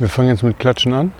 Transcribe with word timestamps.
Wir 0.00 0.08
fangen 0.08 0.30
jetzt 0.30 0.42
mit 0.42 0.58
Klatschen 0.58 0.94
an. 0.94 1.12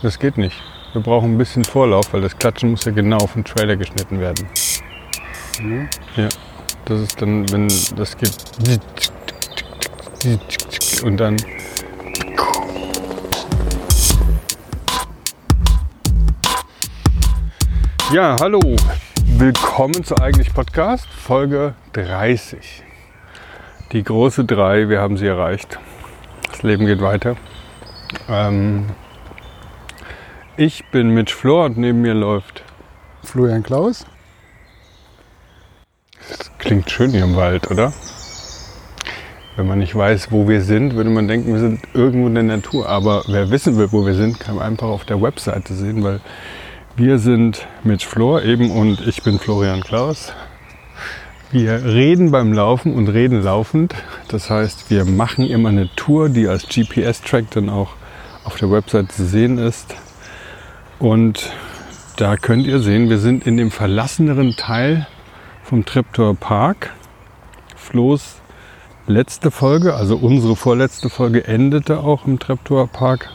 Das 0.00 0.18
geht 0.18 0.38
nicht. 0.38 0.56
Wir 0.94 1.02
brauchen 1.02 1.34
ein 1.34 1.36
bisschen 1.36 1.62
Vorlauf, 1.62 2.10
weil 2.14 2.22
das 2.22 2.38
Klatschen 2.38 2.70
muss 2.70 2.86
ja 2.86 2.92
genau 2.92 3.18
auf 3.18 3.34
den 3.34 3.44
Trailer 3.44 3.76
geschnitten 3.76 4.18
werden. 4.18 4.48
Mhm. 5.60 5.90
Ja. 6.16 6.30
Das 6.86 7.00
ist 7.02 7.20
dann, 7.20 7.46
wenn 7.52 7.68
das 7.68 8.16
geht. 8.16 8.32
Und 11.04 11.18
dann. 11.18 11.36
Ja, 18.10 18.38
hallo. 18.40 18.60
Willkommen 19.36 20.02
zu 20.02 20.16
Eigentlich 20.16 20.54
Podcast, 20.54 21.06
Folge 21.10 21.74
30. 21.92 22.84
Die 23.92 24.02
große 24.02 24.46
3, 24.46 24.88
wir 24.88 24.98
haben 24.98 25.18
sie 25.18 25.26
erreicht. 25.26 25.78
Das 26.50 26.62
Leben 26.62 26.86
geht 26.86 27.02
weiter. 27.02 27.36
Ähm, 28.28 28.86
ich 30.56 30.84
bin 30.90 31.10
Mitch 31.10 31.34
Flor 31.34 31.66
und 31.66 31.78
neben 31.78 32.02
mir 32.02 32.14
läuft. 32.14 32.64
Florian 33.22 33.62
Klaus. 33.62 34.06
Das 36.28 36.50
klingt 36.58 36.90
schön 36.90 37.10
hier 37.10 37.24
im 37.24 37.36
Wald, 37.36 37.70
oder? 37.70 37.92
Wenn 39.56 39.66
man 39.66 39.78
nicht 39.78 39.94
weiß, 39.94 40.30
wo 40.30 40.48
wir 40.48 40.62
sind, 40.62 40.94
würde 40.94 41.10
man 41.10 41.26
denken, 41.26 41.52
wir 41.52 41.60
sind 41.60 41.80
irgendwo 41.92 42.28
in 42.28 42.34
der 42.34 42.44
Natur. 42.44 42.88
Aber 42.88 43.24
wer 43.26 43.50
wissen 43.50 43.76
will, 43.76 43.92
wo 43.92 44.06
wir 44.06 44.14
sind, 44.14 44.38
kann 44.38 44.58
einfach 44.58 44.88
auf 44.88 45.04
der 45.04 45.20
Webseite 45.20 45.74
sehen, 45.74 46.02
weil 46.04 46.20
wir 46.96 47.18
sind 47.18 47.66
Mitch 47.84 48.06
Flor 48.06 48.42
eben 48.42 48.70
und 48.70 49.06
ich 49.06 49.22
bin 49.22 49.38
Florian 49.38 49.80
Klaus. 49.80 50.32
Wir 51.50 51.82
reden 51.84 52.30
beim 52.30 52.52
Laufen 52.52 52.92
und 52.92 53.08
reden 53.08 53.42
laufend. 53.42 53.94
Das 54.28 54.50
heißt, 54.50 54.90
wir 54.90 55.04
machen 55.04 55.46
immer 55.46 55.70
eine 55.70 55.88
Tour, 55.96 56.28
die 56.28 56.46
als 56.46 56.68
GPS-Track 56.68 57.50
dann 57.52 57.70
auch 57.70 57.94
auf 58.48 58.56
der 58.56 58.70
Website 58.70 59.12
zu 59.12 59.26
sehen 59.26 59.58
ist. 59.58 59.94
Und 60.98 61.52
da 62.16 62.36
könnt 62.36 62.66
ihr 62.66 62.80
sehen, 62.80 63.10
wir 63.10 63.18
sind 63.18 63.46
in 63.46 63.58
dem 63.58 63.70
verlasseneren 63.70 64.56
Teil 64.56 65.06
vom 65.64 65.84
Treptower 65.84 66.34
Park. 66.34 66.94
Flo's 67.76 68.36
letzte 69.06 69.50
Folge, 69.50 69.92
also 69.92 70.16
unsere 70.16 70.56
vorletzte 70.56 71.10
Folge, 71.10 71.46
endete 71.46 71.98
auch 71.98 72.24
im 72.24 72.38
Treptower 72.38 72.86
Park. 72.86 73.28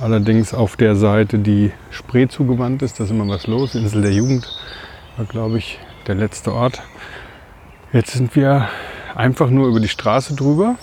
Allerdings 0.00 0.54
auf 0.54 0.76
der 0.76 0.94
Seite, 0.94 1.40
die 1.40 1.72
Spree 1.90 2.28
zugewandt 2.28 2.82
ist, 2.82 3.00
da 3.00 3.04
ist 3.04 3.10
immer 3.10 3.26
was 3.26 3.48
los. 3.48 3.74
Insel 3.74 4.02
der 4.02 4.12
Jugend 4.12 4.46
war, 5.16 5.26
glaube 5.26 5.58
ich, 5.58 5.80
der 6.06 6.14
letzte 6.14 6.52
Ort. 6.52 6.82
Jetzt 7.92 8.12
sind 8.12 8.36
wir 8.36 8.68
einfach 9.16 9.50
nur 9.50 9.66
über 9.66 9.80
die 9.80 9.88
Straße 9.88 10.36
drüber 10.36 10.76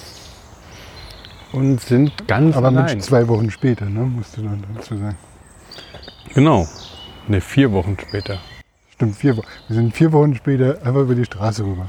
und 1.53 1.79
sind 1.79 2.27
ganz 2.27 2.55
Aber 2.57 2.67
allein. 2.67 2.95
mit 2.95 3.03
zwei 3.03 3.27
Wochen 3.27 3.49
später, 3.51 3.85
ne, 3.85 4.01
musst 4.01 4.35
du 4.37 4.41
dann 4.41 4.63
dazu 4.75 4.97
sagen. 4.97 5.17
Genau. 6.33 6.67
Ne, 7.27 7.39
vier 7.39 7.71
Wochen 7.71 7.95
später. 7.99 8.39
Stimmt, 8.89 9.15
vier 9.15 9.37
Wochen. 9.37 9.47
Wir 9.67 9.75
sind 9.75 9.95
vier 9.95 10.11
Wochen 10.11 10.35
später 10.35 10.77
einfach 10.83 11.01
über 11.01 11.15
die 11.15 11.25
Straße 11.25 11.63
rüber. 11.63 11.87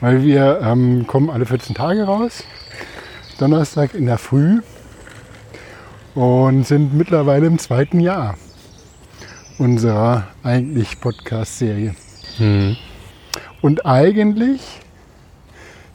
Weil 0.00 0.22
wir 0.22 0.60
ähm, 0.62 1.06
kommen 1.06 1.30
alle 1.30 1.46
14 1.46 1.74
Tage 1.74 2.04
raus, 2.04 2.44
Donnerstag 3.38 3.94
in 3.94 4.06
der 4.06 4.18
Früh 4.18 4.60
und 6.14 6.66
sind 6.66 6.94
mittlerweile 6.94 7.46
im 7.46 7.58
zweiten 7.58 8.00
Jahr 8.00 8.36
unserer 9.58 10.28
eigentlich 10.42 11.00
Podcast-Serie. 11.00 11.94
Mhm. 12.38 12.76
Und 13.62 13.86
eigentlich 13.86 14.80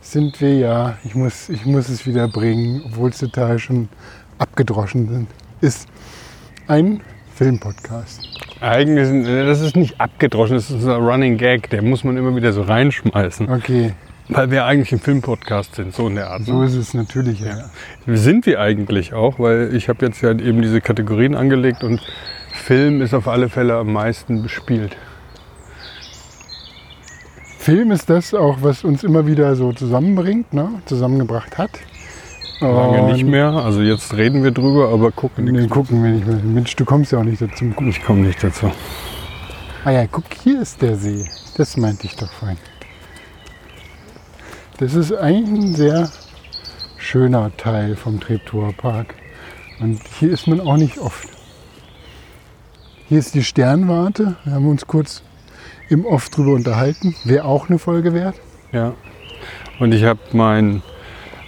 sind 0.02 0.40
wir 0.42 0.56
ja, 0.56 0.98
ich 1.04 1.16
muss, 1.16 1.50
ich 1.50 1.66
muss 1.66 1.90
es 1.90 2.06
wieder 2.06 2.28
bringen, 2.28 2.82
obwohl 2.86 3.10
es 3.10 3.18
total 3.20 3.60
schon 3.60 3.90
abgedroschen 4.38 5.08
sind, 5.10 5.28
ist 5.62 5.88
ein 6.68 7.02
Filmpodcast. 7.36 8.22
Eigentlich, 8.62 9.26
das 9.26 9.62
ist 9.62 9.76
nicht 9.76 10.00
abgedroschen, 10.00 10.56
das 10.56 10.70
ist 10.70 10.84
ein 10.84 10.90
Running 10.90 11.38
Gag, 11.38 11.70
der 11.70 11.82
muss 11.82 12.04
man 12.04 12.18
immer 12.18 12.36
wieder 12.36 12.52
so 12.54 12.62
reinschmeißen. 12.62 13.50
Okay, 13.50 13.94
Weil 14.28 14.52
wir 14.52 14.66
eigentlich 14.66 14.92
ein 14.92 15.00
Filmpodcast 15.00 15.76
sind, 15.76 15.94
so 15.94 16.08
in 16.08 16.16
der 16.16 16.30
Art. 16.30 16.44
so 16.44 16.60
Ne? 16.60 16.66
ist 16.66 16.76
es 16.76 16.94
natürlich. 16.94 17.40
Ja. 17.40 17.70
Sind 18.08 18.46
wir 18.46 18.60
eigentlich 18.60 19.14
auch, 19.14 19.40
weil 19.40 19.74
ich 19.74 19.90
habe 19.90 20.06
jetzt 20.06 20.22
ja 20.22 20.32
eben 20.32 20.62
diese 20.62 20.82
Kategorien 20.82 21.36
angelegt 21.36 21.84
und 21.84 22.02
Film 22.54 23.02
ist 23.02 23.14
auf 23.14 23.28
alle 23.28 23.50
Fälle 23.50 23.76
am 23.76 23.94
meisten 23.94 24.44
bespielt. 24.44 24.98
Film 27.70 27.92
ist 27.92 28.10
das 28.10 28.34
auch, 28.34 28.58
was 28.62 28.84
uns 28.84 29.04
immer 29.04 29.28
wieder 29.28 29.56
so 29.56 29.72
zusammenbringt, 29.72 30.56
ne? 30.56 30.82
zusammengebracht 30.88 31.60
hat. 31.60 31.70
Lange 32.62 33.04
Und 33.04 33.12
nicht 33.14 33.24
mehr, 33.24 33.52
also 33.52 33.84
jetzt 33.84 34.18
reden 34.18 34.44
wir 34.44 34.50
drüber, 34.50 34.90
aber 34.90 35.12
gucken 35.12 35.46
Den 35.46 35.54
nichts. 35.54 35.70
gucken 35.70 36.04
wir 36.04 36.10
nicht 36.10 36.26
mehr. 36.26 36.38
Mensch, 36.38 36.76
du 36.76 36.84
kommst 36.84 37.12
ja 37.12 37.20
auch 37.20 37.24
nicht 37.24 37.40
dazu. 37.40 37.72
Ich 37.88 38.04
komme 38.04 38.22
nicht 38.22 38.44
dazu. 38.44 38.72
Ah 39.86 39.92
ja, 39.92 40.08
guck, 40.08 40.24
hier 40.44 40.64
ist 40.64 40.82
der 40.82 40.96
See. 40.96 41.24
Das 41.58 41.78
meinte 41.78 42.08
ich 42.08 42.16
doch 42.16 42.32
vorhin. 42.32 42.58
Das 44.80 44.96
ist 44.96 45.14
eigentlich 45.14 45.62
ein 45.62 45.76
sehr 45.76 46.10
schöner 46.98 47.56
Teil 47.56 47.96
vom 47.96 48.20
Treptower 48.20 48.74
Park. 48.74 49.14
Und 49.80 50.02
hier 50.20 50.32
ist 50.32 50.48
man 50.48 50.60
auch 50.60 50.78
nicht 50.78 50.98
oft. 50.98 51.30
Hier 53.10 53.20
ist 53.20 53.36
die 53.36 53.44
Sternwarte. 53.44 54.38
Wir 54.44 54.54
haben 54.54 54.68
uns 54.68 54.88
kurz 54.88 55.22
im 55.90 56.06
Off 56.06 56.30
drüber 56.30 56.54
unterhalten. 56.54 57.16
Wäre 57.24 57.46
auch 57.46 57.70
eine 57.70 57.80
Folge 57.80 58.14
wert. 58.14 58.36
Ja. 58.72 58.94
Und 59.80 59.94
ich 59.94 60.04
habe 60.04 60.20
mein 60.34 60.82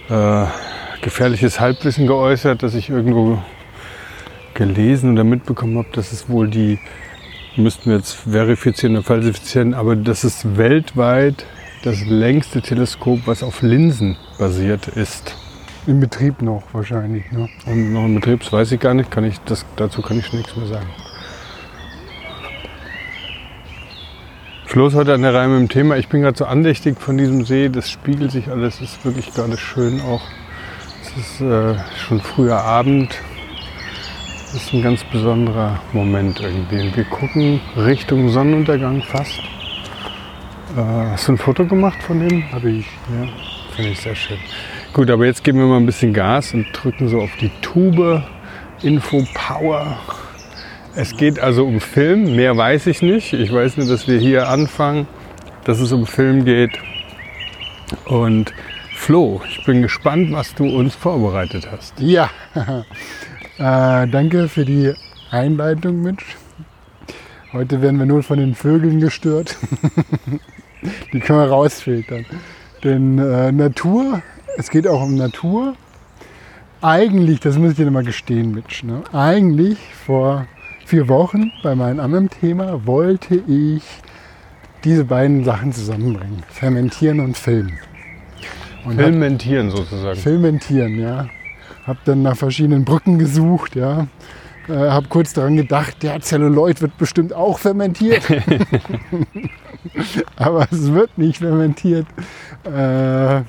äh, 0.08 0.44
gefährliches 1.02 1.60
Halbwissen 1.60 2.06
geäußert, 2.06 2.62
dass 2.62 2.74
ich 2.74 2.90
irgendwo 2.90 3.38
gelesen 4.54 5.12
oder 5.12 5.24
mitbekommen 5.24 5.78
habe, 5.78 5.88
dass 5.92 6.12
es 6.12 6.28
wohl 6.28 6.48
die, 6.48 6.78
müssten 7.56 7.90
wir 7.90 7.96
jetzt 7.96 8.12
verifizieren 8.12 8.96
oder 8.96 9.04
falsifizieren, 9.04 9.74
aber 9.74 9.96
das 9.96 10.24
ist 10.24 10.56
weltweit 10.56 11.46
das 11.82 12.04
längste 12.04 12.62
Teleskop, 12.62 13.20
was 13.26 13.42
auf 13.42 13.62
Linsen 13.62 14.16
basiert 14.38 14.88
ist. 14.88 15.34
Im 15.86 15.98
Betrieb 15.98 16.40
noch 16.42 16.62
wahrscheinlich. 16.72 17.30
Ne? 17.32 17.48
Und 17.66 17.92
noch 17.92 18.04
ein 18.04 18.14
Betrieb, 18.14 18.40
das 18.40 18.52
weiß 18.52 18.72
ich 18.72 18.80
gar 18.80 18.94
nicht, 18.94 19.10
kann 19.10 19.24
ich, 19.24 19.40
das, 19.40 19.66
dazu 19.76 20.00
kann 20.00 20.18
ich 20.18 20.32
nichts 20.32 20.56
mehr 20.56 20.66
sagen. 20.66 20.86
Floß 24.72 24.94
heute 24.94 25.12
an 25.12 25.20
der 25.20 25.34
Reihe 25.34 25.48
mit 25.48 25.60
dem 25.60 25.68
Thema. 25.68 25.98
Ich 25.98 26.08
bin 26.08 26.22
gerade 26.22 26.38
so 26.38 26.46
andächtig 26.46 26.98
von 26.98 27.18
diesem 27.18 27.44
See. 27.44 27.68
Das 27.68 27.90
spiegelt 27.90 28.30
sich 28.30 28.48
alles. 28.48 28.76
Es 28.76 28.94
ist 28.94 29.04
wirklich 29.04 29.30
gerade 29.34 29.58
schön 29.58 30.00
auch. 30.00 30.22
Es 31.02 31.14
ist 31.14 31.40
äh, 31.42 31.74
schon 31.98 32.22
früher 32.22 32.56
Abend. 32.56 33.14
Es 34.46 34.54
ist 34.54 34.72
ein 34.72 34.80
ganz 34.80 35.04
besonderer 35.04 35.78
Moment 35.92 36.40
irgendwie. 36.40 36.86
Und 36.86 36.96
wir 36.96 37.04
gucken 37.04 37.60
Richtung 37.76 38.30
Sonnenuntergang 38.30 39.02
fast. 39.02 39.40
Äh, 40.74 40.80
hast 40.80 41.28
du 41.28 41.32
ein 41.32 41.36
Foto 41.36 41.66
gemacht 41.66 42.02
von 42.02 42.26
dem? 42.26 42.50
Habe 42.50 42.70
ich. 42.70 42.86
Ja, 43.14 43.28
finde 43.76 43.90
ich 43.90 44.00
sehr 44.00 44.14
schön. 44.14 44.38
Gut, 44.94 45.10
aber 45.10 45.26
jetzt 45.26 45.44
geben 45.44 45.58
wir 45.58 45.66
mal 45.66 45.76
ein 45.76 45.84
bisschen 45.84 46.14
Gas 46.14 46.54
und 46.54 46.68
drücken 46.72 47.08
so 47.08 47.20
auf 47.20 47.36
die 47.42 47.50
Tube. 47.60 48.22
Info 48.80 49.22
Power. 49.34 49.98
Es 50.94 51.16
geht 51.16 51.40
also 51.40 51.64
um 51.64 51.80
Film, 51.80 52.36
mehr 52.36 52.54
weiß 52.54 52.86
ich 52.86 53.00
nicht. 53.00 53.32
Ich 53.32 53.50
weiß 53.50 53.78
nur, 53.78 53.86
dass 53.86 54.06
wir 54.06 54.18
hier 54.18 54.48
anfangen, 54.48 55.06
dass 55.64 55.80
es 55.80 55.90
um 55.90 56.06
Film 56.06 56.44
geht. 56.44 56.78
Und 58.04 58.52
Flo, 58.94 59.40
ich 59.48 59.64
bin 59.64 59.80
gespannt, 59.80 60.32
was 60.32 60.54
du 60.54 60.64
uns 60.64 60.94
vorbereitet 60.94 61.66
hast. 61.72 61.98
Ja, 61.98 62.28
äh, 63.58 64.06
danke 64.06 64.48
für 64.48 64.66
die 64.66 64.92
Einleitung, 65.30 66.02
Mitch. 66.02 66.36
Heute 67.54 67.80
werden 67.80 67.98
wir 67.98 68.06
nur 68.06 68.22
von 68.22 68.38
den 68.38 68.54
Vögeln 68.54 69.00
gestört. 69.00 69.56
die 71.12 71.20
können 71.20 71.38
wir 71.38 71.48
rausfiltern. 71.48 72.26
Denn 72.84 73.18
äh, 73.18 73.50
Natur, 73.50 74.20
es 74.58 74.68
geht 74.68 74.86
auch 74.86 75.02
um 75.02 75.14
Natur. 75.14 75.74
Eigentlich, 76.82 77.40
das 77.40 77.56
muss 77.56 77.70
ich 77.70 77.76
dir 77.76 77.90
mal 77.90 78.04
gestehen, 78.04 78.52
Mitch, 78.52 78.84
ne? 78.84 79.02
eigentlich 79.12 79.78
vor 80.04 80.46
vier 80.84 81.08
Wochen 81.08 81.50
bei 81.62 81.74
meinem 81.74 82.00
anderen 82.00 82.28
Thema 82.30 82.86
wollte 82.86 83.36
ich 83.36 83.82
diese 84.84 85.04
beiden 85.04 85.44
Sachen 85.44 85.72
zusammenbringen. 85.72 86.42
Fermentieren 86.48 87.20
und 87.20 87.36
Filmen. 87.36 87.78
Und 88.84 88.98
hab- 88.98 89.04
Filmentieren 89.04 89.70
sozusagen. 89.70 90.18
Filmentieren, 90.18 90.98
ja. 90.98 91.28
Hab 91.86 92.04
dann 92.04 92.22
nach 92.22 92.36
verschiedenen 92.36 92.84
Brücken 92.84 93.18
gesucht, 93.18 93.76
ja. 93.76 94.06
Äh, 94.68 94.72
hab 94.74 95.08
kurz 95.08 95.32
daran 95.32 95.56
gedacht, 95.56 96.02
der 96.02 96.20
Zelluloid 96.20 96.80
wird 96.80 96.96
bestimmt 96.98 97.32
auch 97.32 97.58
fermentiert. 97.58 98.22
Aber 100.36 100.66
es 100.70 100.92
wird 100.92 101.16
nicht 101.18 101.38
fermentiert. 101.38 102.06
Äh, 102.64 103.42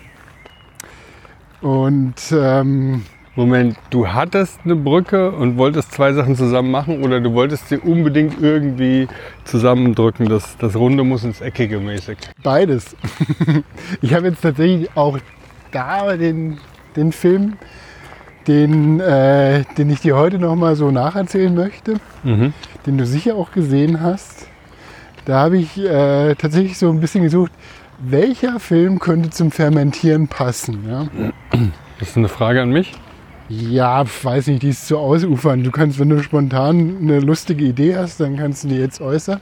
und 1.62 2.16
ähm, 2.32 3.04
Moment, 3.36 3.78
du 3.90 4.08
hattest 4.08 4.60
eine 4.64 4.76
Brücke 4.76 5.32
und 5.32 5.58
wolltest 5.58 5.92
zwei 5.92 6.14
Sachen 6.14 6.36
zusammen 6.36 6.70
machen 6.70 7.04
oder 7.04 7.20
du 7.20 7.34
wolltest 7.34 7.68
sie 7.70 7.78
unbedingt 7.78 8.40
irgendwie 8.40 9.08
zusammendrücken? 9.44 10.30
Das, 10.30 10.56
das 10.58 10.76
Runde 10.76 11.04
muss 11.04 11.24
ins 11.24 11.42
Eckige 11.42 11.80
mäßig. 11.80 12.18
beides. 12.44 12.96
ich 14.02 14.14
habe 14.14 14.28
jetzt 14.28 14.42
tatsächlich 14.42 14.90
auch 14.96 15.18
da 15.72 16.16
den, 16.16 16.60
den 16.96 17.12
Film 17.12 17.54
den, 18.48 19.00
äh, 19.00 19.64
den 19.78 19.90
ich 19.90 20.02
dir 20.02 20.16
heute 20.18 20.38
noch 20.38 20.56
mal 20.56 20.76
so 20.76 20.92
nacherzählen 20.92 21.56
möchte, 21.56 21.96
Mhm. 22.24 22.54
den 22.86 22.98
du 22.98 23.06
sicher 23.06 23.36
auch 23.36 23.52
gesehen 23.52 24.02
hast. 24.02 24.48
Da 25.26 25.40
habe 25.40 25.58
ich 25.58 25.80
äh, 25.80 26.36
tatsächlich 26.36 26.78
so 26.78 26.90
ein 26.90 27.00
bisschen 27.00 27.24
gesucht, 27.24 27.52
welcher 28.00 28.60
Film 28.60 29.00
könnte 29.00 29.30
zum 29.30 29.50
Fermentieren 29.52 30.28
passen. 30.28 30.84
Ja, 30.90 31.08
Das 32.00 32.10
ist 32.10 32.18
eine 32.18 32.28
Frage 32.28 32.62
an 32.62 32.70
mich. 32.72 32.92
Ja 33.50 34.04
weiß 34.24 34.48
nicht, 34.48 34.64
die 34.64 34.70
ist 34.70 34.88
zu 34.88 34.98
ausufern. 34.98 35.64
Du 35.64 35.72
kannst, 35.72 36.00
wenn 36.00 36.10
du 36.10 36.22
spontan 36.24 36.98
eine 37.02 37.20
lustige 37.20 37.66
Idee 37.66 37.96
hast, 37.96 38.20
dann 38.20 38.38
kannst 38.38 38.64
du 38.64 38.70
die 38.70 38.78
jetzt 38.78 39.02
äußern. 39.02 39.42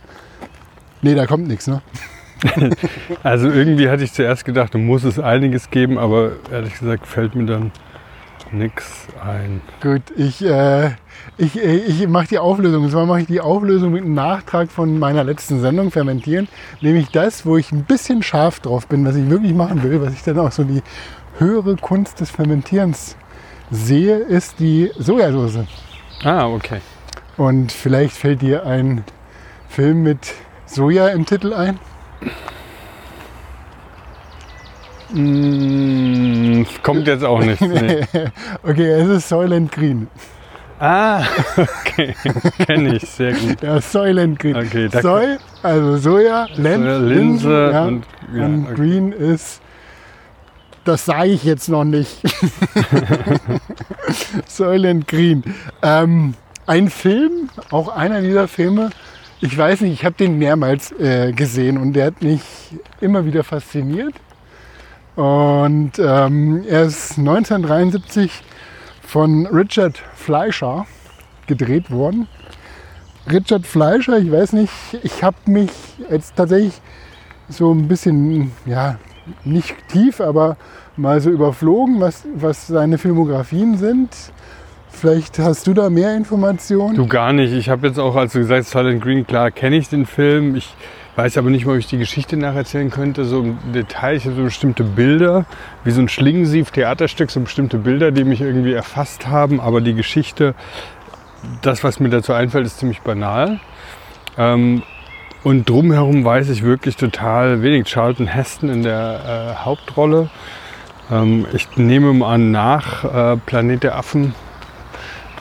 Nee, 1.02 1.16
da 1.16 1.26
kommt 1.26 1.48
nichts, 1.48 1.68
ne? 1.68 1.82
Also 3.24 3.50
irgendwie 3.50 3.90
hatte 3.90 4.04
ich 4.04 4.14
zuerst 4.14 4.46
gedacht, 4.46 4.74
da 4.74 4.80
muss 4.80 5.04
es 5.04 5.20
einiges 5.20 5.70
geben, 5.70 5.98
aber 5.98 6.32
ehrlich 6.52 6.78
gesagt 6.80 7.06
fällt 7.06 7.36
mir 7.36 7.46
dann 7.46 7.72
nichts 8.52 9.08
ein. 9.24 9.62
Gut, 9.82 10.02
ich, 10.16 10.44
äh, 10.44 10.92
ich, 11.38 11.64
äh, 11.64 11.76
ich 11.76 12.08
mache 12.08 12.28
die 12.28 12.40
Auflösung. 12.40 12.84
Und 12.84 12.92
zwar 12.92 13.06
mache 13.06 13.22
ich 13.22 13.28
die 13.28 13.42
Auflösung 13.42 13.94
mit 13.94 14.04
einem 14.04 14.14
Nachtrag 14.14 14.72
von 14.72 15.00
meiner 15.00 15.24
letzten 15.24 15.62
Sendung, 15.62 15.92
Fermentieren. 15.92 16.48
Nämlich 16.82 17.10
das, 17.10 17.46
wo 17.46 17.58
ich 17.58 17.72
ein 17.72 17.84
bisschen 17.84 18.24
scharf 18.24 18.60
drauf 18.60 18.88
bin, 18.88 19.06
was 19.06 19.16
ich 19.16 19.30
wirklich 19.30 19.54
machen 19.54 19.84
will, 19.84 20.02
was 20.02 20.14
ich 20.14 20.24
dann 20.24 20.40
auch 20.40 20.52
so 20.52 20.64
die 20.64 20.82
höhere 21.38 21.76
Kunst 21.76 22.20
des 22.20 22.32
Fermentierens 22.32 23.16
sehe, 23.72 24.18
ist 24.18 24.60
die 24.60 24.92
Sojasauce. 24.98 25.66
Ah, 26.24 26.46
okay. 26.48 26.82
Und 27.38 27.72
vielleicht 27.72 28.16
fällt 28.16 28.42
dir 28.42 28.66
ein 28.66 29.04
Film 29.70 30.04
mit 30.04 30.34
Soja 30.66 31.08
im 31.08 31.26
Titel 31.26 31.54
ein. 31.54 31.80
Mm, 35.14 36.64
kommt 36.84 37.08
jetzt 37.08 37.24
auch 37.24 37.40
nicht. 37.44 37.62
Nee. 37.72 38.02
okay, 38.64 38.92
es 38.92 39.08
ist 39.08 39.30
Soylent 39.30 39.72
Green. 39.72 40.08
Ah, 40.80 41.24
okay. 41.58 42.16
Kenne 42.66 42.96
ich, 42.96 43.08
sehr 43.08 43.34
gut. 43.34 43.62
Ja, 43.62 43.80
Soylent 43.82 44.40
Green. 44.40 44.56
Okay, 44.56 44.90
Soy, 45.02 45.38
also 45.62 45.98
Soja, 45.98 46.48
Len, 46.56 46.82
Soja, 46.82 46.98
Linse 46.98 47.70
ja. 47.72 47.86
und- 47.86 48.06
ja, 48.34 48.46
und 48.46 48.66
okay. 48.66 48.74
Green 48.76 49.12
ist, 49.12 49.61
das 50.86 51.06
sage 51.06 51.30
ich 51.30 51.44
jetzt 51.44 51.70
noch 51.70 51.84
nicht. 51.84 52.22
Soylent 54.48 55.08
Green. 55.08 55.44
Ähm, 55.82 56.34
ein 56.66 56.90
Film, 56.90 57.50
auch 57.70 57.90
einer 57.90 58.22
dieser 58.22 58.48
Filme, 58.48 58.90
ich 59.42 59.58
weiß 59.58 59.82
nicht, 59.82 59.94
ich 59.94 60.06
habe 60.06 60.16
den 60.16 60.38
mehrmals 60.38 60.92
äh, 60.94 61.34
gesehen 61.34 61.78
und 61.78 61.94
der 61.94 62.08
hat 62.08 62.22
mich 62.22 62.42
immer 63.00 63.26
wieder 63.26 63.44
fasziniert. 63.44 64.14
Und 65.16 65.94
ähm, 65.98 66.64
er 66.68 66.84
ist 66.84 67.18
1973 67.18 68.32
von 69.02 69.48
Richard 69.48 69.98
Fleischer 70.16 70.86
gedreht 71.48 71.92
worden. 71.92 72.28
Richard 73.30 73.66
Fleischer, 73.66 74.18
ich 74.20 74.32
weiß 74.32 74.54
nicht, 74.54 74.72
ich 75.04 75.24
habe 75.24 75.38
mich 75.46 75.72
jetzt 76.10 76.36
tatsächlich 76.36 76.80
so 77.50 77.74
ein 77.74 77.88
bisschen, 77.88 78.52
ja, 78.66 78.98
nicht 79.44 79.76
tief, 79.90 80.22
aber 80.22 80.58
mal 80.98 81.22
so 81.22 81.30
überflogen, 81.30 82.00
was, 82.00 82.26
was 82.36 82.68
seine 82.68 82.98
Filmografien 82.98 83.78
sind. 83.78 84.10
Vielleicht 84.90 85.40
hast 85.40 85.66
du 85.68 85.74
da 85.74 85.90
mehr 85.90 86.16
Informationen. 86.16 86.96
Du 86.96 87.08
gar 87.08 87.34
nicht. 87.34 87.54
Ich 87.54 87.70
habe 87.70 87.88
jetzt 87.88 87.98
auch, 87.98 88.16
als 88.16 88.34
du 88.34 88.40
gesagt 88.40 88.66
hast, 88.66 88.72
Silent 88.72 89.02
Green, 89.02 89.26
klar 89.26 89.50
kenne 89.50 89.78
ich 89.78 89.90
den 89.90 90.06
Film. 90.06 90.56
Ich 90.56 90.76
weiß 91.16 91.38
aber 91.38 91.50
nicht 91.50 91.66
mal, 91.66 91.74
ob 91.74 91.80
ich 91.80 91.88
die 91.88 91.98
Geschichte 91.98 92.38
nacherzählen 92.38 92.90
könnte. 92.90 93.26
So 93.26 93.42
im 93.42 93.58
Detail, 93.74 94.18
ich 94.18 94.26
habe 94.26 94.36
so 94.36 94.44
bestimmte 94.44 94.84
Bilder, 94.84 95.46
wie 95.84 95.92
so 95.92 96.02
ein 96.02 96.10
Schlingensief-Theaterstück, 96.10 97.32
so 97.32 97.40
bestimmte 97.40 97.78
Bilder, 97.78 98.12
die 98.12 98.24
mich 98.24 98.42
irgendwie 98.42 98.74
erfasst 98.74 99.28
haben. 99.28 99.60
Aber 99.60 99.82
die 99.82 99.94
Geschichte, 99.94 100.56
das, 101.62 101.84
was 101.84 102.00
mir 102.00 102.10
dazu 102.10 102.34
einfällt, 102.34 102.66
ist 102.66 102.80
ziemlich 102.80 103.02
banal. 103.02 103.60
Ähm, 104.38 104.84
und 105.44 105.70
drumherum 105.70 106.24
weiß 106.24 106.50
ich 106.50 106.64
wirklich 106.64 106.96
total 106.96 107.62
wenig. 107.62 107.88
Charlton 107.88 108.28
Heston 108.28 108.70
in 108.70 108.84
der 108.84 109.56
äh, 109.60 109.66
Hauptrolle. 109.66 110.30
Ähm, 111.12 111.46
ich 111.54 111.78
nehme 111.78 112.14
mal 112.14 112.36
an, 112.36 112.52
nach 112.52 113.04
äh, 113.04 113.38
Planet 113.38 113.84
der 113.84 113.98
Affen 113.98 114.34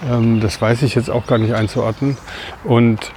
ähm, 0.09 0.41
das 0.41 0.61
weiß 0.61 0.83
ich 0.83 0.95
jetzt 0.95 1.11
auch 1.11 1.27
gar 1.27 1.39
nicht 1.39 1.55
einzuordnen. 1.55 2.17
Und 2.65 3.13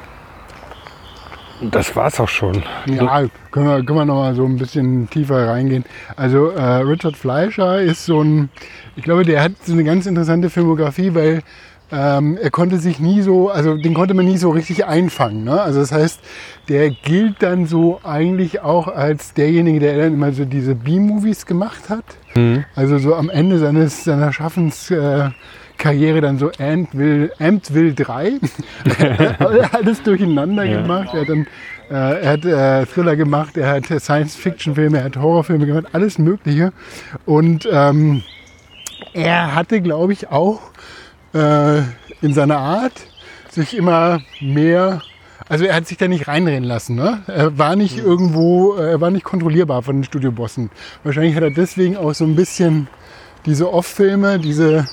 das 1.62 1.96
war's 1.96 2.20
auch 2.20 2.28
schon. 2.28 2.64
Ja, 2.88 3.24
können 3.52 3.68
wir, 3.68 3.84
können 3.84 4.00
wir 4.00 4.06
noch 4.06 4.16
mal 4.16 4.36
so 4.36 4.46
ein 4.46 4.58
bisschen 4.58 5.10
tiefer 5.10 5.48
reingehen. 5.48 5.86
Also 6.18 6.50
äh, 6.50 6.62
Richard 6.62 7.16
Fleischer 7.16 7.82
ist 7.82 8.06
so 8.06 8.22
ein, 8.22 8.50
ich 8.96 9.04
glaube, 9.04 9.24
der 9.24 9.42
hat 9.42 9.54
so 9.64 9.74
eine 9.74 9.84
ganz 9.84 10.06
interessante 10.06 10.50
Filmografie, 10.50 11.14
weil 11.16 11.42
ähm, 11.94 12.38
er 12.42 12.50
konnte 12.50 12.78
sich 12.80 13.00
nie 13.00 13.22
so, 13.22 13.50
also 13.50 13.78
den 13.78 13.94
konnte 13.94 14.14
man 14.14 14.26
nie 14.26 14.38
so 14.38 14.50
richtig 14.50 14.86
einfangen. 14.86 15.44
Ne? 15.44 15.62
Also 15.62 15.80
das 15.80 15.92
heißt, 15.92 16.20
der 16.70 16.90
gilt 16.90 17.44
dann 17.44 17.68
so 17.68 18.00
eigentlich 18.04 18.62
auch 18.62 18.88
als 18.88 19.34
derjenige, 19.34 19.80
der 19.80 19.98
dann 19.98 20.14
immer 20.16 20.32
so 20.32 20.46
diese 20.46 20.74
B-Movies 20.76 21.46
gemacht 21.46 21.90
hat. 21.90 22.04
Also 22.76 22.98
so 22.98 23.14
am 23.16 23.30
Ende 23.30 23.60
seines, 23.60 24.04
seiner 24.06 24.34
Schaffenskarriere 24.34 25.28
äh, 25.28 25.78
Karriere 25.78 26.22
dann 26.22 26.38
so 26.40 26.50
Antville, 26.60 27.32
Amptville 27.40 27.94
3. 27.94 28.40
Alles 29.72 30.02
durcheinander 30.04 30.64
Ja. 30.64 30.82
gemacht. 30.82 31.10
Er 31.14 31.22
hat, 31.22 31.30
dann, 31.30 31.48
äh, 31.92 32.22
er 32.24 32.32
hat 32.32 32.46
äh, 32.46 32.86
Thriller 32.88 33.16
gemacht, 33.16 33.58
er 33.58 33.70
hat 33.70 33.86
Science-Fiction-Filme, 33.86 34.98
er 35.00 35.04
hat 35.06 35.18
Horrorfilme 35.18 35.66
gemacht, 35.66 35.86
alles 35.92 36.18
Mögliche. 36.18 36.72
Und 37.26 37.68
ähm, 37.72 38.24
er 39.14 39.54
hatte, 39.56 39.82
glaube 39.82 40.14
ich, 40.14 40.30
auch 40.30 40.62
äh, 41.34 41.82
in 42.22 42.34
seiner 42.34 42.58
Art 42.58 42.94
sich 43.50 43.76
immer 43.76 44.22
mehr, 44.42 45.02
also 45.48 45.66
er 45.66 45.76
hat 45.76 45.88
sich 45.88 45.98
da 45.98 46.08
nicht 46.08 46.28
reinreden 46.28 46.64
lassen. 46.64 46.96
Ne? 46.96 47.22
Er 47.28 47.58
war 47.58 47.76
nicht 47.76 47.98
irgendwo, 47.98 48.76
äh, 48.76 48.92
er 48.92 49.02
war 49.02 49.12
nicht 49.12 49.24
kontrollierbar 49.24 49.82
von 49.84 49.98
den 49.98 50.04
Studiobossen. 50.04 50.70
Wahrscheinlich 51.04 51.36
hat 51.36 51.44
er 51.44 51.52
deswegen 51.52 51.98
auch 51.98 52.14
so 52.14 52.24
ein 52.26 52.36
bisschen 52.36 52.88
diese 53.46 53.72
Off-Filme, 53.72 54.40
diese 54.40 54.88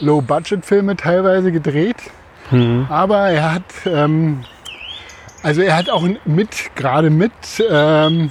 Low-Budget-Filme 0.00 0.96
teilweise 0.96 1.52
gedreht. 1.52 1.96
Aber 2.88 3.28
er 3.30 3.54
hat, 3.54 3.62
ähm, 3.86 4.44
also 5.42 5.62
er 5.62 5.76
hat 5.76 5.90
auch 5.90 6.06
mit, 6.24 6.74
gerade 6.74 7.10
mit 7.10 7.32
ähm, 7.70 8.30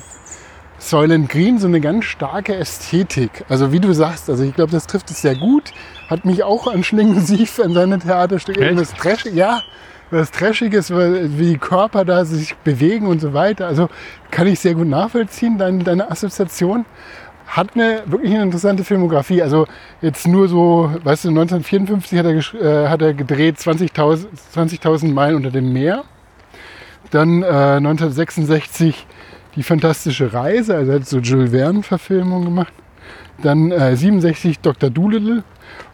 Soylent 0.81 1.29
Green 1.29 1.59
so 1.59 1.67
eine 1.67 1.79
ganz 1.79 2.05
starke 2.05 2.55
Ästhetik. 2.55 3.45
Also 3.47 3.71
wie 3.71 3.79
du 3.79 3.93
sagst, 3.93 4.29
also 4.31 4.43
ich 4.43 4.55
glaube, 4.55 4.71
das 4.71 4.87
trifft 4.87 5.11
es 5.11 5.21
sehr 5.21 5.35
gut. 5.35 5.71
Hat 6.09 6.25
mich 6.25 6.43
auch 6.43 6.65
an 6.65 6.83
Schlingensief 6.83 7.59
an 7.63 7.73
seine 7.73 7.99
Theaterstücke. 7.99 8.61
Irgendwas 8.61 8.91
Trashig, 8.95 9.35
ja, 9.35 9.61
was 10.09 10.31
Trashiges, 10.31 10.91
wie 10.91 11.51
die 11.51 11.57
Körper 11.59 12.03
da 12.03 12.25
sich 12.25 12.55
bewegen 12.57 13.05
und 13.05 13.21
so 13.21 13.33
weiter. 13.33 13.67
Also 13.67 13.89
kann 14.31 14.47
ich 14.47 14.59
sehr 14.59 14.73
gut 14.73 14.87
nachvollziehen, 14.87 15.59
deine, 15.59 15.83
deine 15.83 16.09
Assoziation. 16.09 16.85
Hat 17.45 17.75
eine 17.75 18.01
wirklich 18.07 18.33
eine 18.33 18.43
interessante 18.43 18.83
Filmografie. 18.83 19.43
Also 19.43 19.67
jetzt 20.01 20.27
nur 20.27 20.47
so, 20.47 20.89
weißt 21.03 21.25
du, 21.25 21.29
1954 21.29 22.17
hat 22.17 22.25
er, 22.25 22.85
äh, 22.85 22.89
hat 22.89 23.01
er 23.03 23.13
gedreht 23.13 23.57
20.000 23.57 24.25
20.000 24.55 25.13
Meilen 25.13 25.35
unter 25.35 25.51
dem 25.51 25.71
Meer. 25.71 26.05
Dann 27.11 27.43
äh, 27.43 27.45
1966 27.45 29.05
die 29.55 29.63
fantastische 29.63 30.33
Reise, 30.33 30.75
also 30.75 30.91
er 30.91 30.99
hat 30.99 31.07
so 31.07 31.19
Jules 31.19 31.51
Verne-Verfilmung 31.51 32.45
gemacht. 32.45 32.73
Dann 33.41 33.71
äh, 33.71 33.95
67 33.95 34.59
Dr. 34.59 34.89
Doolittle 34.89 35.43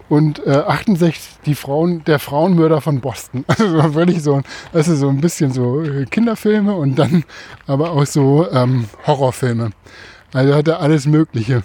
und 0.10 0.46
äh, 0.46 0.52
68 0.52 1.40
die 1.46 1.56
Frauen, 1.56 2.04
der 2.06 2.20
Frauenmörder 2.20 2.82
von 2.82 3.00
Boston. 3.02 3.46
Also 3.58 3.82
so 3.82 3.92
völlig 3.92 4.22
so, 4.22 4.42
also 4.74 4.96
so 4.96 5.10
ein 5.10 5.22
bisschen 5.22 5.52
so 5.52 5.82
äh, 5.82 6.06
Kinderfilme 6.06 6.74
und 6.76 6.98
dann 7.00 7.24
aber 7.66 7.92
auch 7.92 8.06
so 8.06 8.50
ähm, 8.52 8.86
Horrorfilme. 9.06 9.72
Also 10.34 10.54
hat 10.54 10.68
er 10.68 10.82
alles 10.82 11.06
Mögliche 11.06 11.64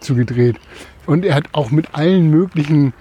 zugedreht. 0.00 0.56
Und 1.06 1.24
er 1.24 1.34
hat 1.34 1.46
auch 1.52 1.70
mit 1.70 1.94
allen 1.94 2.30
möglichen 2.30 2.92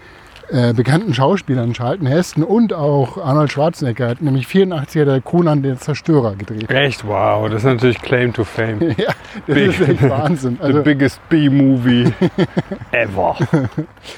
äh, 0.51 0.74
bekannten 0.74 1.13
Schauspielern, 1.13 1.74
Charlton 1.74 2.08
Heston 2.08 2.43
und 2.43 2.74
auch 2.74 3.17
Arnold 3.17 3.51
Schwarzenegger, 3.51 4.10
hat 4.10 4.22
nämlich 4.22 4.48
84 4.48 5.01
hat 5.01 5.08
er 5.08 5.22
Conan 5.22 5.63
der 5.63 5.77
Zerstörer 5.77 6.36
gedreht. 6.36 6.70
Echt, 6.70 7.08
wow, 7.08 7.48
das 7.50 7.60
ist 7.60 7.63
natürlich 7.65 8.01
Claim 8.01 8.34
to 8.34 8.43
Fame. 8.43 8.81
ja, 8.98 9.13
das 9.48 9.55
Big. 9.55 9.67
ist 9.70 9.88
echt 9.89 10.10
Wahnsinn. 10.10 10.58
The 10.58 10.63
Also, 10.63 10.84
biggest 10.84 11.22
B-Movie 11.29 12.12
ever. 12.91 13.38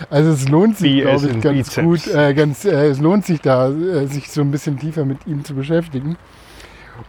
also 0.10 0.32
es 0.32 0.50
lohnt 0.50 0.78
sich, 0.78 1.02
glaube 1.02 1.28
ich, 1.28 1.42
ganz 1.42 1.58
Bizeps. 1.76 1.76
gut, 2.06 2.08
äh, 2.16 2.34
ganz, 2.34 2.66
äh, 2.66 2.88
es 2.88 3.00
lohnt 3.00 3.26
sich 3.26 3.40
da, 3.42 3.70
äh, 3.70 4.08
sich 4.08 4.32
so 4.32 4.42
ein 4.42 4.52
bisschen 4.52 4.80
tiefer 4.80 5.06
mit 5.06 5.28
ihm 5.28 5.44
zu 5.46 5.54
beschäftigen. 5.54 6.18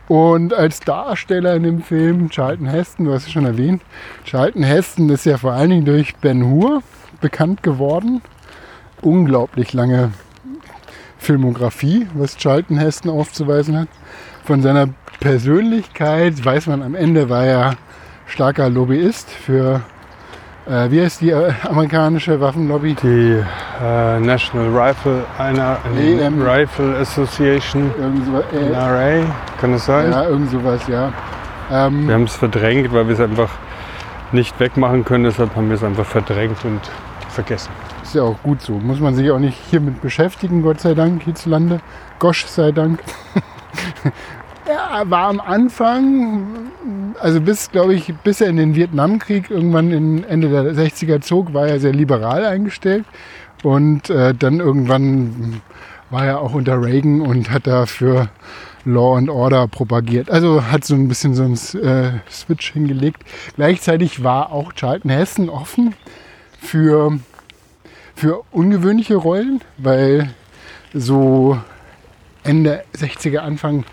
Und 0.09 0.53
als 0.55 0.81
Darsteller 0.81 1.55
in 1.57 1.63
dem 1.63 1.83
Film 1.83 2.29
Charlton 2.31 2.67
Heston, 2.67 3.07
du 3.07 3.13
hast 3.13 3.27
es 3.27 3.33
schon 3.33 3.45
erwähnt, 3.47 3.83
Charlton 4.25 4.63
Heston 4.63 5.09
ist 5.11 5.25
ja 5.27 5.37
vor 5.39 5.53
allen 5.53 5.71
Dingen 5.71 5.85
durch 5.85 6.15
Ben 6.17 6.45
Hur 6.45 6.83
bekannt 7.21 7.63
geworden. 7.63 8.21
Unglaublich 9.05 9.73
lange 9.75 10.13
Filmografie, 11.19 12.07
was 12.15 12.37
Charlton 12.37 12.79
Heston 12.79 13.11
aufzuweisen 13.11 13.79
hat. 13.79 13.89
Von 14.45 14.63
seiner 14.63 14.89
Persönlichkeit 15.21 16.45
weiß 16.45 16.67
man 16.67 16.83
am 16.83 16.95
Ende, 16.95 17.29
war 17.29 17.45
er 17.45 17.75
starker 18.27 18.69
Lobbyist 18.71 19.31
für 19.31 19.83
Äh, 20.67 20.91
wie 20.91 21.03
heißt 21.03 21.21
die 21.21 21.29
äh, 21.29 21.53
amerikanische 21.69 22.41
Waffenlobby? 22.41 22.95
Die 22.95 23.39
äh, 23.85 24.19
National 24.21 24.69
Rifle, 24.75 25.27
einer, 25.37 25.77
AM. 25.95 26.41
Rifle 26.41 26.97
Association, 26.97 27.91
Irgend 28.01 28.25
so, 28.25 28.57
äh, 28.59 28.71
NRA, 28.71 29.27
kann 29.61 29.73
das 29.73 29.85
sein? 29.85 30.11
ja, 30.11 30.25
irgend 30.25 30.51
sowas, 30.51 30.81
ja. 30.89 31.13
Ähm, 31.71 32.09
Wir 32.09 32.15
haben 32.15 32.23
es 32.25 32.37
verdrängt, 32.37 32.91
weil 32.95 33.07
wir 33.07 33.13
es 33.13 33.21
einfach 33.21 33.51
nicht 34.33 34.59
wegmachen 34.59 35.05
können. 35.05 35.25
Deshalb 35.25 35.55
haben 35.55 35.69
wir 35.69 35.77
es 35.77 35.85
einfach 35.85 36.07
verdrängt 36.07 36.65
und 36.65 36.81
vergessen. 37.35 37.71
Ist 38.03 38.15
ja 38.15 38.23
auch 38.23 38.43
gut 38.43 38.63
so. 38.63 38.73
Muss 38.73 39.01
man 39.01 39.15
sich 39.15 39.31
auch 39.31 39.39
nicht 39.39 39.59
hiermit 39.71 40.01
beschäftigen, 40.01 40.63
Gott 40.63 40.81
sei 40.81 40.95
Dank, 40.95 41.23
hierzulande. 41.23 41.81
Gosch 42.19 42.47
sei 42.47 42.73
Dank. 42.73 43.01
er 44.67 45.11
war 45.11 45.29
am 45.29 45.41
Anfang, 45.41 46.71
also 47.21 47.41
bis, 47.41 47.71
glaube 47.71 47.95
ich, 47.95 48.15
bis 48.25 48.41
er 48.41 48.49
in 48.49 48.57
den 48.57 48.75
Vietnamkrieg 48.75 49.51
irgendwann 49.51 49.91
in 49.91 50.25
Ende 50.25 50.49
der 50.49 50.73
60er 50.73 51.21
zog, 51.21 51.53
war 51.53 51.67
er 51.67 51.81
sehr 51.81 51.93
liberal 51.93 52.45
eingestellt. 52.45 53.05
Und 53.63 54.11
äh, 54.11 54.35
dann 54.35 54.61
irgendwann 54.61 55.61
war 56.11 56.27
er 56.27 56.41
auch 56.41 56.55
unter 56.55 56.81
Reagan 56.81 57.21
und 57.21 57.51
hat 57.51 57.67
da 57.67 57.87
für 57.87 58.29
Law 58.85 59.17
and 59.17 59.31
Order 59.31 59.67
propagiert. 59.67 60.31
Also 60.31 60.65
hat 60.65 60.85
so 60.85 60.95
ein 60.95 61.09
bisschen 61.09 61.35
so 61.35 61.43
einen 61.43 61.55
äh, 61.83 62.21
Switch 62.31 62.73
hingelegt. 62.73 63.23
Gleichzeitig 63.57 64.23
war 64.23 64.53
auch 64.53 64.73
Charlton 64.75 65.11
Heston 65.11 65.49
offen 65.49 65.95
für, 66.65 67.19
für 68.17 68.43
ungewöhnliche 68.51 69.17
Rollen, 69.17 69.61
weil 69.79 70.31
so 70.93 71.59
Ende 72.43 72.85
60er, 72.97 73.39
Anfang 73.39 73.85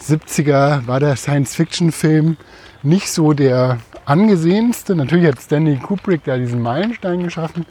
70er 0.00 0.86
war 0.86 1.00
der 1.00 1.16
Science-Fiction-Film 1.16 2.36
nicht 2.82 3.10
so 3.10 3.32
der 3.32 3.78
angesehenste. 4.04 4.94
Natürlich 4.94 5.26
hat 5.26 5.40
Stanley 5.40 5.76
Kubrick 5.76 6.24
da 6.24 6.36
diesen 6.36 6.62
Meilenstein 6.62 7.22
geschaffen, 7.22 7.66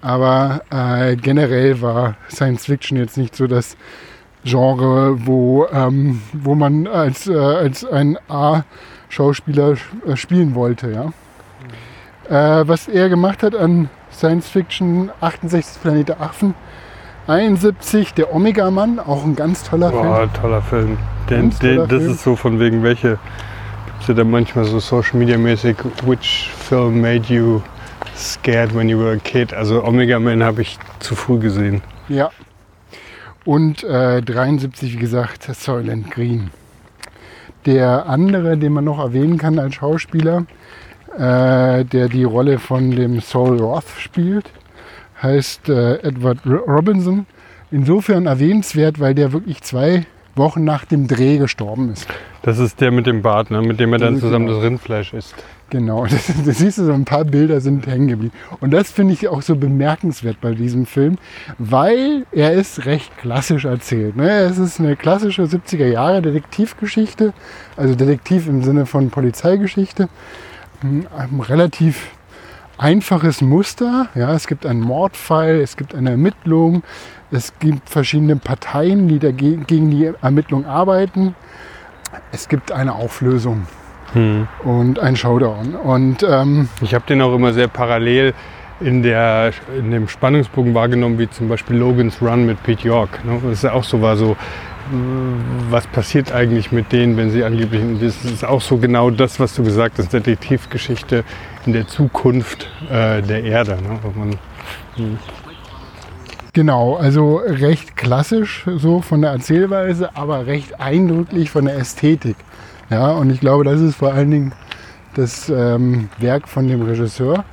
aber 0.00 0.62
äh, 0.70 1.16
generell 1.16 1.80
war 1.80 2.16
Science-Fiction 2.30 2.96
jetzt 2.96 3.18
nicht 3.18 3.34
so 3.36 3.46
das 3.46 3.76
Genre, 4.44 5.26
wo, 5.26 5.66
ähm, 5.72 6.20
wo 6.32 6.54
man 6.54 6.86
als, 6.86 7.26
äh, 7.26 7.34
als 7.34 7.84
ein 7.84 8.18
A-Schauspieler 8.28 9.76
äh, 10.06 10.16
spielen 10.16 10.54
wollte. 10.54 10.90
Ja? 10.90 11.12
Äh, 12.28 12.66
was 12.66 12.88
er 12.88 13.08
gemacht 13.08 13.42
hat 13.42 13.54
an 13.54 13.90
Science-Fiction, 14.12 15.10
68 15.20 15.82
Planet 15.82 16.08
der 16.10 16.20
Affen, 16.20 16.54
71 17.26 18.14
der 18.14 18.34
Omega-Mann, 18.34 18.98
auch 18.98 19.24
ein 19.24 19.36
ganz 19.36 19.62
toller 19.62 19.90
Film. 19.90 20.02
Boah, 20.02 20.32
toller 20.32 20.62
Film. 20.62 20.98
Den, 21.28 21.40
Ganz 21.42 21.58
toller 21.58 21.86
den, 21.86 21.88
das 21.88 21.98
Film. 22.02 22.12
ist 22.12 22.22
so 22.22 22.36
von 22.36 22.60
wegen 22.60 22.82
welche, 22.82 23.18
gibt 23.86 24.00
es 24.02 24.08
ja 24.08 24.14
dann 24.14 24.30
manchmal 24.30 24.64
so 24.64 24.78
Social 24.78 25.18
Media 25.18 25.38
mäßig, 25.38 25.76
which 26.04 26.50
film 26.54 27.00
made 27.00 27.32
you 27.32 27.62
scared 28.16 28.74
when 28.74 28.88
you 28.88 28.98
were 28.98 29.12
a 29.12 29.16
kid? 29.16 29.52
Also 29.54 29.84
Omega 29.84 30.18
Man 30.18 30.42
habe 30.42 30.62
ich 30.62 30.78
zu 31.00 31.14
früh 31.14 31.38
gesehen. 31.38 31.82
Ja. 32.08 32.30
Und 33.44 33.84
äh, 33.84 34.22
73, 34.22 34.94
wie 34.94 34.96
gesagt, 34.96 35.44
Soylent 35.54 36.10
Green. 36.10 36.50
Der 37.66 38.06
andere, 38.06 38.56
den 38.58 38.72
man 38.72 38.84
noch 38.84 38.98
erwähnen 38.98 39.38
kann 39.38 39.58
als 39.58 39.76
Schauspieler, 39.76 40.44
äh, 41.18 41.84
der 41.84 42.08
die 42.08 42.24
Rolle 42.24 42.58
von 42.58 42.90
dem 42.90 43.20
Saul 43.20 43.60
Roth 43.60 43.88
spielt, 43.98 44.50
heißt 45.22 45.68
äh, 45.68 45.96
Edward 46.02 46.38
Robinson. 46.46 47.26
Insofern 47.70 48.26
erwähnenswert, 48.26 49.00
weil 49.00 49.14
der 49.14 49.32
wirklich 49.32 49.62
zwei 49.62 50.06
Wochen 50.36 50.64
nach 50.64 50.84
dem 50.84 51.06
Dreh 51.06 51.38
gestorben 51.38 51.92
ist. 51.92 52.08
Das 52.42 52.58
ist 52.58 52.80
der 52.80 52.90
mit 52.90 53.06
dem 53.06 53.22
Bart, 53.22 53.50
ne? 53.50 53.62
mit 53.62 53.80
dem 53.80 53.92
er 53.92 53.98
dann 53.98 54.14
ist 54.14 54.20
zusammen 54.20 54.46
genau. 54.46 54.58
das 54.58 54.66
Rindfleisch 54.66 55.14
isst. 55.14 55.34
Genau, 55.70 56.06
das, 56.10 56.30
das 56.44 56.58
siehst 56.58 56.78
du, 56.78 56.84
so 56.84 56.92
ein 56.92 57.04
paar 57.04 57.24
Bilder 57.24 57.60
sind 57.60 57.86
hängen 57.86 58.08
geblieben. 58.08 58.32
Und 58.60 58.70
das 58.70 58.90
finde 58.90 59.14
ich 59.14 59.28
auch 59.28 59.42
so 59.42 59.56
bemerkenswert 59.56 60.40
bei 60.40 60.52
diesem 60.54 60.86
Film, 60.86 61.18
weil 61.58 62.26
er 62.32 62.52
ist 62.52 62.86
recht 62.86 63.16
klassisch 63.18 63.64
erzählt. 63.64 64.16
Ne? 64.16 64.28
Es 64.40 64.58
ist 64.58 64.80
eine 64.80 64.96
klassische 64.96 65.42
70er 65.42 65.86
Jahre 65.86 66.20
Detektivgeschichte, 66.20 67.32
also 67.76 67.94
Detektiv 67.94 68.48
im 68.48 68.62
Sinne 68.62 68.86
von 68.86 69.10
Polizeigeschichte. 69.10 70.08
Ein 70.82 71.40
relativ 71.40 72.10
einfaches 72.78 73.40
Muster. 73.40 74.08
Ja, 74.14 74.34
es 74.34 74.46
gibt 74.46 74.66
einen 74.66 74.80
Mordfall, 74.80 75.60
es 75.60 75.76
gibt 75.76 75.94
eine 75.94 76.10
Ermittlung, 76.10 76.82
es 77.30 77.52
gibt 77.58 77.88
verschiedene 77.88 78.36
Parteien, 78.36 79.08
die 79.08 79.18
dagegen, 79.18 79.66
gegen 79.66 79.90
die 79.90 80.10
Ermittlung 80.20 80.66
arbeiten. 80.66 81.34
Es 82.32 82.48
gibt 82.48 82.72
eine 82.72 82.94
Auflösung 82.94 83.66
Hm. 84.12 84.46
und 84.62 85.00
ein 85.00 85.16
Showdown. 85.16 85.74
Und 85.74 86.22
ähm, 86.22 86.68
Ich 86.80 86.94
habe 86.94 87.04
den 87.08 87.20
auch 87.20 87.34
immer 87.34 87.52
sehr 87.52 87.66
parallel 87.66 88.32
in, 88.80 89.02
der, 89.02 89.52
in 89.76 89.90
dem 89.90 90.08
Spannungsbogen 90.08 90.72
wahrgenommen, 90.74 91.18
wie 91.18 91.28
zum 91.28 91.48
Beispiel 91.48 91.76
Logan's 91.76 92.22
Run 92.22 92.46
mit 92.46 92.62
Pete 92.62 92.86
York. 92.86 93.24
Ne? 93.24 93.40
Das 93.42 93.52
ist 93.54 93.64
ja 93.64 93.72
auch 93.72 93.82
so 93.82 94.00
war 94.02 94.16
so, 94.16 94.36
was 95.70 95.86
passiert 95.86 96.32
eigentlich 96.32 96.70
mit 96.70 96.92
denen, 96.92 97.16
wenn 97.16 97.30
sie 97.30 97.44
angeblich, 97.44 97.82
das 98.00 98.24
ist 98.24 98.44
auch 98.44 98.60
so 98.60 98.76
genau 98.76 99.10
das, 99.10 99.40
was 99.40 99.54
du 99.54 99.64
gesagt 99.64 99.98
hast, 99.98 100.12
Detektivgeschichte 100.12 101.24
in 101.64 101.72
der 101.72 101.86
Zukunft 101.86 102.68
äh, 102.90 103.22
der 103.22 103.44
Erde. 103.44 103.78
Ne? 103.82 103.98
Man, 104.14 105.18
genau, 106.52 106.96
also 106.96 107.36
recht 107.36 107.96
klassisch 107.96 108.66
so 108.76 109.00
von 109.00 109.22
der 109.22 109.30
Erzählweise, 109.30 110.14
aber 110.16 110.46
recht 110.46 110.80
eindrücklich 110.80 111.50
von 111.50 111.64
der 111.64 111.76
Ästhetik. 111.76 112.36
Ja, 112.90 113.12
und 113.12 113.30
ich 113.30 113.40
glaube, 113.40 113.64
das 113.64 113.80
ist 113.80 113.96
vor 113.96 114.12
allen 114.12 114.30
Dingen 114.30 114.52
das 115.14 115.48
ähm, 115.48 116.10
Werk 116.18 116.46
von 116.48 116.68
dem 116.68 116.82
Regisseur. 116.82 117.44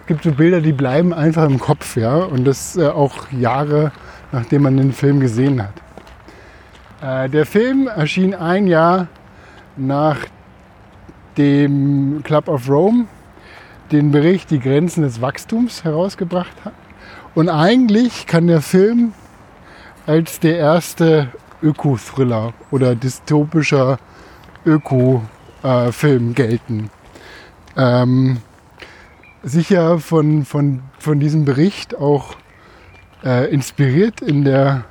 Es 0.00 0.06
gibt 0.08 0.24
so 0.24 0.32
Bilder, 0.32 0.60
die 0.60 0.72
bleiben 0.72 1.14
einfach 1.14 1.44
im 1.44 1.60
Kopf, 1.60 1.96
ja, 1.96 2.16
und 2.16 2.44
das 2.44 2.76
äh, 2.76 2.88
auch 2.88 3.30
Jahre, 3.30 3.92
nachdem 4.32 4.62
man 4.62 4.76
den 4.76 4.92
Film 4.92 5.20
gesehen 5.20 5.62
hat. 5.62 5.85
Äh, 7.00 7.28
der 7.28 7.46
Film 7.46 7.88
erschien 7.88 8.34
ein 8.34 8.66
Jahr 8.66 9.08
nach 9.76 10.18
dem 11.36 12.22
Club 12.24 12.48
of 12.48 12.68
Rome 12.68 13.06
den 13.92 14.10
Bericht 14.10 14.50
Die 14.50 14.58
Grenzen 14.58 15.02
des 15.02 15.20
Wachstums 15.20 15.84
herausgebracht 15.84 16.56
hat. 16.64 16.74
Und 17.34 17.48
eigentlich 17.48 18.26
kann 18.26 18.46
der 18.46 18.62
Film 18.62 19.12
als 20.06 20.40
der 20.40 20.58
erste 20.58 21.28
Öko-Thriller 21.62 22.54
oder 22.70 22.94
dystopischer 22.94 23.98
Öko-Film 24.64 26.34
gelten. 26.34 26.90
Ähm, 27.76 28.38
sicher 29.42 29.98
von, 29.98 30.44
von, 30.44 30.82
von 30.98 31.20
diesem 31.20 31.44
Bericht 31.44 31.96
auch 31.96 32.36
äh, 33.24 33.50
inspiriert 33.52 34.20
in 34.20 34.44
der, 34.44 34.84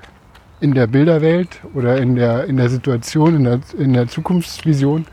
in 0.65 0.73
der 0.73 0.87
Bilderwelt 0.87 1.59
oder 1.75 1.97
in 1.99 2.15
der, 2.15 2.45
in 2.45 2.57
der 2.57 2.69
Situation, 2.69 3.35
in 3.35 3.43
der, 3.43 3.59
in 3.77 3.93
der 3.93 4.07
Zukunftsvision, 4.07 5.05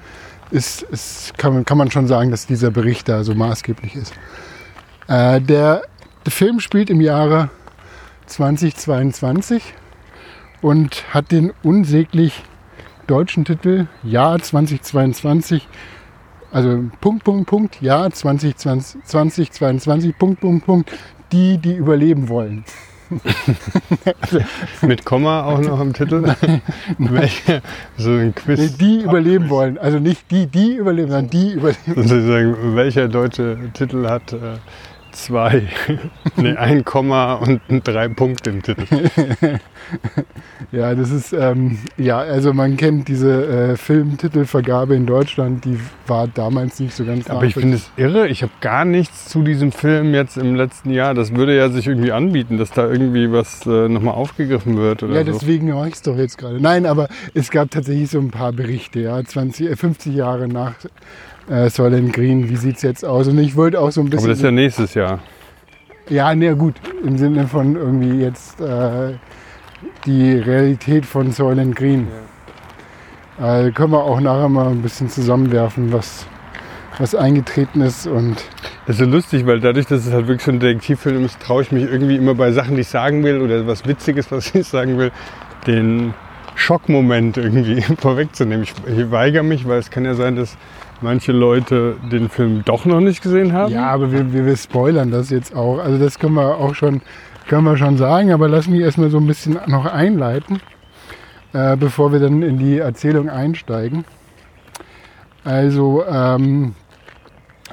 ist, 0.51 0.81
ist, 0.81 1.37
kann, 1.37 1.53
man, 1.53 1.67
kann 1.67 1.77
man 1.77 1.91
schon 1.91 2.07
sagen, 2.07 2.31
dass 2.31 2.47
dieser 2.47 2.71
Bericht 2.71 3.07
da 3.07 3.23
so 3.23 3.35
maßgeblich 3.35 3.95
ist. 3.95 4.15
Äh, 5.09 5.43
der, 5.43 5.83
der 6.25 6.33
Film 6.33 6.59
spielt 6.59 6.89
im 6.89 7.03
Jahre 7.03 7.51
2022 8.27 9.63
und 10.63 11.05
hat 11.13 11.31
den 11.31 11.53
unsäglich 11.63 12.43
deutschen 13.07 13.45
Titel 13.45 13.89
Jahr 14.03 14.39
2022, 14.39 15.69
also 16.51 16.83
Punkt, 17.03 17.25
Punkt, 17.25 17.47
Punkt, 17.47 17.83
Jahr 17.83 18.11
2020, 18.11 19.03
2022, 19.03 20.17
Punkt, 20.17 20.41
Punkt, 20.41 20.65
Punkt, 20.65 20.93
die, 21.31 21.59
die 21.59 21.75
überleben 21.75 22.31
wollen. 22.31 22.65
mit 24.83 25.05
Komma 25.05 25.45
auch 25.45 25.61
noch 25.61 25.81
im 25.81 25.93
Titel. 25.93 26.23
Welche, 26.99 27.63
so 27.97 28.11
ein 28.11 28.27
Nee, 28.27 28.33
Quiz. 28.57 28.77
die 28.79 29.01
überleben 29.03 29.49
wollen. 29.51 29.79
Also 29.79 29.99
nicht 29.99 30.31
die, 30.31 30.47
die 30.47 30.77
überleben, 30.77 31.11
sondern 31.11 31.31
die 31.31 31.53
überleben. 31.53 31.95
Sozusagen, 31.95 32.77
welcher 32.77 33.09
deutsche 33.09 33.59
Titel 33.75 34.07
hat 34.09 34.33
äh, 34.33 34.37
zwei, 35.13 35.63
nee, 36.37 36.55
ein 36.57 36.85
Komma 36.85 37.35
und 37.35 37.61
drei 37.85 38.09
Punkte 38.09 38.51
im 38.51 38.63
Titel? 38.63 38.85
Ja, 40.71 40.95
das 40.95 41.11
ist, 41.11 41.35
ähm, 41.35 41.79
ja, 41.99 42.19
also 42.19 42.55
man 42.55 42.79
kennt 42.79 43.09
diese 43.09 43.73
äh, 43.73 43.77
Filmtitelvergabe 43.77 44.95
in 44.95 45.05
Deutschland, 45.05 45.65
die 45.67 45.79
war 46.07 46.29
damals 46.29 46.81
nicht 46.81 46.95
so 46.95 47.05
ganz 47.05 47.29
Aber 47.29 47.45
ich 47.45 47.55
finde 47.55 47.77
es 47.77 47.91
irre, 47.97 48.27
ich 48.29 48.43
habe 48.43 48.53
gar 48.63 48.87
nichts 48.87 49.29
zu 49.29 49.43
diesem 49.43 49.71
Film 49.71 50.15
jetzt 50.15 50.39
im 50.39 50.55
letzten 50.55 50.91
Jahr. 50.91 51.13
Das 51.13 51.35
würde 51.35 51.55
ja 51.57 51.69
sich 51.69 51.87
irgendwie 51.89 52.13
anbieten, 52.13 52.57
dass 52.57 52.71
da 52.71 52.89
irgendwie 52.89 53.31
was 53.31 53.67
äh, 53.67 53.89
nochmal 53.89 54.15
aufgegriffen 54.15 54.79
wird 54.79 55.03
oder 55.03 55.15
Ja, 55.15 55.25
so. 55.27 55.33
deswegen 55.33 55.69
mache 55.69 55.89
ich 55.89 55.95
es 55.95 56.03
doch 56.03 56.17
jetzt 56.17 56.39
gerade. 56.39 56.59
Nein, 56.59 56.87
aber 56.87 57.09
es 57.35 57.51
gab 57.51 57.71
tatsächlich 57.71 58.09
so 58.11 58.19
ein 58.19 58.31
paar 58.31 58.53
Berichte, 58.53 59.01
ja, 59.01 59.23
20, 59.23 59.73
äh, 59.73 59.77
50 59.77 60.15
Jahre 60.15 60.49
nach 60.49 60.75
äh, 61.49 61.69
Soylent 61.69 62.13
Green, 62.13 62.49
wie 62.49 62.57
sieht 62.57 62.77
es 62.77 62.83
jetzt 62.83 63.05
aus? 63.05 63.29
Und 63.29 63.39
ich 63.39 63.57
wollte 63.57 63.81
auch 63.81 63.91
so 63.91 64.01
ein 64.01 64.11
bisschen... 64.11 64.25
Aber 64.25 64.29
das 64.29 64.39
ist 64.39 64.45
ja 64.45 64.51
nächstes 64.51 64.95
Jahr. 64.95 65.21
Ja, 66.09 66.35
na 66.35 66.53
gut, 66.53 66.75
im 67.05 67.17
Sinne 67.17 67.47
von 67.47 67.77
irgendwie 67.77 68.21
jetzt 68.21 68.61
äh, 68.61 69.15
die 70.05 70.33
Realität 70.35 71.07
von 71.07 71.33
Soylent 71.33 71.77
Green. 71.77 72.09
Äh, 73.41 73.71
können 73.71 73.93
wir 73.93 74.05
auch 74.05 74.21
nachher 74.21 74.49
mal 74.49 74.69
ein 74.69 74.83
bisschen 74.83 75.09
zusammenwerfen, 75.09 75.93
was, 75.93 76.27
was 76.99 77.15
eingetreten 77.15 77.81
ist. 77.81 78.07
Und 78.07 78.45
Das 78.87 78.97
ist 78.97 78.99
so 78.99 79.11
lustig, 79.11 79.47
weil 79.47 79.61
dadurch, 79.61 79.87
dass 79.87 80.07
es 80.07 80.13
halt 80.13 80.27
wirklich 80.27 80.45
so 80.45 80.53
ein 80.53 80.61
Detektivfilm 80.61 81.25
ist, 81.25 81.41
traue 81.41 81.63
ich 81.63 81.73
mich 81.73 81.85
irgendwie 81.85 82.17
immer 82.17 82.35
bei 82.35 82.53
Sachen, 82.53 82.75
die 82.75 82.83
ich 82.83 82.89
sagen 82.89 83.25
will 83.25 83.41
oder 83.41 83.67
was 83.67 83.87
Witziges, 83.87 84.31
was 84.31 84.55
ich 84.55 84.67
sagen 84.67 84.99
will, 84.99 85.13
den 85.67 86.15
Schockmoment 86.55 87.37
irgendwie 87.37 87.81
vorwegzunehmen. 87.99 88.65
Ich, 88.65 88.75
ich 88.87 89.11
weigere 89.11 89.43
mich, 89.43 89.67
weil 89.67 89.79
es 89.79 89.91
kann 89.91 90.05
ja 90.05 90.15
sein, 90.15 90.37
dass 90.37 90.57
manche 91.03 91.33
Leute 91.33 91.97
den 92.11 92.29
Film 92.29 92.63
doch 92.65 92.85
noch 92.85 93.01
nicht 93.01 93.23
gesehen 93.23 93.53
haben. 93.53 93.73
ja, 93.73 93.87
aber 93.91 94.13
wir, 94.13 94.33
wir, 94.33 94.47
wir 94.47 94.57
spoilern 94.57 95.11
das 95.11 95.31
jetzt 95.31 95.55
auch. 95.55 95.79
Also 95.79 95.99
das 95.99 96.19
können 96.19 96.35
wir 96.35 96.57
auch 96.57 96.75
schon, 96.75 97.03
können 97.49 97.65
wir 97.65 97.77
schon 97.77 97.97
sagen, 97.97 98.33
aber 98.33 98.49
lass 98.49 98.69
mich 98.69 98.81
erstmal 98.81 99.11
so 99.11 99.19
ein 99.19 99.27
bisschen 99.27 99.59
noch 99.67 99.87
einleiten, 99.87 100.61
äh, 101.53 101.77
bevor 101.77 102.13
wir 102.13 102.21
dann 102.21 102.43
in 102.43 102.59
die 102.59 102.79
Erzählung 102.79 103.29
einsteigen. 103.29 104.05
Also 105.45 106.05
ähm, 106.07 106.75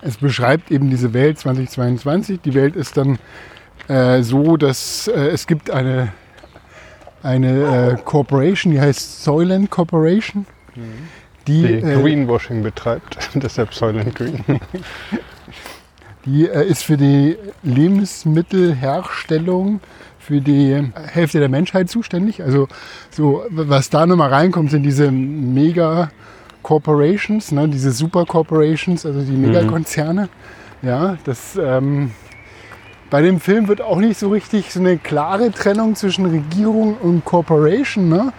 es 0.01 0.17
beschreibt 0.17 0.71
eben 0.71 0.89
diese 0.89 1.13
Welt 1.13 1.39
2022. 1.39 2.41
Die 2.41 2.53
Welt 2.53 2.75
ist 2.75 2.97
dann 2.97 3.19
äh, 3.87 4.21
so, 4.23 4.57
dass 4.57 5.07
äh, 5.07 5.27
es 5.29 5.45
gibt 5.47 5.69
eine, 5.71 6.13
eine 7.21 7.93
äh, 7.93 7.97
Corporation, 8.03 8.73
die 8.73 8.79
heißt 8.79 9.23
Soylent 9.23 9.69
Corporation. 9.69 10.45
Die, 11.49 11.63
Die 11.63 11.73
äh, 11.73 12.01
Greenwashing 12.01 12.63
betreibt, 12.63 13.17
deshalb 13.33 13.73
Soylent 13.73 14.15
Green. 14.15 14.45
Die 16.25 16.47
äh, 16.47 16.67
ist 16.67 16.83
für 16.83 16.97
die 16.97 17.37
Lebensmittelherstellung 17.63 19.79
für 20.19 20.41
die 20.41 20.91
Hälfte 21.07 21.39
der 21.39 21.47
Menschheit 21.49 21.89
zuständig. 21.89 22.43
Also 22.43 22.67
so, 23.09 23.45
was 23.49 23.89
da 23.89 24.05
nochmal 24.05 24.29
reinkommt, 24.29 24.69
sind 24.69 24.83
diese 24.83 25.09
Mega 25.11 26.11
Corporations, 26.61 27.51
ne, 27.51 27.67
diese 27.67 27.91
Super 27.91 28.25
Corporations, 28.25 29.07
also 29.07 29.21
die 29.21 29.31
Megakonzerne. 29.31 30.29
Ja, 30.83 31.17
das 31.23 31.57
ähm, 31.59 32.11
bei 33.09 33.23
dem 33.23 33.39
Film 33.39 33.67
wird 33.67 33.81
auch 33.81 33.97
nicht 33.97 34.19
so 34.19 34.29
richtig 34.29 34.71
so 34.71 34.79
eine 34.79 34.97
klare 34.97 35.51
Trennung 35.51 35.95
zwischen 35.95 36.27
Regierung 36.27 36.95
und 36.97 37.25
Corporation. 37.25 38.09
Ne? 38.09 38.31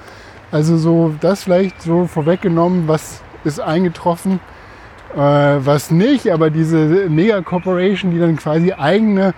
Also 0.53 0.77
so 0.77 1.15
das 1.21 1.45
vielleicht 1.45 1.83
so 1.83 2.07
vorweggenommen, 2.07 2.89
was 2.89 3.23
ist 3.45 3.61
eingetroffen 3.61 4.41
äh, 5.15 5.19
was 5.19 5.91
nicht, 5.91 6.31
aber 6.31 6.51
diese 6.51 7.09
Mega-Corporation, 7.09 8.13
die 8.13 8.19
dann 8.19 8.37
quasi 8.37 8.73
eigene 8.73 9.35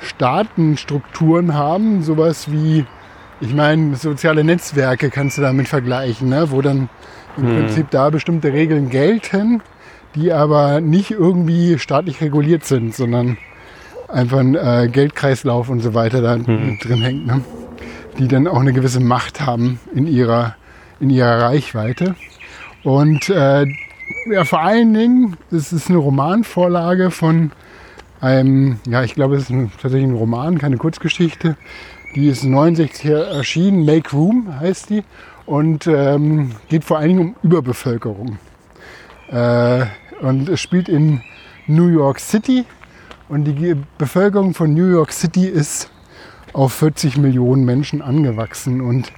Staatenstrukturen 0.00 1.54
haben, 1.54 2.02
sowas 2.02 2.50
wie, 2.50 2.84
ich 3.40 3.54
meine, 3.54 3.96
soziale 3.96 4.44
Netzwerke 4.44 5.10
kannst 5.10 5.38
du 5.38 5.42
damit 5.42 5.68
vergleichen, 5.68 6.28
ne? 6.28 6.50
wo 6.50 6.60
dann 6.60 6.88
im 7.36 7.44
Prinzip 7.46 7.90
da 7.90 8.10
bestimmte 8.10 8.52
Regeln 8.52 8.90
gelten, 8.90 9.62
die 10.14 10.32
aber 10.32 10.80
nicht 10.80 11.10
irgendwie 11.10 11.78
staatlich 11.78 12.20
reguliert 12.20 12.64
sind, 12.64 12.94
sondern 12.94 13.38
einfach 14.08 14.38
ein 14.38 14.54
äh, 14.54 14.88
Geldkreislauf 14.92 15.68
und 15.68 15.80
so 15.80 15.94
weiter 15.94 16.20
da 16.20 16.36
mit 16.36 16.84
drin 16.84 17.00
hängt, 17.00 17.26
ne? 17.26 17.40
Die 18.18 18.28
dann 18.28 18.46
auch 18.46 18.60
eine 18.60 18.72
gewisse 18.72 19.00
Macht 19.00 19.40
haben 19.40 19.80
in 19.94 20.06
ihrer, 20.06 20.56
in 21.00 21.10
ihrer 21.10 21.42
Reichweite. 21.42 22.14
Und 22.82 23.28
äh, 23.30 23.66
ja, 24.30 24.44
vor 24.44 24.60
allen 24.60 24.94
Dingen, 24.94 25.36
das 25.50 25.72
ist 25.72 25.88
eine 25.88 25.98
Romanvorlage 25.98 27.10
von 27.10 27.52
einem, 28.20 28.78
ja, 28.86 29.02
ich 29.02 29.14
glaube, 29.14 29.36
es 29.36 29.50
ist 29.50 29.70
tatsächlich 29.80 30.10
ein 30.10 30.14
Roman, 30.16 30.58
keine 30.58 30.76
Kurzgeschichte. 30.76 31.56
Die 32.14 32.28
ist 32.28 32.44
69 32.44 33.10
erschienen, 33.10 33.84
Make 33.84 34.10
Room 34.12 34.60
heißt 34.60 34.90
die, 34.90 35.02
und 35.46 35.86
ähm, 35.86 36.52
geht 36.68 36.84
vor 36.84 36.98
allen 36.98 37.08
Dingen 37.08 37.20
um 37.20 37.36
Überbevölkerung. 37.42 38.38
Äh, 39.30 39.86
und 40.20 40.48
es 40.48 40.60
spielt 40.60 40.88
in 40.88 41.22
New 41.66 41.88
York 41.88 42.20
City 42.20 42.64
und 43.28 43.44
die 43.44 43.74
Bevölkerung 43.98 44.54
von 44.54 44.74
New 44.74 44.88
York 44.88 45.12
City 45.12 45.46
ist 45.46 45.90
auf 46.54 46.72
40 46.72 47.18
Millionen 47.18 47.64
Menschen 47.64 48.00
angewachsen 48.00 48.80
und 48.80 49.12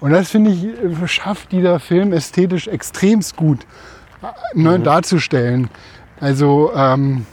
und 0.00 0.10
das 0.10 0.30
finde 0.30 0.50
ich, 0.50 1.10
schafft 1.10 1.52
dieser 1.52 1.80
Film 1.80 2.12
ästhetisch 2.12 2.68
extremst 2.68 3.36
gut 3.36 3.66
äh, 4.22 4.26
ne, 4.58 4.78
darzustellen. 4.78 5.68
Also 6.20 6.72
ähm, 6.74 7.26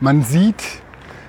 man 0.00 0.22
sieht, 0.22 0.62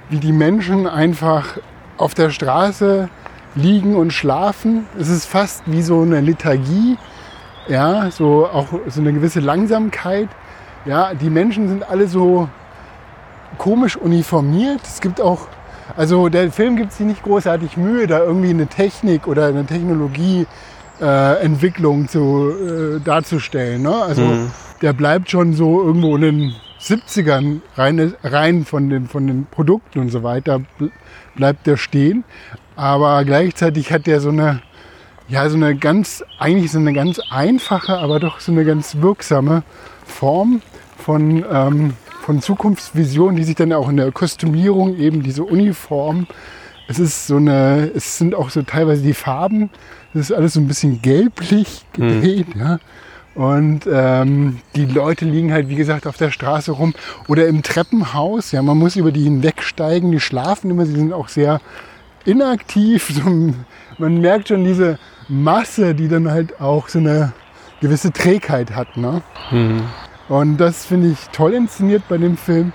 wie 0.09 0.17
die 0.17 0.31
Menschen 0.31 0.87
einfach 0.87 1.57
auf 1.97 2.13
der 2.13 2.29
Straße 2.29 3.09
liegen 3.55 3.95
und 3.95 4.13
schlafen. 4.13 4.85
Es 4.99 5.09
ist 5.09 5.25
fast 5.25 5.63
wie 5.65 5.81
so 5.81 6.01
eine 6.01 6.21
Lethargie, 6.21 6.97
ja, 7.67 8.09
so 8.11 8.47
auch 8.47 8.67
so 8.87 9.01
eine 9.01 9.13
gewisse 9.13 9.39
Langsamkeit. 9.39 10.29
Ja, 10.85 11.13
die 11.13 11.29
Menschen 11.29 11.67
sind 11.67 11.89
alle 11.89 12.07
so 12.07 12.47
komisch 13.57 13.97
uniformiert. 13.97 14.81
Es 14.83 15.01
gibt 15.01 15.19
auch, 15.19 15.47
also 15.95 16.29
der 16.29 16.51
Film 16.51 16.75
gibt 16.75 16.91
sich 16.91 17.05
nicht 17.05 17.23
großartig 17.23 17.77
Mühe, 17.77 18.07
da 18.07 18.19
irgendwie 18.19 18.49
eine 18.49 18.67
Technik 18.67 19.27
oder 19.27 19.47
eine 19.47 19.65
Technologieentwicklung 19.65 22.05
äh, 22.05 22.07
zu, 22.07 22.51
äh, 22.51 22.99
darzustellen. 23.03 23.83
Ne? 23.83 23.95
Also 23.95 24.21
der 24.81 24.93
bleibt 24.93 25.29
schon 25.29 25.53
so 25.53 25.83
irgendwo 25.83 26.15
in 26.15 26.21
den 26.21 26.53
70ern 26.81 27.61
rein, 27.75 28.13
rein 28.23 28.65
von, 28.65 28.89
den, 28.89 29.07
von 29.07 29.27
den 29.27 29.45
Produkten 29.49 29.99
und 29.99 30.09
so 30.09 30.23
weiter, 30.23 30.61
bl- 30.79 30.91
bleibt 31.35 31.67
der 31.67 31.77
stehen. 31.77 32.23
Aber 32.75 33.23
gleichzeitig 33.25 33.91
hat 33.91 34.05
der 34.05 34.19
so 34.19 34.29
eine, 34.29 34.61
ja, 35.27 35.49
so 35.49 35.55
eine 35.55 35.75
ganz, 35.75 36.23
eigentlich 36.37 36.71
so 36.71 36.77
eine 36.79 36.93
ganz 36.93 37.19
einfache, 37.31 37.97
aber 37.97 38.19
doch 38.19 38.39
so 38.39 38.51
eine 38.51 38.65
ganz 38.65 38.97
wirksame 39.01 39.63
Form 40.05 40.61
von, 40.97 41.43
ähm, 41.51 41.93
von 42.27 42.41
Zukunftsvision, 42.41 43.37
die 43.37 43.45
sich 43.45 43.55
dann 43.55 43.71
auch 43.71 43.87
in 43.87 43.95
der 43.95 44.11
Kostümierung 44.11 44.97
eben 44.97 45.23
diese 45.23 45.45
Uniform, 45.45 46.27
es 46.89 46.99
ist 46.99 47.25
so 47.25 47.37
eine, 47.37 47.89
es 47.95 48.17
sind 48.17 48.35
auch 48.35 48.49
so 48.49 48.63
teilweise 48.63 49.01
die 49.01 49.13
Farben, 49.13 49.69
es 50.13 50.29
ist 50.29 50.31
alles 50.33 50.55
so 50.55 50.59
ein 50.59 50.67
bisschen 50.67 51.01
gelblich 51.01 51.85
gedreht, 51.93 52.47
ja. 52.59 52.79
Und 53.33 53.87
ähm, 53.89 54.57
die 54.75 54.83
Leute 54.83 55.23
liegen 55.23 55.53
halt, 55.53 55.69
wie 55.69 55.75
gesagt, 55.75 56.05
auf 56.05 56.17
der 56.17 56.31
Straße 56.31 56.73
rum 56.73 56.93
oder 57.29 57.47
im 57.47 57.63
Treppenhaus. 57.63 58.51
Ja, 58.51 58.61
man 58.61 58.77
muss 58.77 58.97
über 58.97 59.13
die 59.13 59.23
hinwegsteigen, 59.23 60.11
die 60.11 60.19
schlafen 60.19 60.69
immer, 60.69 60.85
sie 60.85 60.95
sind 60.95 61.13
auch 61.13 61.29
sehr 61.29 61.61
inaktiv. 62.25 63.09
So, 63.23 63.53
man 63.99 64.19
merkt 64.19 64.49
schon 64.49 64.65
diese 64.65 64.99
Masse, 65.29 65.95
die 65.95 66.09
dann 66.09 66.29
halt 66.29 66.59
auch 66.59 66.89
so 66.89 66.99
eine 66.99 67.31
gewisse 67.79 68.11
Trägheit 68.11 68.75
hat. 68.75 68.97
Ne? 68.97 69.21
Und 70.29 70.57
das 70.57 70.85
finde 70.85 71.09
ich 71.09 71.29
toll 71.31 71.53
inszeniert 71.53 72.03
bei 72.09 72.17
dem 72.17 72.37
Film. 72.37 72.73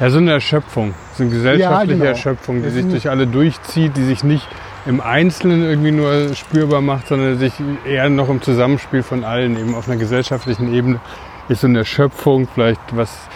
Ja, 0.00 0.10
so 0.10 0.18
eine 0.18 0.32
Erschöpfung, 0.32 0.94
so 1.14 1.24
eine 1.24 1.32
gesellschaftliche 1.32 1.94
genau. 1.94 2.04
Erschöpfung, 2.04 2.62
die 2.62 2.70
sich 2.70 2.86
durch 2.86 3.10
alle 3.10 3.26
durchzieht, 3.26 3.96
die 3.96 4.04
sich 4.04 4.24
nicht 4.24 4.46
im 4.86 5.00
Einzelnen 5.00 5.62
irgendwie 5.62 5.92
nur 5.92 6.34
spürbar 6.34 6.80
macht, 6.80 7.08
sondern 7.08 7.38
sich 7.38 7.52
eher 7.84 8.08
noch 8.08 8.28
im 8.28 8.42
Zusammenspiel 8.42 9.02
von 9.02 9.24
allen, 9.24 9.58
eben 9.58 9.74
auf 9.74 9.88
einer 9.88 9.98
gesellschaftlichen 9.98 10.72
Ebene, 10.72 11.00
ist 11.48 11.60
so 11.60 11.66
eine 11.66 11.78
Erschöpfung, 11.78 12.48
vielleicht 12.52 12.80
was 12.96 13.28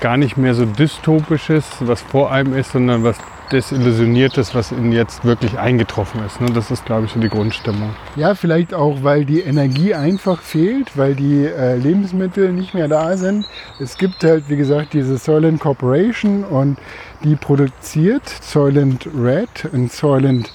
gar 0.00 0.16
nicht 0.16 0.36
mehr 0.36 0.54
so 0.54 0.64
dystopisches, 0.66 1.64
was 1.80 2.02
vor 2.02 2.32
einem 2.32 2.54
ist, 2.54 2.72
sondern 2.72 3.04
was 3.04 3.16
desillusioniertes, 3.52 4.54
was 4.54 4.72
ihnen 4.72 4.92
jetzt 4.92 5.24
wirklich 5.24 5.58
eingetroffen 5.58 6.24
ist. 6.24 6.40
Ne? 6.40 6.50
Das 6.52 6.70
ist, 6.70 6.84
glaube 6.84 7.06
ich, 7.06 7.12
so 7.12 7.20
die 7.20 7.28
Grundstimmung. 7.28 7.90
Ja, 8.16 8.34
vielleicht 8.34 8.74
auch, 8.74 9.02
weil 9.02 9.24
die 9.24 9.40
Energie 9.40 9.94
einfach 9.94 10.40
fehlt, 10.40 10.96
weil 10.96 11.14
die 11.14 11.46
äh, 11.46 11.76
Lebensmittel 11.76 12.52
nicht 12.52 12.74
mehr 12.74 12.88
da 12.88 13.16
sind. 13.16 13.44
Es 13.80 13.98
gibt 13.98 14.24
halt, 14.24 14.48
wie 14.48 14.56
gesagt, 14.56 14.94
diese 14.94 15.18
Soylent 15.18 15.60
Corporation 15.60 16.44
und 16.44 16.78
die 17.22 17.36
produziert 17.36 18.28
Soylent 18.28 19.06
Red 19.14 19.68
und 19.72 19.92
Soylent, 19.92 20.50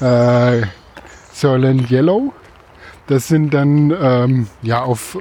äh, 0.00 0.62
Soylent 1.32 1.90
Yellow. 1.90 2.32
Das 3.08 3.28
sind 3.28 3.52
dann 3.54 3.94
ähm, 4.00 4.46
ja 4.62 4.82
auf 4.82 5.18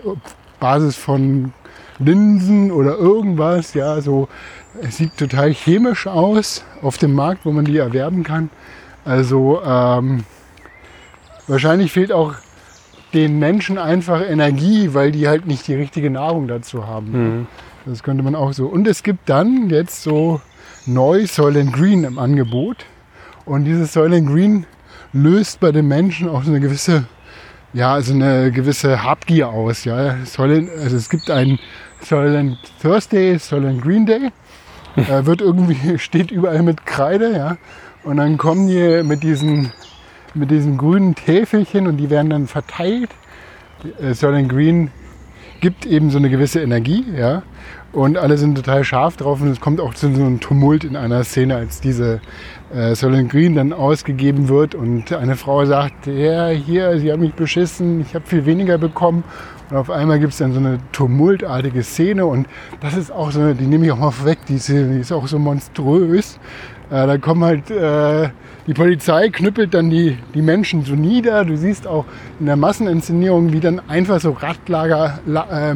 Basis 0.60 0.96
von 0.96 1.54
Linsen 2.00 2.72
oder 2.72 2.98
irgendwas, 2.98 3.74
ja, 3.74 4.02
so 4.02 4.28
sieht 4.90 5.18
total 5.18 5.54
chemisch 5.54 6.08
aus 6.08 6.64
auf 6.82 6.98
dem 6.98 7.14
Markt, 7.14 7.46
wo 7.46 7.52
man 7.52 7.66
die 7.66 7.78
erwerben 7.78 8.24
kann. 8.24 8.50
Also 9.06 9.62
ähm, 9.64 10.24
wahrscheinlich 11.48 11.92
fehlt 11.92 12.12
auch 12.12 12.36
den 13.14 13.40
Menschen 13.40 13.78
einfach 13.78 14.22
Energie, 14.22 14.94
weil 14.94 15.12
die 15.12 15.28
halt 15.28 15.48
nicht 15.48 15.68
die 15.68 15.76
richtige 15.76 16.10
Nahrung 16.10 16.48
dazu 16.48 16.86
haben. 16.88 17.48
Das 17.86 18.04
könnte 18.04 18.22
man 18.22 18.36
auch 18.36 18.52
so. 18.52 18.68
Und 18.68 18.86
es 18.88 19.02
gibt 19.02 19.30
dann 19.30 19.70
jetzt 19.70 20.04
so 20.04 20.42
neu 20.86 21.26
Soylent 21.26 21.74
Green 21.74 22.04
im 22.04 22.20
Angebot. 22.20 22.86
Und 23.46 23.64
dieses 23.64 23.94
Soylent 23.94 24.28
Green 24.28 24.66
löst 25.14 25.62
bei 25.62 25.72
den 25.72 25.88
Menschen 25.88 26.28
auch 26.28 26.44
so 26.44 26.52
eine 26.52 26.60
gewisse, 26.60 27.06
ja, 27.74 27.94
also 27.94 28.14
eine 28.14 28.52
gewisse 28.52 29.04
Habgier 29.04 29.50
aus. 29.50 29.86
Ja. 29.86 30.18
Soylent, 30.26 30.70
also 30.70 30.98
es 30.98 31.10
gibt 31.10 31.30
einen 31.30 31.60
Soylent 32.02 32.58
Thursday, 32.82 33.40
Soylent 33.40 33.82
Green 33.82 34.06
Day. 34.06 34.32
Äh, 34.98 35.26
wird 35.26 35.42
irgendwie, 35.42 35.98
steht 36.00 36.32
überall 36.32 36.64
mit 36.64 36.86
Kreide, 36.86 37.36
ja. 37.36 37.58
Und 38.04 38.18
dann 38.18 38.38
kommen 38.38 38.68
die 38.68 39.04
mit 39.04 39.24
diesen, 39.24 39.72
mit 40.34 40.52
diesen 40.52 40.78
grünen 40.78 41.16
Täfelchen 41.16 41.88
und 41.88 41.98
die 41.98 42.10
werden 42.10 42.30
dann 42.30 42.48
verteilt. 42.48 43.10
Äh, 44.02 44.14
Soylent 44.14 44.50
Green 44.50 44.92
gibt 45.62 45.86
eben 45.86 46.10
so 46.10 46.18
eine 46.18 46.30
gewisse 46.30 46.62
Energie, 46.62 47.06
ja. 47.16 47.44
Und 47.94 48.18
alle 48.18 48.38
sind 48.38 48.56
total 48.56 48.84
scharf 48.84 49.18
drauf 49.18 49.42
und 49.42 49.48
es 49.48 49.60
kommt 49.60 49.80
auch 49.80 49.94
zu 49.94 50.14
so 50.14 50.22
einem 50.22 50.40
Tumult 50.40 50.84
in 50.84 50.96
einer 50.96 51.24
Szene, 51.24 51.56
als 51.56 51.82
diese 51.82 52.20
äh, 52.74 52.94
Solent 52.96 53.32
Green 53.32 53.56
dann 53.56 53.74
ausgegeben 53.74 54.50
wird 54.50 54.76
und 54.76 55.14
eine 55.14 55.36
Frau 55.36 55.66
sagt, 55.66 56.06
ja, 56.06 56.50
hier, 56.50 57.00
sie 57.00 57.12
haben 57.12 57.22
mich 57.22 57.34
beschissen, 57.34 58.02
ich 58.02 58.14
habe 58.14 58.26
viel 58.28 58.46
weniger 58.46 58.78
bekommen. 58.78 59.24
Und 59.70 59.78
auf 59.78 59.90
einmal 59.90 60.20
gibt 60.20 60.34
es 60.34 60.40
dann 60.40 60.54
so 60.54 60.60
eine 60.60 60.80
tumultartige 60.92 61.84
Szene 61.84 62.26
und 62.26 62.48
das 62.80 62.96
ist 62.96 63.12
auch 63.12 63.32
so, 63.32 63.54
die 63.54 63.66
nehme 63.66 63.86
ich 63.86 63.92
auch 63.92 64.00
mal 64.00 64.14
weg, 64.24 64.40
die 64.48 64.60
Szene, 64.60 64.94
die 64.94 65.00
ist 65.02 65.12
auch 65.12 65.28
so 65.28 65.40
monströs. 65.40 66.40
Äh, 66.90 67.06
da 67.06 67.18
kommen 67.18 67.44
halt, 67.44 67.70
äh, 67.70 68.30
die 68.66 68.74
Polizei 68.74 69.30
knüppelt 69.30 69.74
dann 69.74 69.90
die, 69.90 70.18
die 70.34 70.42
Menschen 70.42 70.86
so 70.86 70.94
nieder. 70.94 71.44
Du 71.44 71.58
siehst 71.58 71.86
auch 71.86 72.06
in 72.40 72.46
der 72.46 72.56
Masseninszenierung, 72.56 73.52
wie 73.52 73.60
dann 73.60 73.82
einfach 73.90 74.22
so 74.22 74.32
Radlager, 74.32 75.20
la, 75.26 75.72
äh, 75.72 75.76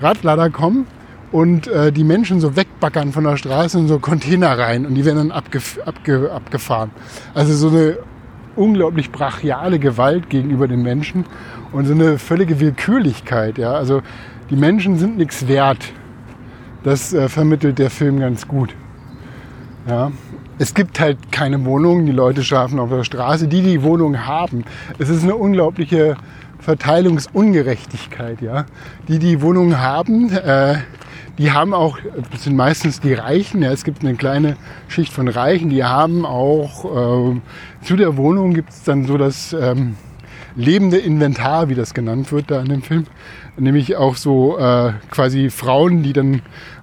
Radlader 0.00 0.48
kommen 0.48 0.86
und 1.30 1.66
äh, 1.66 1.92
die 1.92 2.04
Menschen 2.04 2.40
so 2.40 2.56
wegbackern 2.56 3.12
von 3.12 3.24
der 3.24 3.36
Straße 3.36 3.78
in 3.78 3.88
so 3.88 3.98
Container 3.98 4.58
rein 4.58 4.86
und 4.86 4.94
die 4.94 5.04
werden 5.04 5.28
dann 5.28 5.30
abgef 5.30 5.78
abge 5.84 6.30
abgefahren. 6.32 6.90
Also 7.34 7.52
so 7.54 7.68
eine 7.68 7.98
unglaublich 8.56 9.12
brachiale 9.12 9.78
Gewalt 9.78 10.30
gegenüber 10.30 10.66
den 10.68 10.82
Menschen 10.82 11.24
und 11.72 11.86
so 11.86 11.92
eine 11.92 12.18
völlige 12.18 12.58
Willkürlichkeit. 12.60 13.58
Ja? 13.58 13.72
Also 13.72 14.02
die 14.50 14.56
Menschen 14.56 14.98
sind 14.98 15.16
nichts 15.18 15.46
wert. 15.48 15.92
Das 16.82 17.12
äh, 17.12 17.28
vermittelt 17.28 17.78
der 17.78 17.90
Film 17.90 18.20
ganz 18.20 18.48
gut. 18.48 18.74
Ja? 19.88 20.12
Es 20.58 20.72
gibt 20.72 21.00
halt 21.00 21.30
keine 21.30 21.64
Wohnungen, 21.64 22.06
die 22.06 22.12
Leute 22.12 22.42
schlafen 22.42 22.78
auf 22.78 22.88
der 22.88 23.04
Straße, 23.04 23.46
die 23.46 23.62
die 23.62 23.82
Wohnung 23.82 24.26
haben. 24.26 24.64
Es 24.98 25.10
ist 25.10 25.22
eine 25.22 25.36
unglaubliche 25.36 26.16
Verteilungsungerechtigkeit. 26.60 28.40
Ja? 28.40 28.64
Die 29.08 29.18
die 29.18 29.42
Wohnungen 29.42 29.80
haben, 29.80 30.30
äh, 30.32 30.76
die 31.38 31.52
haben 31.52 31.74
auch, 31.74 31.98
das 32.30 32.44
sind 32.44 32.56
meistens 32.56 33.00
die 33.00 33.12
Reichen, 33.14 33.62
ja, 33.62 33.70
es 33.70 33.84
gibt 33.84 34.02
eine 34.02 34.14
kleine 34.14 34.56
Schicht 34.88 35.12
von 35.12 35.28
Reichen, 35.28 35.70
die 35.70 35.84
haben 35.84 36.24
auch, 36.24 36.84
äh, 37.34 37.40
zu 37.82 37.96
der 37.96 38.16
Wohnung 38.16 38.54
gibt 38.54 38.70
es 38.70 38.84
dann 38.84 39.04
so 39.04 39.18
das 39.18 39.52
ähm, 39.52 39.96
lebende 40.54 40.96
Inventar, 40.96 41.68
wie 41.68 41.74
das 41.74 41.94
genannt 41.94 42.32
wird 42.32 42.50
da 42.50 42.60
in 42.60 42.68
dem 42.68 42.82
Film, 42.82 43.06
nämlich 43.58 43.96
auch 43.96 44.16
so 44.16 44.58
äh, 44.58 44.92
quasi 45.10 45.50
Frauen, 45.50 46.02
die 46.02 46.12
dann 46.12 46.42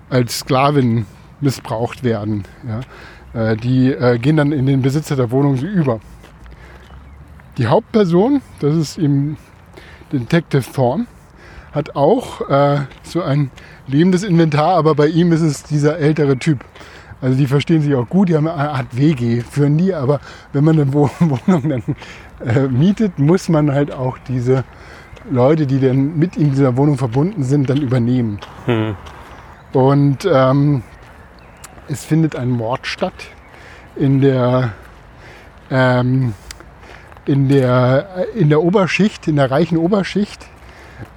als 0.10 0.39
Sklavin 0.39 1.06
missbraucht 1.42 2.04
werden. 2.04 2.44
Ja. 2.68 3.52
Äh, 3.52 3.58
die 3.58 3.92
äh, 3.92 4.20
gehen 4.20 4.38
dann 4.38 4.52
in 4.52 4.68
den 4.68 4.82
Besitzer 4.82 5.16
der 5.16 5.32
Wohnung 5.32 5.58
so 5.58 5.66
über. 5.66 6.00
Die 7.58 7.68
Hauptperson, 7.68 8.42
das 8.60 8.76
ist 8.76 8.98
eben 8.98 9.38
Detective 10.12 10.63
Thorne, 10.72 11.06
hat 11.73 11.95
auch 11.95 12.47
äh, 12.49 12.81
so 13.01 13.21
ein 13.21 13.51
lebendes 13.88 14.23
Inventar, 14.23 14.75
aber 14.75 14.95
bei 14.95 15.07
ihm 15.07 15.31
ist 15.31 15.41
es 15.41 15.63
dieser 15.63 15.97
ältere 15.97 16.38
Typ. 16.38 16.63
Also 17.21 17.38
die 17.38 17.47
verstehen 17.47 17.81
sich 17.81 17.95
auch 17.95 18.07
gut, 18.07 18.29
die 18.29 18.36
haben 18.36 18.47
eine 18.47 18.71
Art 18.71 18.95
WG, 18.95 19.41
führen 19.41 19.77
die, 19.77 19.93
aber 19.93 20.19
wenn 20.51 20.63
man 20.63 20.79
eine 20.79 20.93
Wohnung 20.93 21.39
dann 21.47 21.83
äh, 22.45 22.67
mietet, 22.67 23.17
muss 23.17 23.49
man 23.49 23.71
halt 23.71 23.91
auch 23.91 24.17
diese 24.27 24.63
Leute, 25.31 25.65
die 25.65 25.79
dann 25.79 26.17
mit 26.19 26.36
in 26.36 26.51
dieser 26.51 26.75
Wohnung 26.77 26.97
verbunden 26.97 27.43
sind, 27.43 27.69
dann 27.69 27.81
übernehmen. 27.81 28.39
Hm. 28.65 28.95
Und 29.71 30.27
ähm, 30.31 30.83
es 31.88 32.03
findet 32.03 32.36
ein 32.36 32.49
Mord 32.49 32.86
statt 32.86 33.13
in 33.95 34.21
der, 34.21 34.73
ähm, 35.71 36.33
in, 37.25 37.47
der, 37.47 38.27
in 38.36 38.49
der 38.49 38.62
Oberschicht, 38.62 39.27
in 39.27 39.38
der 39.38 39.49
reichen 39.49 39.77
Oberschicht 39.77 40.45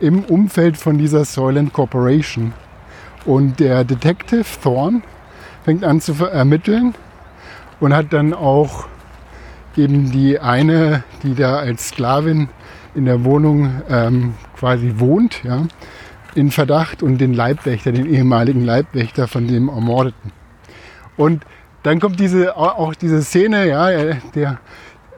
im 0.00 0.24
Umfeld 0.24 0.76
von 0.76 0.98
dieser 0.98 1.24
Soylent 1.24 1.72
Corporation. 1.72 2.52
Und 3.24 3.60
der 3.60 3.84
Detective 3.84 4.44
Thorne 4.62 5.02
fängt 5.64 5.84
an 5.84 6.00
zu 6.00 6.12
ermitteln 6.24 6.94
und 7.80 7.94
hat 7.94 8.12
dann 8.12 8.32
auch 8.32 8.86
eben 9.76 10.10
die 10.10 10.38
eine, 10.38 11.04
die 11.22 11.34
da 11.34 11.56
als 11.56 11.88
Sklavin 11.88 12.48
in 12.94 13.04
der 13.04 13.24
Wohnung 13.24 13.82
ähm, 13.90 14.34
quasi 14.58 14.94
wohnt, 14.96 15.42
ja, 15.44 15.66
in 16.34 16.50
Verdacht 16.50 17.02
und 17.02 17.18
den 17.18 17.34
Leibwächter, 17.34 17.92
den 17.92 18.06
ehemaligen 18.06 18.64
Leibwächter 18.64 19.28
von 19.28 19.46
dem 19.46 19.68
Ermordeten. 19.68 20.32
Und 21.16 21.44
dann 21.82 22.00
kommt 22.00 22.20
diese, 22.20 22.56
auch 22.56 22.94
diese 22.94 23.22
Szene, 23.22 23.68
ja, 23.68 24.14
der 24.34 24.58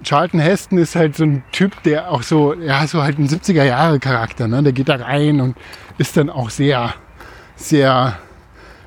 Charlton 0.02 0.40
Heston 0.40 0.78
ist 0.78 0.96
halt 0.96 1.16
so 1.16 1.24
ein 1.24 1.42
Typ, 1.52 1.82
der 1.82 2.10
auch 2.10 2.22
so, 2.22 2.54
ja, 2.54 2.86
so 2.86 3.02
halt 3.02 3.18
ein 3.18 3.28
70er 3.28 3.64
Jahre 3.64 3.98
Charakter, 3.98 4.48
ne? 4.48 4.62
Der 4.62 4.72
geht 4.72 4.88
da 4.88 4.96
rein 4.96 5.40
und 5.40 5.56
ist 5.98 6.16
dann 6.16 6.30
auch 6.30 6.50
sehr, 6.50 6.94
sehr 7.56 8.18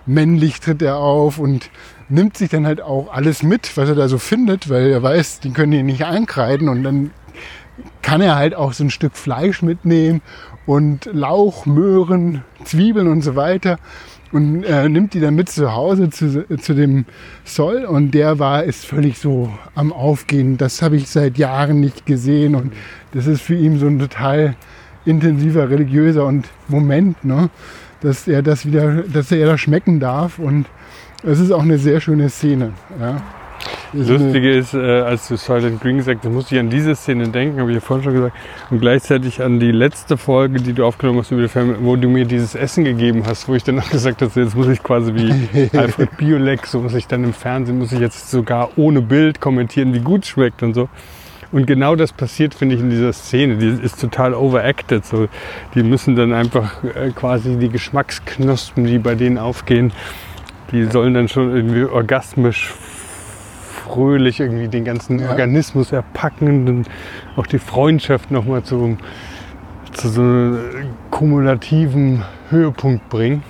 männlich 0.06 0.60
tritt 0.60 0.82
er 0.82 0.98
auf 0.98 1.38
und 1.38 1.70
nimmt 2.10 2.38
sich 2.38 2.50
dann 2.50 2.66
halt 2.66 2.82
auch 2.82 3.14
alles 3.14 3.44
mit, 3.44 3.76
was 3.78 3.90
er 3.90 3.96
da 3.96 4.08
so 4.08 4.18
findet, 4.18 4.70
weil 4.70 4.90
er 4.90 5.02
weiß, 5.02 5.40
die 5.40 5.52
können 5.52 5.74
ihn 5.74 5.86
nicht 5.86 6.06
einkreiden 6.06 6.70
und 6.70 6.84
dann 6.84 7.12
kann 8.02 8.22
er 8.22 8.36
halt 8.36 8.54
auch 8.56 8.74
so 8.74 8.84
ein 8.84 8.90
Stück 8.90 9.16
Fleisch 9.16 9.62
mitnehmen 9.62 10.22
und 10.66 11.06
Lauch, 11.12 11.66
Möhren, 11.66 12.44
Zwiebeln 12.64 13.08
und 13.08 13.22
so 13.22 13.36
weiter 13.36 13.78
und 14.32 14.64
äh, 14.64 14.88
nimmt 14.88 15.14
die 15.14 15.20
dann 15.20 15.36
mit 15.36 15.50
zu 15.50 15.74
Hause 15.74 16.10
zu, 16.10 16.46
zu 16.58 16.74
dem 16.74 17.06
Soll 17.44 17.86
und 17.86 18.12
der 18.12 18.40
war 18.40 18.64
ist 18.64 18.86
völlig 18.86 19.20
so 19.20 19.52
am 19.76 19.92
Aufgehen. 19.92 20.58
Das 20.58 20.82
habe 20.82 20.96
ich 20.96 21.10
seit 21.10 21.38
Jahren 21.38 21.80
nicht 21.80 22.06
gesehen 22.06 22.56
und 22.56 22.74
das 23.14 23.28
ist 23.28 23.42
für 23.42 23.56
ihn 23.56 23.78
so 23.78 23.88
ein 23.88 24.00
total 24.00 24.56
intensiver 25.06 25.70
religiöser 25.70 26.26
und 26.26 26.48
Moment, 26.68 27.24
ne? 27.26 27.50
dass 28.02 28.28
er 28.28 28.42
das 28.42 28.66
wieder, 28.66 29.04
dass 29.04 29.32
er 29.32 29.46
das 29.46 29.60
schmecken 29.60 30.00
darf 30.00 30.40
und 30.40 30.66
es 31.24 31.40
ist 31.40 31.52
auch 31.52 31.62
eine 31.62 31.78
sehr 31.78 32.00
schöne 32.00 32.30
Szene. 32.30 32.74
Ja. 33.00 33.22
Das 33.94 34.08
Lustige 34.08 34.52
ist, 34.52 34.74
äh, 34.74 35.02
als 35.02 35.28
du 35.28 35.36
Silent 35.36 35.82
Green 35.82 36.02
sagst, 36.02 36.24
musste 36.24 36.56
ich 36.56 36.62
an 36.62 36.70
diese 36.70 36.96
Szene 36.96 37.28
denken, 37.28 37.60
habe 37.60 37.72
ich 37.72 37.76
ja 37.76 37.82
vorhin 37.82 38.06
schon 38.06 38.14
gesagt, 38.14 38.36
und 38.70 38.80
gleichzeitig 38.80 39.42
an 39.42 39.60
die 39.60 39.72
letzte 39.72 40.16
Folge, 40.16 40.62
die 40.62 40.72
du 40.72 40.86
aufgenommen 40.86 41.20
hast 41.20 41.32
über 41.32 41.42
den 41.42 41.50
Film, 41.50 41.76
wo 41.82 41.98
du 41.98 42.08
mir 42.08 42.26
dieses 42.26 42.56
Essen 42.56 42.86
gegeben 42.86 43.24
hast, 43.26 43.50
wo 43.50 43.56
ich 43.56 43.64
dann 43.64 43.80
auch 43.80 43.90
gesagt 43.90 44.22
habe, 44.22 44.32
jetzt 44.40 44.56
muss 44.56 44.68
ich 44.68 44.82
quasi 44.82 45.14
wie 45.14 45.70
Alfred 45.78 46.16
Biolek, 46.16 46.66
so 46.68 46.80
muss 46.80 46.94
ich 46.94 47.08
dann 47.08 47.26
im 47.26 47.34
Fernsehen, 47.34 47.80
muss 47.80 47.92
ich 47.92 48.00
jetzt 48.00 48.32
sogar 48.32 48.70
ohne 48.78 49.02
Bild 49.02 49.42
kommentieren, 49.42 49.94
wie 49.94 50.00
gut 50.00 50.24
es 50.24 50.30
schmeckt 50.30 50.64
und 50.64 50.74
so. 50.74 50.88
Und 51.52 51.68
genau 51.68 51.98
das 51.98 52.14
passiert, 52.14 52.54
finde 52.54 52.76
ich, 52.76 52.82
in 52.82 52.90
dieser 52.90 53.12
Szene. 53.12 53.58
Die 53.58 53.68
ist 53.68 54.00
total 54.00 54.34
overacted. 54.34 55.06
So. 55.06 55.28
Die 55.76 55.84
müssen 55.84 56.16
dann 56.16 56.32
einfach 56.32 56.82
äh, 56.84 57.12
quasi 57.12 57.58
die 57.58 57.68
Geschmacksknospen, 57.68 58.86
die 58.86 59.00
bei 59.00 59.16
denen 59.16 59.38
aufgehen, 59.38 59.92
die 60.72 60.86
sollen 60.86 61.14
dann 61.14 61.28
schon 61.28 61.54
irgendwie 61.54 61.84
orgasmisch 61.84 62.74
fröhlich 63.82 64.40
irgendwie 64.40 64.68
den 64.68 64.86
ganzen 64.86 65.20
ja. 65.20 65.30
Organismus 65.30 65.92
erpacken 65.92 66.68
und 66.68 66.90
auch 67.36 67.48
die 67.48 67.60
Freundschaft 67.60 68.32
nochmal 68.32 68.64
zu, 68.64 68.98
zu 69.94 70.10
so 70.10 70.22
einem 70.22 70.96
kumulativen 71.10 72.24
Höhepunkt 72.50 73.10
bringen. 73.10 73.44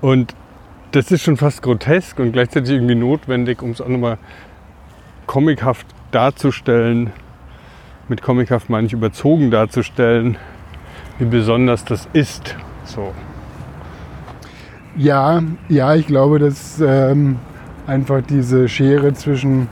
Und 0.00 0.34
das 0.92 1.10
ist 1.12 1.22
schon 1.22 1.36
fast 1.36 1.62
grotesk 1.62 2.18
und 2.18 2.32
gleichzeitig 2.32 2.70
irgendwie 2.70 2.94
notwendig, 2.94 3.62
um 3.62 3.70
es 3.70 3.80
auch 3.80 3.88
nochmal 3.88 4.18
comichaft 5.26 5.86
darzustellen. 6.10 7.12
Mit 8.08 8.22
comichaft 8.22 8.68
meine 8.68 8.88
ich 8.88 8.92
überzogen 8.92 9.50
darzustellen, 9.50 10.36
wie 11.18 11.26
besonders 11.26 11.84
das 11.84 12.08
ist. 12.12 12.56
So. 12.84 13.14
Ja, 14.96 15.42
ja, 15.68 15.94
ich 15.94 16.08
glaube, 16.08 16.40
dass 16.40 16.80
ähm, 16.80 17.38
einfach 17.86 18.20
diese 18.22 18.68
Schere 18.68 19.12
zwischen 19.14 19.68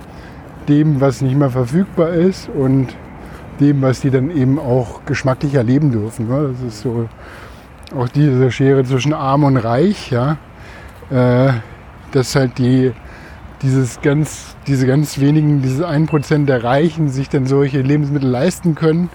dem, 0.68 1.01
was 1.01 1.23
nicht 1.23 1.37
mehr 1.37 1.51
verfügbar 1.51 2.11
ist 2.11 2.49
und 2.49 2.88
dem, 3.61 3.83
was 3.83 4.01
die 4.01 4.11
dann 4.11 4.31
eben 4.31 4.59
auch 4.59 5.05
geschmacklich 5.07 5.55
erleben 5.55 5.90
dürfen. 5.90 6.29
Ne? 6.29 6.51
Das 6.53 6.75
ist 6.75 6.83
so 6.83 7.09
auch 7.97 8.09
diese 8.09 8.51
Schere 8.51 8.85
zwischen 8.85 9.14
Arm 9.14 9.44
und 9.44 9.57
Reich, 9.57 10.11
ja. 10.11 10.37
Äh, 11.11 11.53
dass 12.12 12.37
halt 12.37 12.59
die, 12.59 12.92
dieses 13.62 14.01
ganz, 14.01 14.57
diese 14.66 14.87
ganz 14.87 15.18
wenigen, 15.21 15.62
dieses 15.62 15.85
1% 15.85 16.47
der 16.47 16.62
Reichen 16.62 17.09
sich 17.09 17.29
dann 17.29 17.47
solche 17.47 17.81
Lebensmittel 17.81 18.29
leisten 18.29 18.75
können, 18.75 19.11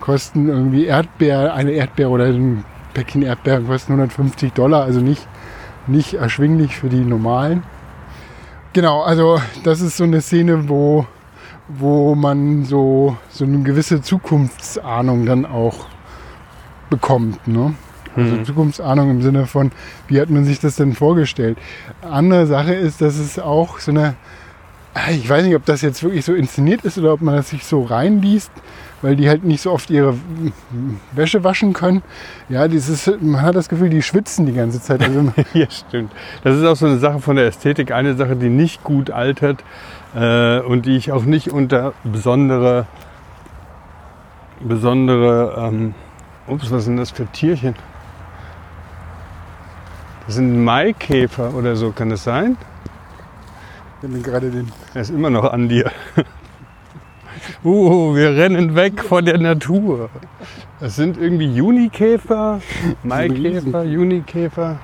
kosten 0.00 0.48
irgendwie 0.48 0.86
Erdbeer, 0.86 1.54
eine 1.54 1.72
Erdbeere 1.72 2.10
oder 2.10 2.24
ein 2.26 2.64
Päckchen 2.94 3.22
Erdbeeren 3.22 3.66
kosten 3.66 3.92
150 3.92 4.52
Dollar, 4.52 4.84
also 4.84 5.00
nicht, 5.00 5.26
nicht 5.86 6.14
erschwinglich 6.14 6.76
für 6.76 6.88
die 6.88 7.00
normalen. 7.00 7.62
Genau, 8.76 9.00
also 9.00 9.40
das 9.64 9.80
ist 9.80 9.96
so 9.96 10.04
eine 10.04 10.20
Szene, 10.20 10.68
wo, 10.68 11.06
wo 11.66 12.14
man 12.14 12.66
so, 12.66 13.16
so 13.30 13.46
eine 13.46 13.62
gewisse 13.62 14.02
Zukunftsahnung 14.02 15.24
dann 15.24 15.46
auch 15.46 15.86
bekommt. 16.90 17.48
Ne? 17.48 17.74
Also 18.14 18.36
mhm. 18.36 18.44
Zukunftsahnung 18.44 19.10
im 19.12 19.22
Sinne 19.22 19.46
von, 19.46 19.72
wie 20.08 20.20
hat 20.20 20.28
man 20.28 20.44
sich 20.44 20.60
das 20.60 20.76
denn 20.76 20.92
vorgestellt? 20.92 21.56
Andere 22.02 22.46
Sache 22.46 22.74
ist, 22.74 23.00
dass 23.00 23.16
es 23.16 23.38
auch 23.38 23.78
so 23.78 23.92
eine 23.92 24.14
ich 25.10 25.28
weiß 25.28 25.44
nicht, 25.44 25.54
ob 25.54 25.64
das 25.64 25.82
jetzt 25.82 26.02
wirklich 26.02 26.24
so 26.24 26.34
inszeniert 26.34 26.84
ist 26.84 26.96
oder 26.98 27.12
ob 27.12 27.20
man 27.20 27.36
das 27.36 27.50
sich 27.50 27.64
so 27.64 27.82
reinliest, 27.82 28.50
weil 29.02 29.16
die 29.16 29.28
halt 29.28 29.44
nicht 29.44 29.60
so 29.60 29.72
oft 29.72 29.90
ihre 29.90 30.14
Wäsche 31.12 31.44
waschen 31.44 31.72
können. 31.72 32.02
Ja, 32.48 32.66
dieses, 32.66 33.10
man 33.20 33.42
hat 33.42 33.56
das 33.56 33.68
Gefühl, 33.68 33.90
die 33.90 34.02
schwitzen 34.02 34.46
die 34.46 34.54
ganze 34.54 34.80
Zeit. 34.80 35.02
Also, 35.02 35.32
ja, 35.52 35.70
stimmt. 35.70 36.12
Das 36.44 36.56
ist 36.56 36.64
auch 36.64 36.76
so 36.76 36.86
eine 36.86 36.98
Sache 36.98 37.20
von 37.20 37.36
der 37.36 37.46
Ästhetik, 37.46 37.92
eine 37.92 38.14
Sache, 38.14 38.36
die 38.36 38.48
nicht 38.48 38.84
gut 38.84 39.10
altert 39.10 39.62
äh, 40.14 40.60
und 40.60 40.86
die 40.86 40.96
ich 40.96 41.12
auch 41.12 41.24
nicht 41.24 41.52
unter 41.52 41.92
besondere, 42.04 42.86
besondere, 44.60 45.68
ähm, 45.68 45.94
ups, 46.46 46.70
was 46.70 46.86
sind 46.86 46.96
das 46.96 47.10
für 47.10 47.26
Tierchen? 47.26 47.74
Das 50.26 50.36
sind 50.36 50.64
Maikäfer 50.64 51.54
oder 51.54 51.76
so, 51.76 51.92
kann 51.92 52.08
das 52.08 52.24
sein? 52.24 52.56
Wenn 54.12 54.22
gerade 54.22 54.50
den 54.50 54.70
Er 54.94 55.02
ist 55.02 55.10
immer 55.10 55.30
noch 55.30 55.52
an 55.52 55.68
dir. 55.68 55.90
Uh, 57.64 58.14
wir 58.14 58.30
rennen 58.30 58.74
weg 58.74 59.02
von 59.02 59.24
der 59.24 59.38
Natur. 59.38 60.08
Das 60.80 60.96
sind 60.96 61.16
irgendwie 61.16 61.52
Junikäfer, 61.52 62.60
Maikäfer, 63.02 63.84
Junikäfer. 63.84 64.78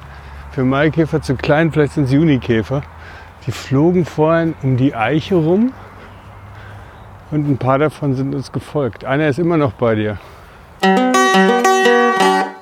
Für 0.52 0.64
Maikäfer 0.64 1.22
zu 1.22 1.34
klein, 1.34 1.72
vielleicht 1.72 1.94
sind 1.94 2.04
es 2.04 2.12
Junikäfer. 2.12 2.82
Die 3.46 3.52
flogen 3.52 4.04
vorhin 4.04 4.54
um 4.62 4.76
die 4.76 4.94
Eiche 4.94 5.34
rum 5.34 5.72
und 7.30 7.48
ein 7.48 7.58
paar 7.58 7.78
davon 7.78 8.14
sind 8.14 8.34
uns 8.34 8.52
gefolgt. 8.52 9.04
Einer 9.04 9.28
ist 9.28 9.38
immer 9.38 9.56
noch 9.56 9.72
bei 9.72 9.94
dir. 9.94 10.18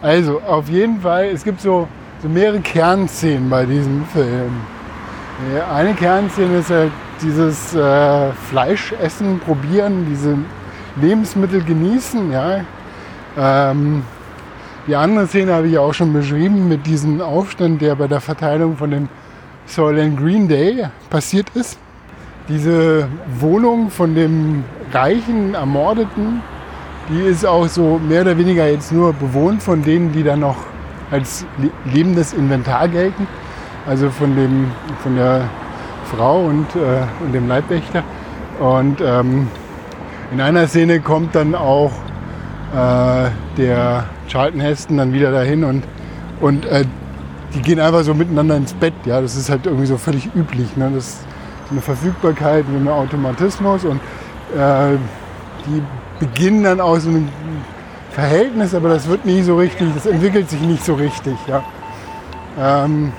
Also, 0.01 0.41
auf 0.41 0.69
jeden 0.71 1.01
Fall, 1.01 1.27
es 1.27 1.45
gibt 1.45 1.61
so, 1.61 1.89
so 2.23 2.29
mehrere 2.29 2.61
Kernszenen 2.61 3.51
bei 3.51 3.67
diesem 3.67 4.05
Film. 4.07 4.53
Eine 5.75 5.95
Kernszene 5.95 6.59
ist 6.59 6.71
halt 6.71 6.93
dieses 7.23 7.75
äh, 7.75 8.31
Fleischessen, 8.51 9.41
probieren, 9.41 10.07
diese 10.09 10.37
Lebensmittel 11.01 11.63
genießen. 11.63 12.31
Ja. 12.31 12.61
Ähm, 13.39 14.03
die 14.87 14.97
andere 14.97 15.27
Szene 15.27 15.55
habe 15.55 15.69
ich 15.69 15.79
auch 15.79 15.95
schon 15.95 16.13
beschrieben 16.13 16.69
mit 16.69 16.87
diesem 16.87 17.21
Aufstand, 17.21 17.81
der 17.81 17.95
bei 17.95 18.07
der 18.07 18.21
Verteilung 18.21 18.77
von 18.77 18.91
dem 18.91 19.09
Soylent 19.67 20.19
Green 20.19 20.49
Day 20.49 20.87
passiert 21.09 21.49
ist. 21.55 21.79
Diese 22.49 23.09
Wohnung 23.39 23.91
von 23.91 24.15
dem 24.15 24.65
reichen 24.93 25.55
Ermordeten, 25.55 26.43
die 27.09 27.21
ist 27.23 27.47
auch 27.47 27.67
so 27.69 28.01
mehr 28.09 28.23
oder 28.23 28.37
weniger 28.37 28.69
jetzt 28.69 28.93
nur 28.93 29.13
bewohnt 29.13 29.63
von 29.63 29.83
denen, 29.83 30.13
die 30.13 30.23
dann 30.23 30.41
noch 30.41 30.57
als 31.11 31.47
le- 31.59 31.71
lebendes 31.93 32.33
Inventar 32.33 32.89
gelten. 32.89 33.27
Also 33.87 34.11
von, 34.11 34.37
dem, 34.37 34.71
von 35.03 35.17
der 35.17 35.49
Frau 36.15 36.45
und, 36.45 36.67
äh, 36.77 37.25
und 37.25 37.33
dem 37.33 37.49
Leibwächter. 37.49 38.03
Und 38.59 39.01
ähm, 39.01 39.49
in 40.33 40.41
einer 40.41 40.69
Szene 40.69 41.01
kommt 41.01 41.35
dann 41.35 41.55
auch 41.55 41.93
äh, 42.75 43.31
der 43.57 44.05
Charlton 44.29 44.61
Heston 44.61 44.99
dann 44.99 45.13
wieder 45.13 45.33
dahin 45.33 45.65
und, 45.65 45.85
und 46.41 46.67
äh, 46.67 46.85
die 47.55 47.63
gehen 47.63 47.81
einfach 47.81 48.03
so 48.05 48.15
miteinander 48.15 48.57
ins 48.57 48.75
Bett. 48.75 48.95
Ja, 49.05 49.21
das 49.21 49.37
ist 49.37 49.51
halt 49.51 49.67
irgendwie 49.67 49.87
so 49.87 49.97
völlig 49.97 50.29
üblich. 50.35 50.77
Ne? 50.77 50.91
Das 50.95 51.07
ist 51.09 51.19
eine 51.71 51.81
Verfügbarkeit, 51.81 52.65
ein 52.69 52.89
Automatismus 52.89 53.85
und 53.85 54.01
äh, 54.57 54.97
die 55.67 55.83
beginnen 56.19 56.65
dann 56.65 56.81
auch 56.81 56.99
so 56.99 57.11
ein 57.11 57.29
Verhältnis, 58.11 58.75
aber 58.75 58.89
das 58.89 59.09
wird 59.09 59.25
nie 59.25 59.43
so 59.43 59.57
richtig, 59.57 59.89
das 59.95 60.07
entwickelt 60.07 60.51
sich 60.51 60.61
nicht 60.61 60.85
so 60.85 60.95
richtig. 60.95 61.35
Ja. 61.49 61.63
Ähm, 62.59 63.13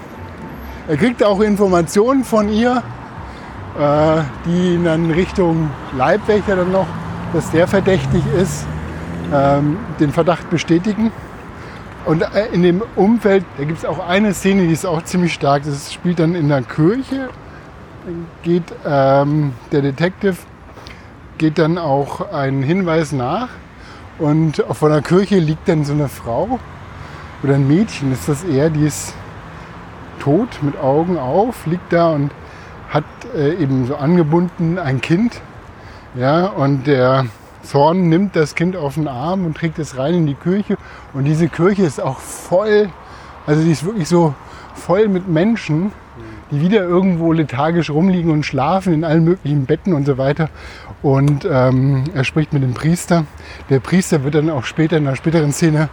er 0.88 0.98
kriegt 0.98 1.24
auch 1.24 1.40
Informationen 1.40 2.24
von 2.24 2.50
ihr, 2.50 2.84
äh, 3.80 4.22
die 4.46 4.76
ihn 4.76 4.84
dann 4.84 5.12
Richtung 5.12 5.70
Leibwächter 5.98 6.56
dann 6.56 6.72
noch, 6.72 6.88
dass 7.34 7.50
der 7.52 7.68
verdächtig 7.68 8.24
ist, 8.36 8.66
ähm, 9.34 9.78
den 10.00 10.12
Verdacht 10.12 10.50
bestätigen. 10.50 11.12
Und 12.06 12.24
äh, 12.24 12.48
in 12.52 12.64
dem 12.64 12.82
Umfeld, 12.96 13.46
da 13.58 13.64
gibt 13.64 13.80
es 13.80 13.86
auch 13.86 14.06
eine 14.06 14.34
Szene, 14.34 14.68
die 14.68 14.74
ist 14.74 14.86
auch 14.86 15.04
ziemlich 15.04 15.34
stark. 15.34 15.64
Das 15.66 15.94
spielt 15.94 16.20
dann 16.20 16.36
in 16.36 16.50
der 16.50 16.64
Kirche. 16.64 17.30
Geht 18.42 18.64
ähm, 18.86 19.54
der 19.72 19.84
Detective 19.84 20.36
geht 21.42 21.58
dann 21.58 21.80
auch 21.80 22.32
einen 22.32 22.62
Hinweis 22.62 23.12
nach 23.12 23.50
und 24.20 24.64
von 24.72 24.92
der 24.92 25.02
Kirche 25.02 25.40
liegt 25.40 25.68
dann 25.68 25.84
so 25.86 25.94
eine 25.94 26.08
Frau 26.08 26.60
oder 27.42 27.56
ein 27.56 27.68
Mädchen 27.68 28.12
ist 28.12 28.30
das 28.30 28.44
eher, 28.44 28.70
die 28.70 28.86
ist 28.86 29.16
tot 30.22 30.60
mit 30.62 30.78
Augen 30.78 31.18
auf, 31.18 31.66
liegt 31.66 31.92
da 31.92 32.12
und 32.12 32.32
hat 32.90 33.04
äh, 33.36 33.56
eben 33.56 33.88
so 33.88 33.96
angebunden 33.96 34.78
ein 34.78 35.02
Kind. 35.02 35.42
Ja, 36.16 36.46
und 36.46 36.88
der 36.88 37.26
Zorn 37.64 38.10
nimmt 38.10 38.36
das 38.36 38.54
Kind 38.56 38.76
auf 38.76 38.96
den 38.96 39.08
Arm 39.08 39.46
und 39.46 39.58
trägt 39.58 39.80
es 39.80 39.98
rein 39.98 40.14
in 40.14 40.28
die 40.28 40.36
Kirche. 40.36 40.78
Und 41.14 41.24
diese 41.24 41.48
Kirche 41.48 41.84
ist 41.84 42.00
auch 42.00 42.20
voll, 42.20 42.90
also 43.48 43.64
die 43.64 43.72
ist 43.72 43.84
wirklich 43.84 44.08
so 44.08 44.36
voll 44.76 45.08
mit 45.08 45.28
Menschen, 45.28 45.92
die 46.52 46.62
wieder 46.62 46.84
irgendwo 46.84 47.32
lethargisch 47.34 47.90
rumliegen 47.90 48.32
und 48.32 48.46
schlafen 48.46 48.94
in 48.94 49.04
allen 49.04 49.24
möglichen 49.24 49.66
Betten 49.66 49.94
und 49.94 50.06
so 50.06 50.18
weiter. 50.18 50.50
Und 51.02 51.48
ähm, 51.50 52.04
er 52.14 52.24
spricht 52.24 52.54
mit 52.54 52.62
dem 52.62 52.74
Priester. 52.74 53.26
Der 53.70 53.80
Priester 53.80 54.24
wird 54.24 54.36
dann 54.36 54.50
auch 54.50 54.66
später 54.66 54.98
in 54.98 55.08
einer 55.08 55.16
späteren 55.16 55.52
Szene 55.52 55.90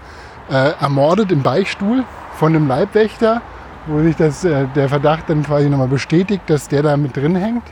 äh, 0.50 0.72
ermordet 0.80 1.32
im 1.32 1.42
Beichtstuhl 1.42 2.04
von 2.34 2.54
einem 2.54 2.68
Leibwächter, 2.68 3.40
wo 3.88 4.02
sich 4.02 4.16
das, 4.16 4.44
äh, 4.44 4.66
der 4.74 4.88
Verdacht 4.88 5.24
dann 5.28 5.42
quasi 5.42 5.68
nochmal 5.68 5.88
bestätigt, 5.88 6.42
dass 6.46 6.68
der 6.68 6.82
da 6.82 6.96
mit 6.96 7.16
drin 7.16 7.36
hängt. 7.36 7.64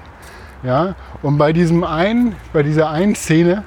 Ja? 0.63 0.95
Und 1.23 1.39
bei, 1.39 1.53
diesem 1.53 1.85
einen, 1.85 2.35
bei 2.53 2.63
dieser 2.63 2.91
einen 2.91 3.15
Szene, 3.15 3.63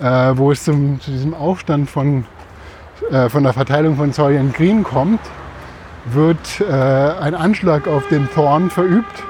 äh, 0.00 0.32
wo 0.34 0.50
es 0.50 0.64
zum, 0.64 1.00
zu 1.00 1.10
diesem 1.10 1.34
Aufstand 1.34 1.88
von, 1.88 2.24
äh, 3.10 3.28
von 3.28 3.42
der 3.42 3.52
Verteilung 3.52 3.96
von 3.96 4.12
Soylent 4.12 4.54
Green 4.54 4.82
kommt, 4.82 5.20
wird 6.06 6.60
äh, 6.60 6.72
ein 6.72 7.34
Anschlag 7.34 7.86
auf 7.86 8.08
den 8.08 8.28
Thorn 8.30 8.70
verübt. 8.70 9.22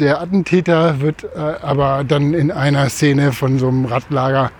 Der 0.00 0.20
Attentäter 0.20 1.00
wird 1.00 1.24
äh, 1.24 1.28
aber 1.62 2.04
dann 2.04 2.34
in 2.34 2.50
einer 2.50 2.88
Szene 2.88 3.32
von 3.32 3.58
so 3.58 3.68
einem 3.68 3.84
Radlager, 3.84 4.50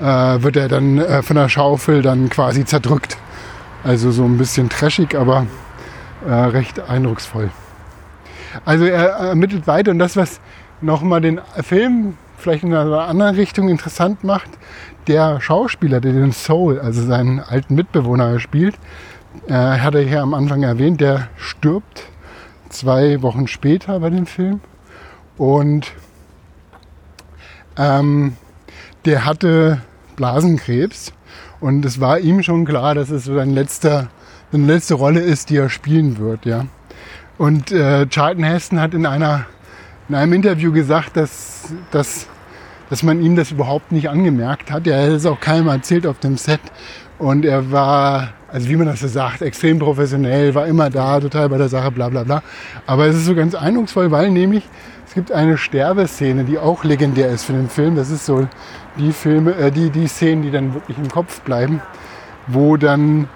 äh, 0.00 0.04
wird 0.42 0.56
er 0.56 0.68
dann 0.68 1.02
von 1.22 1.36
der 1.36 1.48
Schaufel 1.48 2.02
dann 2.02 2.30
quasi 2.30 2.64
zerdrückt. 2.64 3.16
Also 3.82 4.10
so 4.10 4.24
ein 4.24 4.36
bisschen 4.36 4.68
trashig, 4.68 5.14
aber 5.14 5.46
äh, 6.26 6.32
recht 6.32 6.80
eindrucksvoll. 6.80 7.50
Also 8.64 8.84
er 8.84 9.08
ermittelt 9.10 9.66
weiter 9.66 9.90
und 9.90 9.98
das, 9.98 10.16
was 10.16 10.40
nochmal 10.80 11.20
den 11.20 11.40
Film 11.62 12.16
vielleicht 12.36 12.64
in 12.64 12.74
einer 12.74 13.02
anderen 13.02 13.36
Richtung 13.36 13.68
interessant 13.68 14.24
macht, 14.24 14.48
der 15.06 15.40
Schauspieler, 15.40 16.00
der 16.00 16.12
den 16.12 16.32
Soul, 16.32 16.80
also 16.80 17.02
seinen 17.02 17.40
alten 17.40 17.74
Mitbewohner 17.74 18.38
spielt, 18.40 18.76
äh, 19.46 19.52
hat 19.52 19.94
er 19.94 20.02
hier 20.02 20.22
am 20.22 20.34
Anfang 20.34 20.62
erwähnt, 20.62 21.00
der 21.00 21.28
stirbt 21.36 22.04
zwei 22.68 23.22
Wochen 23.22 23.46
später 23.46 24.00
bei 24.00 24.10
dem 24.10 24.26
Film. 24.26 24.60
Und 25.36 25.92
ähm, 27.76 28.36
der 29.04 29.24
hatte 29.24 29.80
Blasenkrebs 30.16 31.12
und 31.60 31.84
es 31.84 32.00
war 32.00 32.18
ihm 32.18 32.42
schon 32.42 32.64
klar, 32.64 32.94
dass 32.94 33.10
es 33.10 33.24
so 33.24 33.34
sein 33.34 33.50
letzter, 33.50 34.08
seine 34.52 34.66
letzte 34.66 34.94
Rolle 34.94 35.20
ist, 35.20 35.50
die 35.50 35.56
er 35.56 35.68
spielen 35.68 36.18
wird. 36.18 36.46
Ja. 36.46 36.66
Und 37.38 37.72
äh, 37.72 38.06
Charlton 38.08 38.44
Heston 38.44 38.80
hat 38.80 38.94
in, 38.94 39.06
einer, 39.06 39.46
in 40.08 40.14
einem 40.14 40.32
Interview 40.32 40.72
gesagt, 40.72 41.16
dass, 41.16 41.72
dass, 41.90 42.26
dass 42.90 43.02
man 43.02 43.22
ihm 43.22 43.36
das 43.36 43.52
überhaupt 43.52 43.92
nicht 43.92 44.10
angemerkt 44.10 44.70
hat. 44.70 44.86
Er 44.86 45.02
hat 45.02 45.10
es 45.10 45.26
auch 45.26 45.40
keinem 45.40 45.68
erzählt 45.68 46.06
auf 46.06 46.18
dem 46.18 46.36
Set. 46.36 46.60
Und 47.18 47.44
er 47.44 47.70
war, 47.70 48.30
also 48.48 48.68
wie 48.68 48.76
man 48.76 48.86
das 48.86 49.00
so 49.00 49.08
sagt, 49.08 49.42
extrem 49.42 49.78
professionell, 49.78 50.54
war 50.54 50.66
immer 50.66 50.90
da, 50.90 51.20
total 51.20 51.48
bei 51.48 51.58
der 51.58 51.68
Sache, 51.68 51.90
bla 51.90 52.08
bla 52.08 52.24
bla. 52.24 52.42
Aber 52.86 53.06
es 53.06 53.16
ist 53.16 53.26
so 53.26 53.34
ganz 53.34 53.54
eindrucksvoll, 53.54 54.10
weil 54.10 54.30
nämlich 54.30 54.64
es 55.06 55.14
gibt 55.14 55.32
eine 55.32 55.58
Sterbeszene, 55.58 56.44
die 56.44 56.58
auch 56.58 56.84
legendär 56.84 57.30
ist 57.30 57.44
für 57.44 57.52
den 57.52 57.68
Film. 57.68 57.96
Das 57.96 58.10
ist 58.10 58.26
so 58.26 58.46
die 58.96 59.12
Filme, 59.12 59.54
äh, 59.56 59.70
die, 59.70 59.90
die 59.90 60.06
Szenen, 60.06 60.42
die 60.42 60.50
dann 60.50 60.72
wirklich 60.72 60.98
im 60.98 61.08
Kopf 61.08 61.40
bleiben, 61.40 61.82
wo 62.46 62.76
dann 62.76 63.28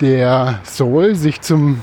der 0.00 0.60
Soul 0.64 1.14
sich 1.14 1.40
zum 1.40 1.82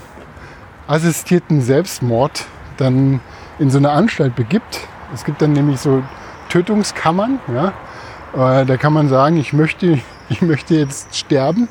assistierten 0.87 1.61
Selbstmord 1.61 2.45
dann 2.77 3.19
in 3.59 3.69
so 3.69 3.77
eine 3.77 3.91
Anstalt 3.91 4.35
begibt. 4.35 4.79
Es 5.13 5.23
gibt 5.23 5.41
dann 5.41 5.53
nämlich 5.53 5.79
so 5.79 6.03
Tötungskammern, 6.49 7.39
ja. 7.53 7.73
Äh, 8.33 8.65
da 8.65 8.77
kann 8.77 8.93
man 8.93 9.09
sagen, 9.09 9.37
ich 9.37 9.53
möchte, 9.53 9.99
ich 10.29 10.41
möchte 10.41 10.75
jetzt 10.75 11.15
sterben. 11.15 11.67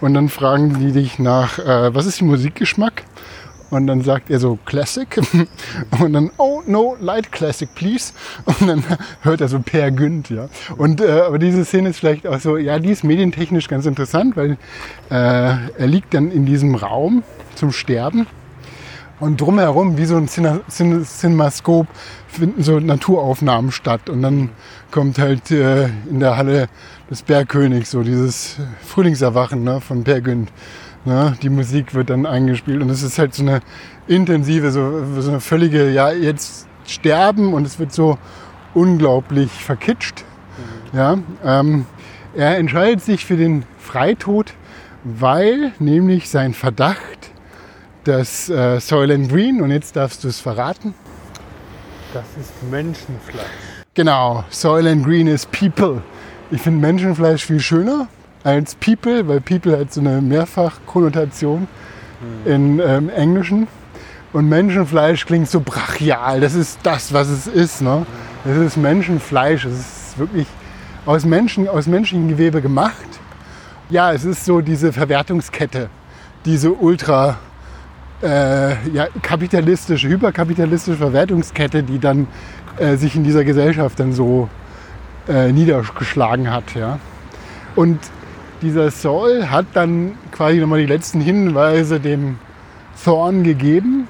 Und 0.00 0.14
dann 0.14 0.28
fragen 0.28 0.78
die 0.80 0.92
dich 0.92 1.18
nach, 1.18 1.58
äh, 1.58 1.94
was 1.94 2.06
ist 2.06 2.20
Ihr 2.20 2.26
Musikgeschmack? 2.26 3.04
Und 3.74 3.88
dann 3.88 4.02
sagt 4.02 4.30
er 4.30 4.38
so 4.38 4.56
Classic. 4.64 5.08
Und 6.00 6.12
dann, 6.12 6.30
oh 6.38 6.62
no, 6.66 6.96
Light 7.00 7.32
Classic, 7.32 7.68
please. 7.74 8.12
Und 8.44 8.68
dann 8.68 8.84
hört 9.22 9.40
er 9.40 9.48
so 9.48 9.58
Per 9.58 9.90
Günd, 9.90 10.30
ja. 10.30 10.48
Und, 10.76 11.00
äh, 11.00 11.22
aber 11.26 11.38
diese 11.40 11.64
Szene 11.64 11.88
ist 11.88 11.98
vielleicht 11.98 12.26
auch 12.26 12.38
so, 12.38 12.56
ja, 12.56 12.78
die 12.78 12.90
ist 12.90 13.02
medientechnisch 13.02 13.66
ganz 13.66 13.84
interessant, 13.86 14.36
weil 14.36 14.52
äh, 15.10 15.14
er 15.14 15.86
liegt 15.86 16.14
dann 16.14 16.30
in 16.30 16.46
diesem 16.46 16.76
Raum 16.76 17.24
zum 17.56 17.72
Sterben. 17.72 18.26
Und 19.20 19.40
drumherum, 19.40 19.96
wie 19.96 20.04
so 20.04 20.16
ein 20.16 20.28
Cine- 20.28 20.60
Cine- 20.70 21.04
Cinemaskop, 21.04 21.86
finden 22.28 22.62
so 22.62 22.78
Naturaufnahmen 22.78 23.72
statt. 23.72 24.08
Und 24.08 24.22
dann 24.22 24.50
kommt 24.90 25.18
halt 25.18 25.50
äh, 25.50 25.86
in 26.08 26.20
der 26.20 26.36
Halle 26.36 26.68
des 27.10 27.22
Bergkönigs 27.22 27.90
so 27.90 28.02
dieses 28.02 28.56
Frühlingserwachen 28.82 29.64
ne, 29.64 29.80
von 29.80 30.04
Per 30.04 30.20
Günd. 30.20 30.50
Ne? 31.04 31.36
Die 31.42 31.50
Musik 31.50 31.94
wird 31.94 32.10
dann 32.10 32.24
eingespielt 32.26 32.82
und 32.82 32.90
es 32.90 33.02
ist 33.02 33.18
halt 33.18 33.34
so 33.34 33.42
eine 33.42 33.60
intensive, 34.06 34.70
so, 34.70 35.20
so 35.20 35.30
eine 35.30 35.40
völlige, 35.40 35.90
ja, 35.90 36.10
jetzt 36.12 36.66
sterben 36.86 37.52
und 37.52 37.66
es 37.66 37.78
wird 37.78 37.92
so 37.92 38.18
unglaublich 38.74 39.50
verkitscht. 39.50 40.24
Ja, 40.92 41.18
ähm, 41.44 41.86
er 42.34 42.56
entscheidet 42.56 43.02
sich 43.02 43.24
für 43.24 43.36
den 43.36 43.64
Freitod, 43.78 44.54
weil 45.02 45.72
nämlich 45.78 46.30
sein 46.30 46.54
Verdacht, 46.54 47.30
dass 48.04 48.48
äh, 48.48 48.80
Soylent 48.80 49.30
Green, 49.30 49.60
und 49.60 49.70
jetzt 49.70 49.96
darfst 49.96 50.24
du 50.24 50.28
es 50.28 50.40
verraten, 50.40 50.94
Das 52.12 52.24
ist 52.40 52.52
Menschenfleisch. 52.70 53.44
genau, 53.94 54.44
Soylent 54.50 55.04
Green 55.04 55.26
ist 55.26 55.50
People. 55.50 56.02
Ich 56.50 56.60
finde 56.62 56.80
Menschenfleisch 56.80 57.44
viel 57.44 57.60
schöner 57.60 58.08
als 58.44 58.74
People, 58.76 59.26
weil 59.26 59.40
People 59.40 59.78
hat 59.78 59.92
so 59.92 60.00
eine 60.00 60.20
Mehrfachkonnotation 60.20 61.66
in 62.44 62.78
ähm, 62.78 63.08
Englischen. 63.10 63.66
Und 64.32 64.48
Menschenfleisch 64.48 65.26
klingt 65.26 65.48
so 65.48 65.60
brachial. 65.60 66.40
Das 66.40 66.54
ist 66.54 66.78
das, 66.82 67.12
was 67.12 67.28
es 67.28 67.46
ist. 67.46 67.82
Ne? 67.82 68.04
Das 68.44 68.56
ist 68.56 68.76
Menschenfleisch. 68.76 69.64
Es 69.64 69.78
ist 69.78 70.18
wirklich 70.18 70.46
aus, 71.06 71.24
Menschen, 71.24 71.68
aus 71.68 71.86
menschlichem 71.86 72.28
Gewebe 72.28 72.60
gemacht. 72.60 72.94
Ja, 73.90 74.12
es 74.12 74.24
ist 74.24 74.44
so 74.44 74.60
diese 74.60 74.92
Verwertungskette, 74.92 75.88
diese 76.44 76.72
ultra 76.72 77.36
äh, 78.22 78.88
ja, 78.88 79.08
kapitalistische, 79.22 80.08
hyperkapitalistische 80.08 80.96
Verwertungskette, 80.96 81.82
die 81.82 81.98
dann 81.98 82.26
äh, 82.78 82.96
sich 82.96 83.14
in 83.14 83.24
dieser 83.24 83.44
Gesellschaft 83.44 84.00
dann 84.00 84.12
so 84.12 84.48
äh, 85.28 85.52
niedergeschlagen 85.52 86.50
hat. 86.50 86.74
Ja. 86.74 86.98
Und 87.76 87.98
dieser 88.64 88.90
Saul 88.90 89.50
hat 89.50 89.66
dann 89.74 90.12
quasi 90.32 90.58
nochmal 90.58 90.80
die 90.80 90.86
letzten 90.86 91.20
Hinweise 91.20 92.00
dem 92.00 92.38
Thorn 93.04 93.44
gegeben, 93.44 94.08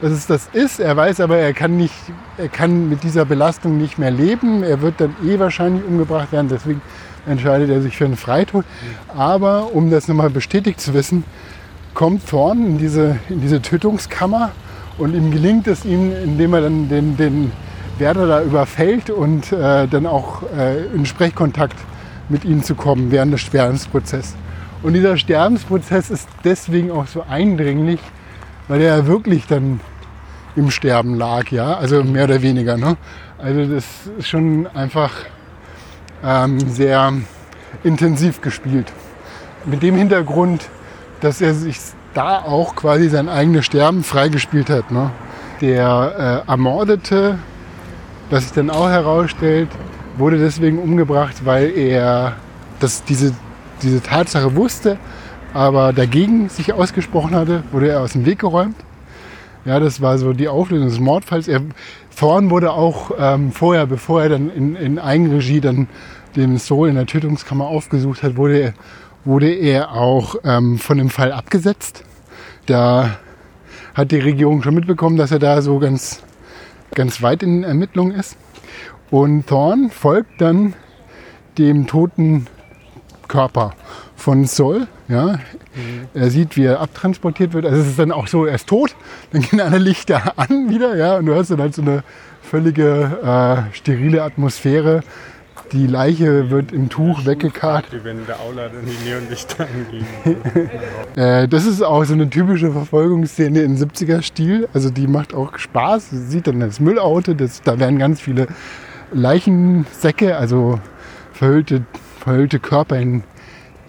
dass 0.00 0.12
es 0.12 0.26
das 0.26 0.48
ist. 0.52 0.78
Er 0.78 0.96
weiß 0.96 1.20
aber, 1.20 1.38
er 1.38 1.52
kann, 1.52 1.76
nicht, 1.76 1.94
er 2.36 2.48
kann 2.48 2.88
mit 2.88 3.02
dieser 3.02 3.24
Belastung 3.24 3.78
nicht 3.78 3.98
mehr 3.98 4.10
leben. 4.10 4.62
Er 4.62 4.82
wird 4.82 5.00
dann 5.00 5.16
eh 5.24 5.38
wahrscheinlich 5.38 5.84
umgebracht 5.84 6.32
werden. 6.32 6.48
Deswegen 6.48 6.82
entscheidet 7.26 7.70
er 7.70 7.80
sich 7.80 7.96
für 7.96 8.04
einen 8.04 8.16
Freitod. 8.16 8.64
Aber 9.16 9.74
um 9.74 9.90
das 9.90 10.06
nochmal 10.06 10.30
bestätigt 10.30 10.80
zu 10.80 10.94
wissen, 10.94 11.24
kommt 11.94 12.28
Thorn 12.28 12.66
in 12.66 12.78
diese, 12.78 13.18
in 13.28 13.40
diese 13.40 13.62
Tötungskammer 13.62 14.52
und 14.98 15.14
ihm 15.14 15.30
gelingt 15.30 15.66
es 15.66 15.84
ihm, 15.84 16.12
indem 16.12 16.54
er 16.54 16.60
dann 16.60 16.88
den, 16.88 17.16
den 17.16 17.52
Wärter 17.98 18.26
da 18.26 18.42
überfällt 18.42 19.08
und 19.08 19.52
äh, 19.52 19.88
dann 19.88 20.06
auch 20.06 20.42
äh, 20.56 20.84
in 20.94 21.06
Sprechkontakt 21.06 21.76
mit 22.28 22.44
ihm 22.44 22.62
zu 22.62 22.74
kommen 22.74 23.10
während 23.10 23.32
des 23.32 23.40
Sterbensprozesses. 23.42 24.34
Und 24.82 24.92
dieser 24.92 25.16
Sterbensprozess 25.16 26.10
ist 26.10 26.28
deswegen 26.44 26.90
auch 26.90 27.06
so 27.06 27.24
eindringlich, 27.28 28.00
weil 28.68 28.80
er 28.82 29.06
wirklich 29.06 29.46
dann 29.46 29.80
im 30.54 30.70
Sterben 30.70 31.14
lag, 31.14 31.50
ja, 31.50 31.74
also 31.74 32.02
mehr 32.02 32.24
oder 32.24 32.42
weniger. 32.42 32.76
Ne? 32.76 32.96
Also 33.38 33.66
das 33.66 33.84
ist 34.18 34.28
schon 34.28 34.66
einfach 34.68 35.12
ähm, 36.24 36.58
sehr 36.60 37.12
intensiv 37.84 38.40
gespielt. 38.40 38.92
Mit 39.64 39.82
dem 39.82 39.96
Hintergrund, 39.96 40.68
dass 41.20 41.40
er 41.40 41.54
sich 41.54 41.78
da 42.14 42.38
auch 42.38 42.74
quasi 42.74 43.08
sein 43.08 43.28
eigenes 43.28 43.66
Sterben 43.66 44.02
freigespielt 44.02 44.70
hat. 44.70 44.90
Ne? 44.90 45.10
Der 45.60 46.44
äh, 46.46 46.50
Ermordete, 46.50 47.38
was 48.30 48.44
sich 48.44 48.52
dann 48.52 48.70
auch 48.70 48.88
herausstellt, 48.88 49.68
wurde 50.16 50.38
deswegen 50.38 50.78
umgebracht, 50.78 51.44
weil 51.44 51.76
er 51.76 52.36
das, 52.80 53.04
diese, 53.04 53.34
diese 53.82 54.02
Tatsache 54.02 54.56
wusste, 54.56 54.98
aber 55.52 55.92
dagegen 55.92 56.48
sich 56.48 56.72
ausgesprochen 56.72 57.34
hatte, 57.34 57.62
wurde 57.72 57.88
er 57.88 58.00
aus 58.00 58.12
dem 58.12 58.26
Weg 58.26 58.40
geräumt. 58.40 58.76
Ja, 59.64 59.80
das 59.80 60.00
war 60.00 60.16
so 60.18 60.32
die 60.32 60.48
Auflösung 60.48 60.88
des 60.88 61.00
Mordfalls. 61.00 61.48
Er, 61.48 61.60
Thorn 62.16 62.50
wurde 62.50 62.72
auch 62.72 63.10
ähm, 63.18 63.52
vorher, 63.52 63.86
bevor 63.86 64.22
er 64.22 64.28
dann 64.28 64.50
in, 64.50 64.76
in 64.76 64.98
Eigenregie 64.98 65.60
dann 65.60 65.88
den 66.36 66.58
Soul 66.58 66.88
in 66.88 66.94
der 66.94 67.06
Tötungskammer 67.06 67.66
aufgesucht 67.66 68.22
hat, 68.22 68.36
wurde 68.36 68.58
er, 68.58 68.74
wurde 69.24 69.52
er 69.52 69.92
auch 69.92 70.36
ähm, 70.44 70.78
von 70.78 70.98
dem 70.98 71.10
Fall 71.10 71.32
abgesetzt. 71.32 72.04
Da 72.66 73.18
hat 73.94 74.12
die 74.12 74.20
Regierung 74.20 74.62
schon 74.62 74.74
mitbekommen, 74.74 75.16
dass 75.16 75.32
er 75.32 75.38
da 75.38 75.62
so 75.62 75.78
ganz, 75.78 76.22
ganz 76.94 77.22
weit 77.22 77.42
in 77.42 77.62
den 77.62 77.64
Ermittlungen 77.64 78.12
ist. 78.12 78.36
Und 79.10 79.46
Thorn 79.46 79.90
folgt 79.90 80.40
dann 80.40 80.74
dem 81.58 81.86
toten 81.86 82.46
Körper 83.28 83.74
von 84.16 84.44
Sol. 84.44 84.86
Ja. 85.08 85.38
Er 86.14 86.30
sieht, 86.30 86.56
wie 86.56 86.64
er 86.64 86.80
abtransportiert 86.80 87.52
wird. 87.52 87.66
Also 87.66 87.80
es 87.80 87.88
ist 87.88 87.98
dann 87.98 88.12
auch 88.12 88.26
so, 88.26 88.44
er 88.44 88.54
ist 88.54 88.66
tot, 88.66 88.96
dann 89.32 89.42
gehen 89.42 89.60
alle 89.60 89.78
Lichter 89.78 90.32
an 90.36 90.70
wieder, 90.70 90.96
ja, 90.96 91.18
und 91.18 91.26
du 91.26 91.34
hast 91.34 91.50
dann 91.50 91.60
halt 91.60 91.74
so 91.74 91.82
eine 91.82 92.02
völlige 92.42 93.66
äh, 93.70 93.74
sterile 93.74 94.22
Atmosphäre. 94.22 95.02
Die 95.72 95.88
Leiche 95.88 96.48
wird 96.50 96.70
im 96.70 96.88
Tuch 96.88 97.26
weggekarrt. 97.26 97.86
Die, 97.92 98.04
wenn 98.04 98.24
der 98.26 98.38
Aula 98.38 98.68
dann 98.68 98.86
die 98.86 99.08
Neonlichter 99.08 99.66
angehen. 99.66 100.06
Äh, 101.16 101.48
das 101.48 101.64
ist 101.64 101.80
auch 101.82 102.04
so 102.04 102.12
eine 102.12 102.28
typische 102.28 102.70
Verfolgungsszene 102.70 103.62
im 103.62 103.76
70er-Stil. 103.76 104.68
Also 104.74 104.90
die 104.90 105.06
macht 105.06 105.32
auch 105.32 105.56
Spaß. 105.56 106.10
Sie 106.10 106.26
sieht 106.26 106.46
dann 106.46 106.60
das 106.60 106.78
Müllauto, 106.78 107.32
das, 107.32 107.62
da 107.62 107.78
werden 107.78 107.98
ganz 107.98 108.20
viele 108.20 108.48
Leichensäcke, 109.16 110.36
also 110.36 110.78
verhüllte, 111.32 111.84
verhüllte 112.20 112.58
Körper 112.58 112.98
in, 112.98 113.22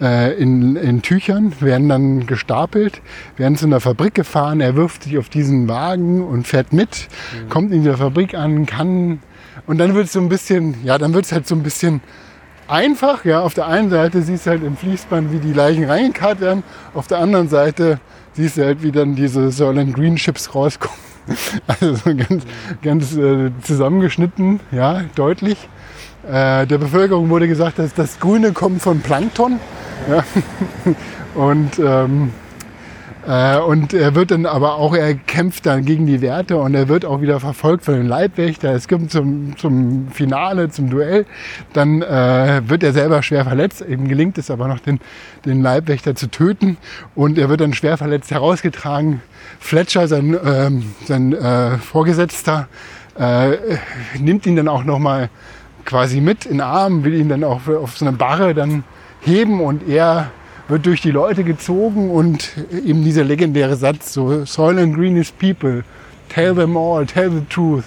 äh, 0.00 0.34
in, 0.34 0.76
in 0.76 1.02
Tüchern, 1.02 1.52
werden 1.60 1.88
dann 1.88 2.26
gestapelt, 2.26 3.00
werden 3.36 3.56
zu 3.56 3.66
einer 3.66 3.80
Fabrik 3.80 4.14
gefahren. 4.14 4.60
Er 4.60 4.76
wirft 4.76 5.04
sich 5.04 5.18
auf 5.18 5.28
diesen 5.28 5.68
Wagen 5.68 6.22
und 6.22 6.46
fährt 6.46 6.72
mit, 6.72 7.08
kommt 7.48 7.72
in 7.72 7.82
dieser 7.82 7.98
Fabrik 7.98 8.34
an, 8.34 8.66
kann. 8.66 9.20
Und 9.66 9.78
dann 9.78 9.94
wird 9.94 10.06
es 10.06 10.12
so 10.12 10.20
ein 10.20 10.28
bisschen, 10.28 10.76
ja, 10.84 10.98
dann 10.98 11.12
wird 11.14 11.26
es 11.26 11.32
halt 11.32 11.46
so 11.46 11.54
ein 11.54 11.62
bisschen 11.62 12.00
einfach. 12.68 13.24
Ja, 13.24 13.40
auf 13.40 13.54
der 13.54 13.66
einen 13.66 13.90
Seite 13.90 14.22
siehst 14.22 14.46
du 14.46 14.50
halt 14.50 14.62
im 14.62 14.76
Fließband, 14.76 15.32
wie 15.32 15.38
die 15.38 15.52
Leichen 15.52 15.84
reingekarrt 15.84 16.40
werden. 16.40 16.62
Auf 16.94 17.06
der 17.06 17.18
anderen 17.18 17.48
Seite 17.48 18.00
siehst 18.32 18.56
du 18.56 18.64
halt, 18.64 18.82
wie 18.82 18.92
dann 18.92 19.14
diese 19.14 19.50
Soylent 19.50 19.94
Green 19.94 20.16
Chips 20.16 20.54
rauskommen. 20.54 21.07
Also 21.66 21.94
so 21.94 22.14
ganz, 22.14 22.44
ganz 22.82 23.16
äh, 23.16 23.50
zusammengeschnitten, 23.62 24.60
ja, 24.72 25.02
deutlich. 25.14 25.68
Äh, 26.26 26.66
der 26.66 26.78
Bevölkerung 26.78 27.30
wurde 27.30 27.48
gesagt, 27.48 27.78
dass 27.78 27.94
das 27.94 28.18
Grüne 28.20 28.52
kommt 28.52 28.82
von 28.82 29.00
Plankton. 29.00 29.60
Ja. 30.10 30.24
Und 31.34 31.78
ähm, 31.78 32.32
äh, 33.28 33.58
und 33.58 33.92
er 33.92 34.14
wird 34.14 34.30
dann 34.30 34.46
aber 34.46 34.76
auch, 34.76 34.94
er 34.94 35.12
kämpft 35.12 35.66
dann 35.66 35.84
gegen 35.84 36.06
die 36.06 36.22
Werte 36.22 36.56
und 36.56 36.74
er 36.74 36.88
wird 36.88 37.04
auch 37.04 37.20
wieder 37.20 37.40
verfolgt 37.40 37.84
von 37.84 37.92
den 37.92 38.08
Leibwächter. 38.08 38.72
Es 38.72 38.88
kommt 38.88 39.10
zum, 39.10 39.54
zum 39.58 40.08
Finale, 40.10 40.70
zum 40.70 40.88
Duell. 40.88 41.26
Dann 41.74 42.00
äh, 42.00 42.62
wird 42.64 42.82
er 42.82 42.94
selber 42.94 43.22
schwer 43.22 43.44
verletzt. 43.44 43.84
Ihm 43.86 44.08
gelingt 44.08 44.38
es 44.38 44.50
aber 44.50 44.66
noch, 44.66 44.78
den, 44.78 44.98
den 45.44 45.60
Leibwächter 45.60 46.14
zu 46.14 46.30
töten. 46.30 46.78
Und 47.14 47.36
er 47.36 47.50
wird 47.50 47.60
dann 47.60 47.74
schwer 47.74 47.98
verletzt 47.98 48.30
herausgetragen. 48.30 49.20
Fletcher, 49.60 50.08
sein, 50.08 50.34
ähm, 50.42 50.94
sein 51.04 51.34
äh, 51.34 51.76
Vorgesetzter, 51.76 52.66
äh, 53.18 53.58
nimmt 54.18 54.46
ihn 54.46 54.56
dann 54.56 54.68
auch 54.68 54.84
nochmal 54.84 55.28
quasi 55.84 56.22
mit 56.22 56.46
in 56.46 56.52
den 56.52 56.60
Arm, 56.62 57.04
will 57.04 57.12
ihn 57.12 57.28
dann 57.28 57.44
auch 57.44 57.68
auf 57.68 57.98
so 57.98 58.06
eine 58.06 58.16
Barre 58.16 58.54
dann 58.54 58.84
heben 59.20 59.60
und 59.60 59.86
er 59.86 60.30
wird 60.68 60.84
durch 60.84 61.00
die 61.00 61.10
Leute 61.10 61.44
gezogen 61.44 62.10
und 62.10 62.50
eben 62.70 63.02
dieser 63.02 63.24
legendäre 63.24 63.76
Satz, 63.76 64.12
so 64.12 64.44
Soylent 64.44 64.94
Green 64.94 65.16
is 65.16 65.32
people, 65.32 65.82
tell 66.28 66.54
them 66.54 66.76
all, 66.76 67.06
tell 67.06 67.30
the 67.30 67.44
truth. 67.48 67.84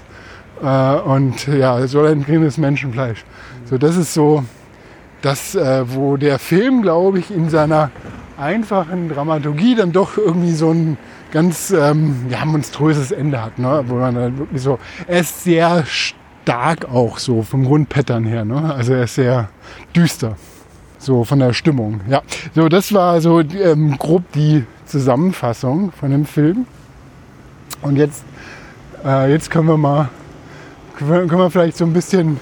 Äh, 0.62 0.96
und 0.96 1.48
ja, 1.48 1.86
Soylent 1.88 2.26
Green 2.26 2.44
ist 2.44 2.58
Menschenfleisch. 2.58 3.24
So, 3.66 3.78
das 3.78 3.96
ist 3.96 4.14
so 4.14 4.44
das, 5.22 5.54
äh, 5.54 5.84
wo 5.88 6.18
der 6.18 6.40
Film, 6.40 6.82
glaube 6.82 7.20
ich, 7.20 7.30
in 7.30 7.50
seiner 7.50 7.92
einfachen 8.38 9.10
Dramaturgie 9.10 9.76
dann 9.76 9.92
doch 9.92 10.18
irgendwie 10.18 10.54
so 10.54 10.72
ein 10.72 10.98
ganz 11.32 11.70
ähm, 11.70 12.26
ja, 12.30 12.44
monströses 12.46 13.12
Ende 13.12 13.44
hat. 13.44 13.60
Ne? 13.60 13.84
Wo 13.86 13.96
man 13.96 14.16
dann 14.16 14.38
wirklich 14.40 14.62
so, 14.64 14.80
er 15.08 15.20
ist 15.20 15.44
sehr 15.44 15.86
stark 15.86 16.90
auch 16.92 17.20
so 17.20 17.44
vom 17.44 17.64
Grundpattern 17.64 18.26
her. 18.26 18.44
Ne? 18.44 18.74
Also 18.74 18.94
er 18.94 19.04
ist 19.04 19.16
sehr 19.16 19.50
düster 19.96 20.36
so 21.02 21.24
von 21.24 21.40
der 21.40 21.54
Stimmung. 21.54 22.02
Ja, 22.08 22.22
so 22.56 22.70
das 22.70 22.94
war 22.94 23.20
so 23.22 23.40
ähm, 23.42 23.98
grob 23.98 24.24
die 24.34 24.64
Zusammenfassung 24.86 25.92
von 25.92 26.12
dem 26.12 26.26
Film. 26.26 26.66
Und 27.82 27.96
jetzt, 27.98 28.24
äh, 29.04 29.32
jetzt 29.32 29.50
können 29.50 29.68
wir 29.68 29.78
mal, 29.78 30.10
können 30.98 31.30
wir, 31.32 31.50
vielleicht 31.50 31.78
so 31.78 31.86
ein 31.86 31.94
bisschen 31.94 32.40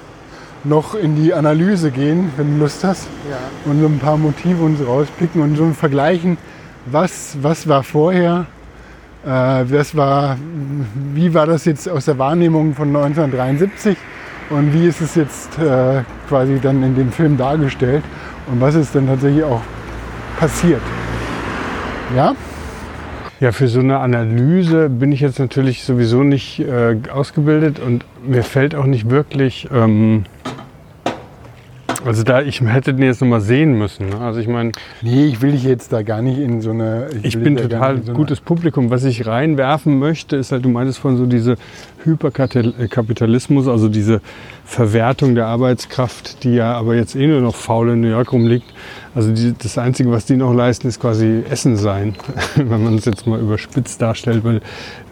noch 0.66 0.94
in 0.94 1.16
die 1.16 1.34
Analyse 1.34 1.90
gehen, 1.92 2.32
wenn 2.36 2.56
du 2.56 2.64
Lust 2.64 2.84
hast, 2.84 3.08
Ja. 3.30 3.38
und 3.72 3.80
so 3.80 3.86
ein 3.88 4.00
paar 4.00 4.18
Motive 4.18 4.62
uns 4.64 4.86
rauspicken 4.86 5.42
und 5.42 5.56
so 5.56 5.70
vergleichen, 5.72 6.38
was, 6.86 7.38
was 7.42 7.68
war 7.68 7.84
vorher, 7.84 8.46
Äh, 9.26 9.66
das 9.66 9.96
war, 9.98 10.38
wie 11.14 11.34
war 11.34 11.46
das 11.46 11.66
jetzt 11.66 11.90
aus 11.90 12.06
der 12.06 12.18
Wahrnehmung 12.18 12.74
von 12.74 12.88
1973 12.88 13.98
und 14.50 14.74
wie 14.74 14.88
ist 14.88 15.02
es 15.02 15.16
jetzt 15.16 15.60
äh, 15.60 16.04
quasi 16.30 16.58
dann 16.62 16.82
in 16.84 16.96
dem 16.96 17.12
Film 17.12 17.36
dargestellt 17.36 18.04
und 18.52 18.62
was 18.62 18.76
ist 18.76 18.96
dann 18.96 19.08
tatsächlich 19.08 19.44
auch 19.44 19.62
passiert. 20.40 20.82
Ja? 22.16 22.36
Ja, 23.40 23.52
für 23.54 23.68
so 23.68 23.80
eine 23.80 24.00
Analyse 24.00 24.90
bin 24.90 25.12
ich 25.12 25.22
jetzt 25.22 25.40
natürlich 25.40 25.84
sowieso 25.84 26.24
nicht 26.24 26.60
äh, 26.60 26.98
ausgebildet 27.10 27.80
und 27.80 28.04
mir 28.26 28.44
fällt 28.44 28.76
auch 28.76 28.86
nicht 28.86 29.10
wirklich 29.10 29.70
ähm, 29.74 30.26
also 32.06 32.24
da, 32.24 32.42
ich 32.42 32.62
hätte 32.62 32.94
den 32.94 33.04
jetzt 33.04 33.22
nochmal 33.22 33.42
sehen 33.42 33.78
müssen. 33.78 34.10
Ne? 34.10 34.20
Also 34.20 34.40
ich 34.40 34.48
meine. 34.48 34.72
Nee, 35.02 35.26
ich 35.26 35.42
will 35.42 35.52
dich 35.52 35.64
jetzt 35.64 35.92
da 35.92 36.02
gar 36.02 36.22
nicht 36.22 36.40
in 36.40 36.62
so 36.62 36.72
eine. 36.72 37.10
Ich, 37.24 37.36
ich 37.36 37.44
bin 37.44 37.58
total 37.58 38.02
so 38.02 38.14
gutes 38.14 38.40
Publikum. 38.40 38.90
Was 38.90 39.04
ich 39.04 39.26
reinwerfen 39.26 40.00
möchte, 40.00 40.38
ist 40.38 40.52
halt, 40.52 40.64
du 40.64 40.70
meintest 40.70 41.00
von 41.00 41.18
so 41.18 41.26
diese 41.26 41.58
Hyperkapitalismus, 42.04 43.68
also 43.68 43.90
diese 43.90 44.22
Verwertung 44.64 45.36
der 45.36 45.48
Arbeitskraft, 45.48 46.44
die 46.44 46.56
ja 46.56 46.74
aber 46.74 46.96
jetzt 46.96 47.16
eh 47.16 47.28
nur 47.28 47.42
noch 47.42 47.56
faul 47.56 47.90
in 47.90 48.02
New 48.02 48.10
York 48.10 48.32
rumliegt. 48.32 48.68
Also 49.14 49.34
die, 49.34 49.54
das 49.58 49.78
Einzige, 49.78 50.12
was 50.12 50.26
die 50.26 50.38
noch 50.38 50.54
leisten, 50.54 50.88
ist 50.88 51.00
quasi 51.00 51.44
Essen 51.50 51.76
sein, 51.76 52.16
wenn 52.56 52.84
man 52.84 52.96
es 52.96 53.06
jetzt 53.06 53.28
mal 53.28 53.40
überspitzt 53.40 54.02
darstellt, 54.02 54.44
weil 54.44 54.62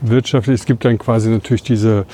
wirtschaftlich, 0.01 0.61
es 0.61 0.65
gibt 0.65 0.85
dann 0.85 0.97
quasi 0.97 1.29
natürlich 1.29 1.63
diese 1.63 2.05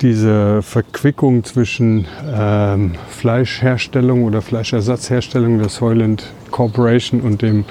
diese 0.00 0.62
Verquickung 0.62 1.44
zwischen 1.44 2.06
ähm, 2.32 2.92
Fleischherstellung 3.08 4.24
oder 4.24 4.42
Fleischersatzherstellung 4.42 5.58
der 5.58 5.68
Soylent 5.68 6.32
Corporation 6.50 7.20
und 7.20 7.42
dem 7.42 7.64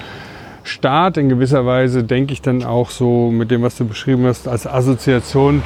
Staat. 0.64 1.16
In 1.16 1.28
gewisser 1.28 1.64
Weise 1.66 2.02
denke 2.04 2.32
ich 2.32 2.42
dann 2.42 2.64
auch 2.64 2.90
so 2.90 3.30
mit 3.30 3.50
dem, 3.50 3.62
was 3.62 3.76
du 3.76 3.84
beschrieben 3.84 4.26
hast, 4.26 4.48
als 4.48 4.66
Assoziation 4.66 5.62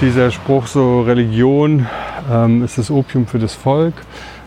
dieser 0.00 0.30
Spruch 0.30 0.66
so 0.66 1.02
Religion 1.02 1.86
ähm, 2.30 2.62
ist 2.62 2.78
das 2.78 2.90
Opium 2.90 3.26
für 3.26 3.38
das 3.38 3.54
Volk. 3.54 3.94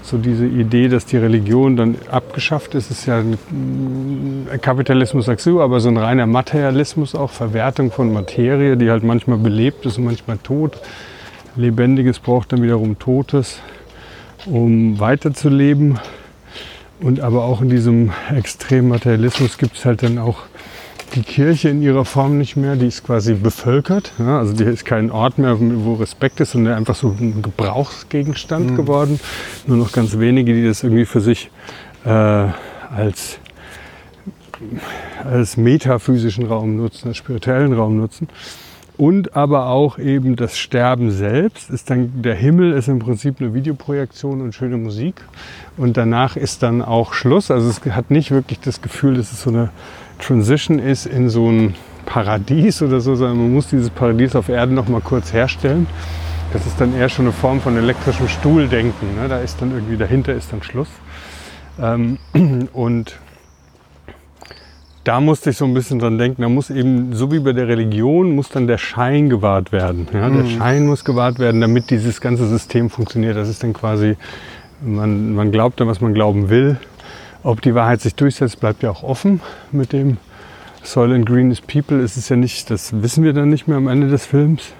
So 0.01 0.17
diese 0.17 0.45
Idee, 0.45 0.89
dass 0.89 1.05
die 1.05 1.17
Religion 1.17 1.77
dann 1.77 1.95
abgeschafft 2.11 2.75
ist, 2.75 2.91
ist 2.91 3.05
ja 3.05 3.19
ein 3.19 4.47
Kapitalismus 4.61 5.25
sagst 5.25 5.45
du, 5.45 5.61
aber 5.61 5.79
so 5.79 5.87
ein 5.87 5.97
reiner 5.97 6.27
Materialismus 6.27 7.15
auch, 7.15 7.31
Verwertung 7.31 7.89
von 7.89 8.11
Materie, 8.11 8.75
die 8.75 8.91
halt 8.91 9.03
manchmal 9.03 9.37
belebt 9.37 9.85
ist 9.85 9.97
und 9.97 10.03
manchmal 10.03 10.37
tot 10.39 10.77
Lebendiges 11.55 12.19
braucht 12.19 12.51
dann 12.51 12.63
wiederum 12.63 12.97
Totes, 12.97 13.59
um 14.45 14.99
weiterzuleben. 14.99 15.99
Und 16.99 17.19
aber 17.19 17.43
auch 17.43 17.61
in 17.61 17.69
diesem 17.69 18.11
extremen 18.33 18.87
Materialismus 18.87 19.57
gibt 19.57 19.77
es 19.77 19.85
halt 19.85 20.03
dann 20.03 20.17
auch 20.17 20.43
die 21.15 21.21
Kirche 21.21 21.69
in 21.69 21.81
ihrer 21.81 22.05
Form 22.05 22.37
nicht 22.37 22.55
mehr. 22.55 22.75
Die 22.75 22.87
ist 22.87 23.05
quasi 23.05 23.33
bevölkert. 23.33 24.13
Ja, 24.17 24.39
also 24.39 24.53
die 24.53 24.63
ist 24.63 24.85
kein 24.85 25.11
Ort 25.11 25.37
mehr, 25.37 25.57
wo 25.59 25.95
Respekt 25.95 26.39
ist, 26.39 26.51
sondern 26.51 26.73
einfach 26.73 26.95
so 26.95 27.09
ein 27.19 27.41
Gebrauchsgegenstand 27.41 28.71
mhm. 28.71 28.75
geworden. 28.75 29.19
Nur 29.67 29.77
noch 29.77 29.91
ganz 29.91 30.17
wenige, 30.17 30.53
die 30.53 30.65
das 30.65 30.83
irgendwie 30.83 31.05
für 31.05 31.21
sich 31.21 31.51
äh, 32.05 32.09
als, 32.09 33.37
als 35.23 35.57
metaphysischen 35.57 36.45
Raum 36.45 36.77
nutzen, 36.77 37.09
als 37.09 37.17
spirituellen 37.17 37.73
Raum 37.73 37.97
nutzen 37.97 38.27
und 38.97 39.35
aber 39.35 39.67
auch 39.67 39.97
eben 39.97 40.35
das 40.35 40.57
Sterben 40.57 41.11
selbst 41.11 41.69
ist 41.69 41.89
dann 41.89 42.21
der 42.21 42.35
Himmel 42.35 42.73
ist 42.73 42.87
im 42.87 42.99
Prinzip 42.99 43.39
eine 43.39 43.53
Videoprojektion 43.53 44.41
und 44.41 44.53
schöne 44.53 44.77
Musik 44.77 45.15
und 45.77 45.97
danach 45.97 46.35
ist 46.35 46.63
dann 46.63 46.81
auch 46.81 47.13
Schluss. 47.13 47.49
Also 47.49 47.69
es 47.69 47.81
hat 47.95 48.11
nicht 48.11 48.31
wirklich 48.31 48.59
das 48.59 48.81
Gefühl, 48.81 49.15
dass 49.15 49.31
es 49.31 49.41
so 49.41 49.49
eine 49.49 49.69
Transition 50.19 50.79
ist 50.79 51.05
in 51.05 51.29
so 51.29 51.49
ein 51.49 51.75
Paradies 52.05 52.81
oder 52.81 52.99
so, 52.99 53.15
sondern 53.15 53.37
man 53.37 53.53
muss 53.53 53.67
dieses 53.67 53.89
Paradies 53.89 54.35
auf 54.35 54.49
Erden 54.49 54.75
noch 54.75 54.87
mal 54.87 55.01
kurz 55.01 55.33
herstellen. 55.33 55.87
Das 56.51 56.67
ist 56.67 56.79
dann 56.79 56.95
eher 56.95 57.09
schon 57.09 57.25
eine 57.25 57.33
Form 57.33 57.61
von 57.61 57.75
elektrischem 57.77 58.27
Stuhldenken. 58.27 59.15
Ne? 59.15 59.27
Da 59.27 59.39
ist 59.39 59.61
dann 59.61 59.71
irgendwie 59.71 59.97
dahinter 59.97 60.33
ist 60.33 60.51
dann 60.51 60.61
Schluss. 60.61 60.89
Ähm, 61.81 62.19
und 62.73 63.17
da 65.03 65.19
musste 65.19 65.49
ich 65.49 65.57
so 65.57 65.65
ein 65.65 65.73
bisschen 65.73 65.99
dran 65.99 66.17
denken, 66.17 66.41
da 66.41 66.49
muss 66.49 66.69
eben, 66.69 67.13
so 67.13 67.31
wie 67.31 67.39
bei 67.39 67.51
der 67.51 67.67
Religion, 67.67 68.35
muss 68.35 68.49
dann 68.49 68.67
der 68.67 68.77
Schein 68.77 69.29
gewahrt 69.29 69.71
werden. 69.71 70.07
Ja? 70.13 70.29
Der 70.29 70.43
mhm. 70.43 70.49
Schein 70.49 70.85
muss 70.85 71.03
gewahrt 71.03 71.39
werden, 71.39 71.59
damit 71.59 71.89
dieses 71.89 72.21
ganze 72.21 72.47
System 72.47 72.89
funktioniert. 72.89 73.35
Das 73.35 73.49
ist 73.49 73.63
dann 73.63 73.73
quasi, 73.73 74.15
man, 74.81 75.35
man 75.35 75.51
glaubt 75.51 75.79
dann, 75.79 75.87
was 75.87 75.99
man 75.99 76.13
glauben 76.13 76.49
will. 76.49 76.77
Ob 77.43 77.61
die 77.61 77.75
Wahrheit 77.75 77.99
sich 77.99 78.15
durchsetzt, 78.15 78.61
bleibt 78.61 78.83
ja 78.83 78.91
auch 78.91 79.03
offen 79.03 79.41
mit 79.73 79.91
dem 79.91 80.17
Soil 80.81 81.13
and 81.13 81.25
Green 81.25 81.51
is 81.51 81.59
People. 81.59 81.99
Ist 81.99 82.15
es 82.15 82.29
ja 82.29 82.37
nicht, 82.37 82.69
das 82.69 83.01
wissen 83.01 83.25
wir 83.25 83.33
dann 83.33 83.49
nicht 83.49 83.67
mehr 83.67 83.77
am 83.77 83.89
Ende 83.89 84.07
des 84.07 84.25
Films. 84.25 84.71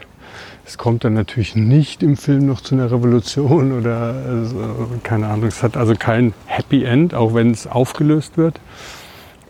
Es 0.65 0.78
kommt 0.78 1.03
dann 1.03 1.13
natürlich 1.13 1.57
nicht 1.57 2.01
im 2.01 2.15
Film 2.15 2.45
noch 2.45 2.61
zu 2.61 2.76
einer 2.76 2.89
Revolution 2.89 3.74
oder 3.78 4.15
also, 4.26 4.55
keine 5.03 5.28
Ahnung. 5.28 5.47
Es 5.47 5.61
hat 5.61 5.76
also 5.76 5.95
kein 5.95 6.34
Happy 6.45 6.86
End, 6.86 7.13
auch 7.13 7.34
wenn 7.34 7.51
es 7.51 7.67
aufgelöst 7.67 8.38
wird. 8.38 8.61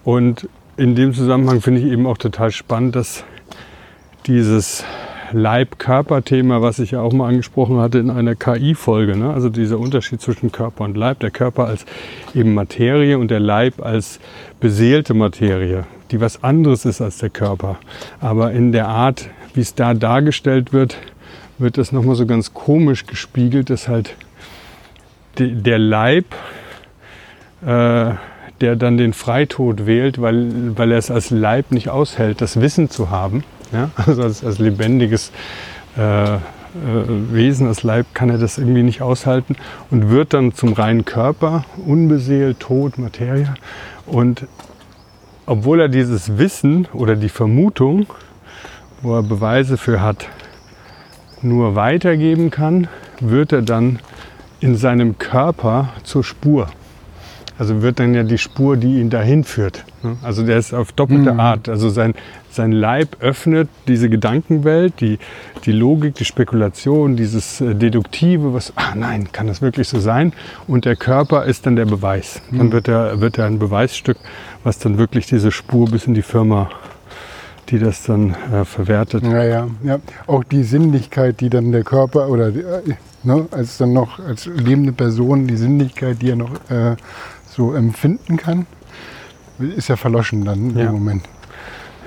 Und 0.03 0.49
in 0.77 0.95
dem 0.95 1.13
Zusammenhang 1.13 1.61
finde 1.61 1.81
ich 1.81 1.91
eben 1.91 2.07
auch 2.07 2.17
total 2.17 2.51
spannend, 2.51 2.95
dass 2.95 3.23
dieses 4.25 4.83
Leib-Körper-Thema, 5.31 6.61
was 6.61 6.79
ich 6.79 6.91
ja 6.91 7.01
auch 7.01 7.11
mal 7.11 7.27
angesprochen 7.27 7.79
hatte 7.79 7.97
in 7.99 8.09
einer 8.09 8.35
KI-Folge, 8.35 9.17
ne? 9.17 9.33
also 9.33 9.49
dieser 9.49 9.79
Unterschied 9.79 10.21
zwischen 10.21 10.51
Körper 10.51 10.83
und 10.83 10.95
Leib, 10.95 11.19
der 11.19 11.31
Körper 11.31 11.65
als 11.65 11.85
eben 12.35 12.53
Materie 12.53 13.17
und 13.17 13.29
der 13.29 13.39
Leib 13.39 13.83
als 13.83 14.19
beseelte 14.59 15.13
Materie, 15.13 15.85
die 16.11 16.21
was 16.21 16.43
anderes 16.43 16.85
ist 16.85 17.01
als 17.01 17.17
der 17.17 17.29
Körper. 17.29 17.77
Aber 18.21 18.51
in 18.51 18.71
der 18.71 18.87
Art, 18.87 19.29
wie 19.53 19.61
es 19.61 19.75
da 19.75 19.93
dargestellt 19.93 20.71
wird, 20.71 20.97
wird 21.57 21.77
das 21.77 21.91
nochmal 21.91 22.15
so 22.15 22.25
ganz 22.25 22.53
komisch 22.53 23.05
gespiegelt, 23.05 23.69
dass 23.69 23.87
halt 23.87 24.15
der 25.37 25.79
Leib 25.79 26.25
äh, 27.65 28.13
der 28.63 28.77
dann 28.77 28.97
den 28.97 29.11
Freitod 29.11 29.85
wählt, 29.85 30.21
weil, 30.21 30.77
weil 30.77 30.93
er 30.93 30.97
es 30.97 31.11
als 31.11 31.31
Leib 31.31 31.71
nicht 31.71 31.89
aushält, 31.89 32.39
das 32.39 32.61
Wissen 32.61 32.89
zu 32.89 33.09
haben. 33.09 33.43
Ja? 33.73 33.89
Also 33.97 34.23
als, 34.23 34.41
als 34.41 34.57
lebendiges 34.57 35.33
äh, 35.97 36.35
äh, 36.35 36.39
Wesen, 37.33 37.67
als 37.67 37.83
Leib 37.83 38.05
kann 38.13 38.29
er 38.29 38.37
das 38.37 38.57
irgendwie 38.57 38.83
nicht 38.83 39.01
aushalten 39.01 39.57
und 39.91 40.09
wird 40.09 40.33
dann 40.33 40.53
zum 40.53 40.71
reinen 40.71 41.03
Körper, 41.03 41.65
unbeseelt, 41.85 42.61
tot, 42.61 42.97
Materie. 42.97 43.53
Und 44.05 44.47
obwohl 45.45 45.81
er 45.81 45.89
dieses 45.89 46.37
Wissen 46.37 46.87
oder 46.93 47.17
die 47.17 47.27
Vermutung, 47.27 48.05
wo 49.01 49.15
er 49.15 49.23
Beweise 49.23 49.75
für 49.75 50.01
hat, 50.01 50.29
nur 51.41 51.75
weitergeben 51.75 52.49
kann, 52.49 52.87
wird 53.19 53.51
er 53.51 53.61
dann 53.61 53.99
in 54.61 54.77
seinem 54.77 55.17
Körper 55.17 55.89
zur 56.03 56.23
Spur. 56.23 56.69
Also 57.57 57.81
wird 57.81 57.99
dann 57.99 58.15
ja 58.15 58.23
die 58.23 58.37
Spur, 58.37 58.77
die 58.77 58.99
ihn 58.99 59.09
dahin 59.09 59.43
führt. 59.43 59.85
Ne? 60.01 60.17
Also 60.23 60.43
der 60.43 60.57
ist 60.57 60.73
auf 60.73 60.91
doppelte 60.91 61.33
mhm. 61.33 61.39
Art. 61.39 61.69
Also 61.69 61.89
sein, 61.89 62.15
sein 62.49 62.71
Leib 62.71 63.17
öffnet 63.19 63.69
diese 63.87 64.09
Gedankenwelt, 64.09 64.99
die, 64.99 65.19
die 65.65 65.71
Logik, 65.71 66.15
die 66.15 66.25
Spekulation, 66.25 67.15
dieses 67.15 67.61
äh, 67.61 67.75
Deduktive, 67.75 68.53
was, 68.53 68.73
ah 68.75 68.95
nein, 68.95 69.31
kann 69.31 69.47
das 69.47 69.61
wirklich 69.61 69.87
so 69.87 69.99
sein? 69.99 70.33
Und 70.67 70.85
der 70.85 70.95
Körper 70.95 71.45
ist 71.45 71.65
dann 71.65 71.75
der 71.75 71.85
Beweis. 71.85 72.41
Dann 72.51 72.67
mhm. 72.67 72.71
wird 72.71 72.87
er, 72.87 73.21
wird 73.21 73.37
er 73.37 73.45
ein 73.45 73.59
Beweisstück, 73.59 74.17
was 74.63 74.79
dann 74.79 74.97
wirklich 74.97 75.27
diese 75.27 75.51
Spur 75.51 75.89
bis 75.89 76.07
in 76.07 76.13
die 76.13 76.23
Firma 76.23 76.69
die 77.69 77.79
das 77.79 78.03
dann 78.03 78.35
äh, 78.51 78.65
verwertet. 78.65 79.23
Ja, 79.23 79.43
ja, 79.43 79.67
ja. 79.83 79.99
Auch 80.27 80.43
die 80.43 80.63
Sinnlichkeit, 80.63 81.39
die 81.39 81.49
dann 81.49 81.71
der 81.71 81.83
Körper 81.83 82.27
oder 82.27 82.49
äh, 82.49 82.81
ne, 83.23 83.47
als 83.51 83.77
dann 83.77 83.93
noch 83.93 84.19
als 84.19 84.45
lebende 84.45 84.91
Person 84.91 85.47
die 85.47 85.57
Sinnlichkeit, 85.57 86.21
die 86.21 86.31
er 86.31 86.35
noch 86.35 86.51
äh, 86.69 86.95
so 87.53 87.73
empfinden 87.73 88.37
kann, 88.37 88.65
ist 89.75 89.87
ja 89.87 89.95
verloschen 89.95 90.45
dann 90.45 90.75
ja. 90.77 90.85
im 90.85 90.93
Moment. 90.93 91.23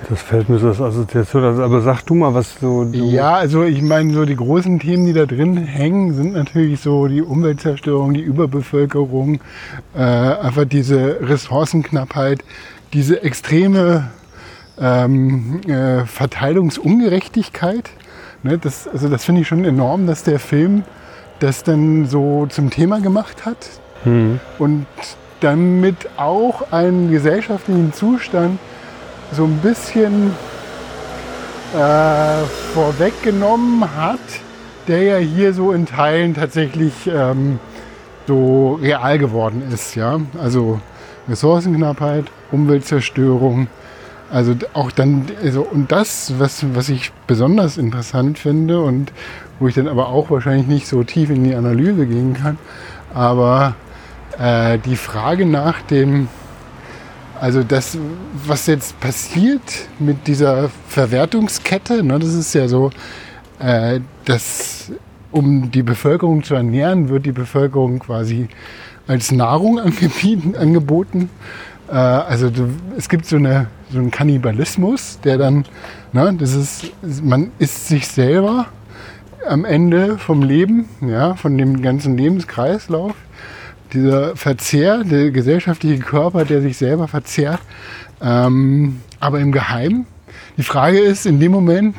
Das 0.09 0.21
fällt 0.21 0.47
mir 0.47 0.59
so 0.59 0.67
als 0.67 0.79
Assoziation. 0.79 1.43
Also, 1.43 1.63
aber 1.63 1.81
sag 1.81 2.03
du 2.03 2.13
mal, 2.13 2.33
was 2.33 2.59
so. 2.59 2.83
ja, 2.83 3.33
also 3.33 3.63
ich 3.63 3.81
meine, 3.81 4.13
so 4.13 4.25
die 4.25 4.35
großen 4.35 4.79
Themen, 4.79 5.05
die 5.07 5.13
da 5.13 5.25
drin 5.25 5.57
hängen, 5.57 6.13
sind 6.13 6.33
natürlich 6.33 6.81
so 6.81 7.07
die 7.07 7.21
Umweltzerstörung, 7.21 8.13
die 8.13 8.21
Überbevölkerung, 8.21 9.39
äh, 9.95 9.99
einfach 9.99 10.65
diese 10.65 11.17
Ressourcenknappheit, 11.21 12.43
diese 12.93 13.23
extreme 13.23 14.09
ähm, 14.79 15.61
äh, 15.67 16.05
Verteilungsungerechtigkeit. 16.05 17.89
Ne, 18.43 18.59
das, 18.59 18.87
also 18.87 19.09
das 19.09 19.25
finde 19.25 19.41
ich 19.41 19.47
schon 19.47 19.65
enorm, 19.65 20.05
dass 20.05 20.23
der 20.23 20.39
Film 20.39 20.83
das 21.39 21.63
dann 21.63 22.05
so 22.05 22.45
zum 22.47 22.69
Thema 22.69 22.99
gemacht 22.99 23.45
hat. 23.45 23.67
Mhm. 24.05 24.39
Und 24.59 24.85
damit 25.39 26.09
auch 26.17 26.71
einen 26.71 27.11
gesellschaftlichen 27.11 27.93
Zustand 27.93 28.59
so 29.31 29.43
ein 29.43 29.57
bisschen 29.57 30.31
äh, 31.75 32.43
vorweggenommen 32.73 33.83
hat, 33.95 34.19
der 34.87 35.03
ja 35.03 35.17
hier 35.17 35.53
so 35.53 35.71
in 35.73 35.85
Teilen 35.85 36.33
tatsächlich 36.33 36.93
ähm, 37.07 37.59
so 38.25 38.79
real 38.81 39.17
geworden 39.17 39.63
ist. 39.73 39.95
Ja? 39.95 40.19
Also 40.41 40.79
Ressourcenknappheit, 41.27 42.25
Umweltzerstörung, 42.51 43.67
Also 44.29 44.55
auch 44.73 44.91
dann, 44.91 45.25
also, 45.41 45.61
und 45.61 45.91
das, 45.91 46.33
was, 46.37 46.65
was 46.73 46.89
ich 46.89 47.11
besonders 47.27 47.77
interessant 47.77 48.37
finde 48.37 48.81
und 48.81 49.13
wo 49.59 49.67
ich 49.67 49.75
dann 49.75 49.87
aber 49.87 50.09
auch 50.09 50.29
wahrscheinlich 50.29 50.67
nicht 50.67 50.87
so 50.87 51.03
tief 51.03 51.29
in 51.29 51.43
die 51.43 51.55
Analyse 51.55 52.05
gehen 52.05 52.33
kann, 52.33 52.57
aber 53.13 53.75
äh, 54.39 54.77
die 54.79 54.95
Frage 54.95 55.45
nach 55.45 55.81
dem, 55.81 56.27
also 57.39 57.63
das, 57.63 57.97
was 58.45 58.67
jetzt 58.67 58.99
passiert 58.99 59.61
mit 59.99 60.27
dieser 60.27 60.69
Verwertungskette, 60.87 62.03
ne, 62.03 62.19
das 62.19 62.33
ist 62.33 62.53
ja 62.53 62.67
so, 62.67 62.91
äh, 63.59 63.99
dass 64.25 64.91
um 65.31 65.71
die 65.71 65.83
Bevölkerung 65.83 66.43
zu 66.43 66.55
ernähren, 66.55 67.09
wird 67.09 67.25
die 67.25 67.31
Bevölkerung 67.31 67.99
quasi 67.99 68.47
als 69.07 69.31
Nahrung 69.31 69.79
angeboten. 70.59 71.29
Äh, 71.89 71.93
also 71.93 72.49
es 72.97 73.09
gibt 73.09 73.25
so, 73.25 73.37
eine, 73.37 73.67
so 73.91 73.99
einen 73.99 74.11
Kannibalismus, 74.11 75.19
der 75.23 75.37
dann, 75.37 75.65
ne, 76.13 76.35
das 76.37 76.53
ist, 76.53 76.91
man 77.23 77.51
isst 77.59 77.87
sich 77.87 78.07
selber 78.07 78.67
am 79.47 79.65
Ende 79.65 80.17
vom 80.17 80.43
Leben, 80.43 80.89
ja, 81.01 81.35
von 81.35 81.57
dem 81.57 81.81
ganzen 81.81 82.17
Lebenskreislauf. 82.17 83.15
Dieser 83.93 84.35
Verzehr, 84.35 85.03
der 85.03 85.31
gesellschaftliche 85.31 85.99
Körper, 85.99 86.45
der 86.45 86.61
sich 86.61 86.77
selber 86.77 87.07
verzehrt, 87.07 87.59
ähm, 88.21 89.01
aber 89.19 89.39
im 89.39 89.51
Geheimen. 89.51 90.05
Die 90.57 90.63
Frage 90.63 90.99
ist 90.99 91.25
in 91.25 91.39
dem 91.39 91.51
Moment, 91.51 91.95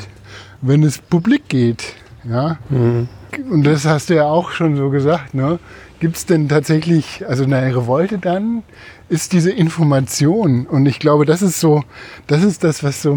wenn 0.60 0.82
es 0.82 0.98
publik 0.98 1.48
geht, 1.48 1.94
ja, 2.28 2.58
und 3.50 3.64
das 3.64 3.84
hast 3.84 4.10
du 4.10 4.16
ja 4.16 4.24
auch 4.24 4.50
schon 4.50 4.76
so 4.76 4.90
gesagt, 4.90 5.34
ne? 5.34 5.58
Gibt 6.00 6.16
es 6.16 6.26
denn 6.26 6.48
tatsächlich, 6.48 7.24
also 7.28 7.44
eine 7.44 7.74
Revolte 7.74 8.18
dann, 8.18 8.62
ist 9.08 9.32
diese 9.32 9.50
Information. 9.50 10.66
Und 10.66 10.86
ich 10.86 10.98
glaube, 10.98 11.24
das 11.24 11.42
ist 11.42 11.60
so, 11.60 11.82
das 12.26 12.42
ist 12.42 12.62
das, 12.64 12.82
was 12.82 13.02
so, 13.02 13.16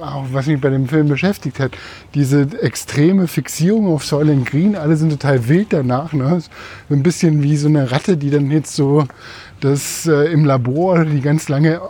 auch 0.00 0.26
was 0.32 0.46
mich 0.46 0.60
bei 0.60 0.70
dem 0.70 0.88
Film 0.88 1.08
beschäftigt 1.08 1.60
hat. 1.60 1.72
Diese 2.14 2.48
extreme 2.60 3.28
Fixierung 3.28 3.88
auf 3.88 4.04
Soylent 4.04 4.46
Green, 4.46 4.76
alle 4.76 4.96
sind 4.96 5.10
total 5.10 5.48
wild 5.48 5.72
danach. 5.72 6.12
Ne? 6.12 6.40
So 6.88 6.94
ein 6.94 7.02
bisschen 7.02 7.42
wie 7.42 7.56
so 7.56 7.68
eine 7.68 7.90
Ratte, 7.90 8.16
die 8.16 8.30
dann 8.30 8.50
jetzt 8.50 8.74
so 8.74 9.06
das 9.60 10.06
äh, 10.06 10.32
im 10.32 10.44
Labor, 10.44 11.04
die 11.04 11.20
ganz 11.20 11.48
lange 11.48 11.74
äh, 11.74 11.80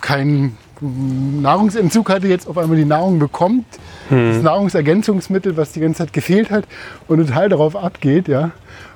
keinen 0.00 0.56
Nahrungsentzug 0.80 2.10
hatte, 2.10 2.26
jetzt 2.26 2.48
auf 2.48 2.58
einmal 2.58 2.76
die 2.76 2.84
Nahrung 2.84 3.20
bekommt, 3.20 3.64
das 4.10 4.42
Nahrungsergänzungsmittel, 4.42 5.56
was 5.56 5.70
die 5.70 5.80
ganze 5.80 5.98
Zeit 5.98 6.12
gefehlt 6.12 6.50
hat 6.50 6.64
und 7.06 7.24
total 7.24 7.48
darauf 7.48 7.76
abgeht, 7.76 8.26
ja. 8.26 8.50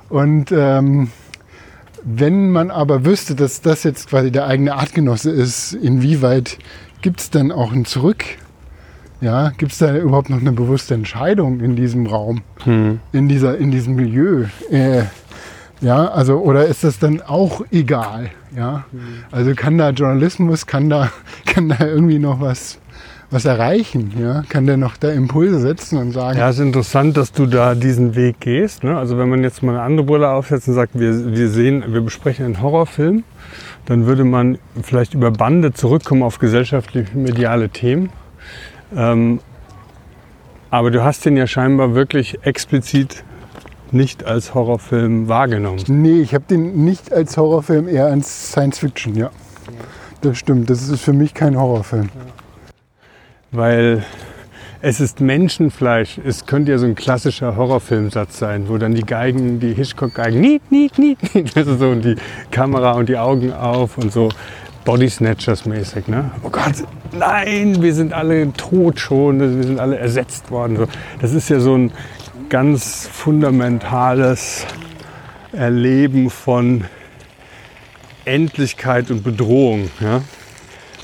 Und 0.09 0.51
ähm, 0.51 1.11
wenn 2.09 2.51
man 2.51 2.71
aber 2.71 3.05
wüsste, 3.05 3.35
dass 3.35 3.61
das 3.63 3.83
jetzt 3.83 4.09
quasi 4.09 4.31
der 4.31 4.47
eigene 4.47 4.75
Artgenosse 4.75 5.31
ist, 5.31 5.73
inwieweit 5.73 6.57
gibt 7.03 7.21
es 7.21 7.31
dann 7.31 7.51
auch 7.51 7.73
ein 7.73 7.85
Zurück? 7.85 8.25
Ja, 9.21 9.51
gibt 9.51 9.73
es 9.73 9.79
da 9.79 9.97
überhaupt 9.97 10.31
noch 10.31 10.41
eine 10.41 10.53
bewusste 10.53 10.95
Entscheidung 10.95 11.59
in 11.59 11.75
diesem 11.75 12.07
Raum, 12.07 12.43
in, 13.13 13.29
dieser, 13.29 13.59
in 13.59 13.73
diesem 13.73 13.97
Milieu? 13.97 14.45
Äh, 14.71 15.03
ja, 15.81 16.07
also 16.07 16.39
oder 16.39 16.67
ist 16.67 16.85
das 16.85 17.01
dann 17.01 17.23
auch 17.23 17.63
egal? 17.73 18.31
Ja, 18.57 18.85
also 19.33 19.55
kann 19.55 19.77
da 19.77 19.91
Journalismus, 19.91 20.67
kann 20.67 20.89
da, 20.89 21.11
kann 21.47 21.71
da 21.71 21.85
irgendwie 21.85 22.21
noch 22.21 22.41
was, 22.41 22.79
was 23.37 23.45
erreichen? 23.45 24.15
Ja, 24.19 24.43
kann 24.49 24.67
der 24.67 24.79
noch 24.79 24.97
da 24.97 25.11
Impulse 25.11 25.61
setzen 25.61 25.99
und 25.99 26.13
sagen, 26.13 26.39
Ja, 26.39 26.49
es 26.49 26.57
ist 26.57 26.63
interessant, 26.63 27.19
dass 27.19 27.33
du 27.33 27.45
da 27.45 27.75
diesen 27.75 28.15
Weg 28.17 28.41
gehst. 28.41 28.83
Ne? 28.83 28.97
Also 28.97 29.19
wenn 29.19 29.29
man 29.29 29.43
jetzt 29.43 29.63
mal 29.63 29.73
eine 29.73 29.83
andere 29.83 30.07
Brille 30.07 30.31
aufsetzt 30.31 30.69
und 30.69 30.75
sagt, 30.75 30.99
wir, 30.99 31.37
wir 31.37 31.51
sehen, 31.51 31.85
wir 31.89 32.01
besprechen 32.01 32.47
einen 32.47 32.63
Horrorfilm, 32.63 33.25
dann 33.85 34.07
würde 34.07 34.25
man 34.25 34.59
vielleicht 34.83 35.13
über 35.13 35.31
Bande 35.31 35.75
zurückkommen 35.75 36.23
auf 36.23 36.39
gesellschaftlich 36.39 37.15
mediale 37.15 37.69
Themen. 37.69 38.09
Ähm, 38.97 39.41
aber 40.71 40.91
du 40.91 41.05
hast 41.05 41.27
den 41.27 41.37
ja 41.37 41.47
scheinbar 41.47 41.95
wirklich 41.95 42.39
explizit 42.43 43.23
nicht 43.93 44.25
als 44.25 44.55
Horrorfilm 44.55 45.29
wahrgenommen. 45.29 45.83
Nee, 45.89 46.21
ich 46.21 46.35
habe 46.35 46.45
den 46.49 46.85
nicht 46.85 47.13
als 47.13 47.37
Horrorfilm, 47.37 47.87
eher 47.87 48.07
als 48.07 48.51
Science 48.53 48.79
Fiction, 48.79 49.15
ja. 49.15 49.31
Das 50.23 50.39
stimmt, 50.39 50.71
das 50.71 50.89
ist 50.89 51.03
für 51.03 51.13
mich 51.13 51.35
kein 51.35 51.57
Horrorfilm. 51.57 52.09
Weil 53.57 54.05
es 54.83 55.01
ist 55.01 55.21
Menschenfleisch. 55.21 56.21
Es 56.25 56.45
könnte 56.45 56.73
ja 56.73 56.79
so 56.79 56.85
ein 56.85 56.95
klassischer 56.95 57.57
Horrorfilmsatz 57.57 58.39
sein, 58.39 58.69
wo 58.69 58.77
dann 58.77 58.95
die 58.95 59.03
Geigen, 59.03 59.59
die 59.61 59.73
Hitchcock-Geigen, 59.73 60.41
niet, 60.41 60.71
niet, 60.71 60.99
niet, 60.99 61.35
niet, 61.35 61.57
also 61.57 61.77
so 61.77 61.89
und 61.89 62.05
die 62.05 62.17
Kamera 62.51 62.93
und 62.93 63.09
die 63.09 63.17
Augen 63.17 63.53
auf 63.55 63.97
und 63.97 64.13
so 64.13 64.29
Body 64.85 65.09
Snatchers 65.09 65.65
mäßig. 65.65 66.07
Ne? 66.07 66.31
Oh 66.43 66.51
Gott, 66.51 66.85
nein, 67.19 67.83
wir 67.83 67.95
sind 67.95 68.13
alle 68.13 68.53
tot 68.53 69.01
schon, 69.01 69.41
wir 69.41 69.65
sind 69.65 69.81
alle 69.81 69.99
ersetzt 69.99 70.51
worden. 70.51 70.77
So. 70.77 70.87
Das 71.21 71.33
ist 71.33 71.49
ja 71.49 71.59
so 71.59 71.77
ein 71.77 71.93
ganz 72.51 73.09
fundamentales 73.11 74.67
Erleben 75.53 76.29
von 76.29 76.85
Endlichkeit 78.27 79.11
und 79.11 79.25
Bedrohung. 79.25 79.89
Ja? 80.01 80.21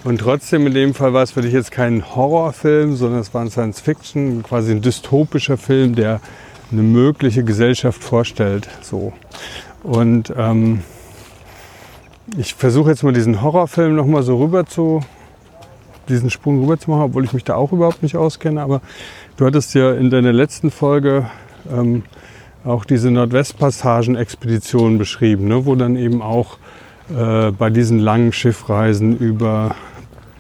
Und 0.05 0.19
trotzdem 0.19 0.67
in 0.67 0.75
dem 0.75 0.95
Fall 0.95 1.13
war 1.13 1.23
es 1.23 1.31
für 1.31 1.43
dich 1.43 1.53
jetzt 1.53 1.71
kein 1.71 2.17
Horrorfilm, 2.17 2.97
sondern 2.97 3.21
es 3.21 3.33
war 3.35 3.43
ein 3.43 3.51
Science-Fiction, 3.51 4.43
quasi 4.43 4.73
ein 4.73 4.83
dystopischer 4.83 5.57
Film, 5.57 5.95
der 5.95 6.21
eine 6.73 6.83
mögliche 6.83 7.45
Gesellschaft 7.45 8.03
vorstellt. 8.03 8.69
So. 8.81 9.13
Und 9.85 10.33
ähm, 10.37 10.81
ich 12.37 12.55
versuche 12.55 12.91
jetzt 12.91 13.05
mal 13.05 13.13
diesen 13.13 13.43
Horrorfilm 13.43 13.95
nochmal 13.95 14.25
so 14.25 14.39
rüber 14.39 14.67
zu, 14.67 15.03
diesen 16.09 16.31
Sprung 16.31 16.61
rüber 16.61 16.79
zu 16.79 16.91
machen, 16.91 17.03
obwohl 17.03 17.25
ich 17.25 17.33
mich 17.33 17.45
da 17.45 17.55
auch 17.55 17.73
überhaupt 17.73 18.03
nicht 18.03 18.17
auskenne. 18.17 18.61
Aber 18.61 18.81
du 19.37 19.47
hattest 19.47 19.75
ja 19.75 19.93
in 19.93 20.11
deiner 20.11 20.33
letzten 20.33 20.73
Folge 20.73 21.31
ähm, 21.71 22.03
auch 22.65 22.85
diese 22.85 23.13
Nordwestpassagen-Expedition 23.13 24.99
beschrieben, 24.99 25.47
ne? 25.47 25.65
wo 25.65 25.77
dann 25.77 25.95
eben 25.95 26.23
auch 26.23 26.59
äh, 27.17 27.53
bei 27.53 27.71
diesen 27.71 27.99
langen 27.99 28.33
Schiffreisen 28.33 29.17
über 29.17 29.77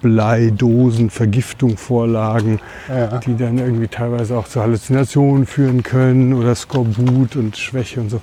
Bleidosen, 0.02 1.08
Vergiftung 1.08 1.76
vorlagen, 1.76 2.60
Ja. 2.88 3.18
die 3.18 3.36
dann 3.36 3.58
irgendwie 3.58 3.88
teilweise 3.88 4.36
auch 4.36 4.48
zu 4.48 4.60
Halluzinationen 4.60 5.46
führen 5.46 5.82
können 5.82 6.34
oder 6.34 6.54
Skorbut 6.54 7.36
und 7.36 7.56
Schwäche 7.56 8.00
und 8.00 8.10
so. 8.10 8.20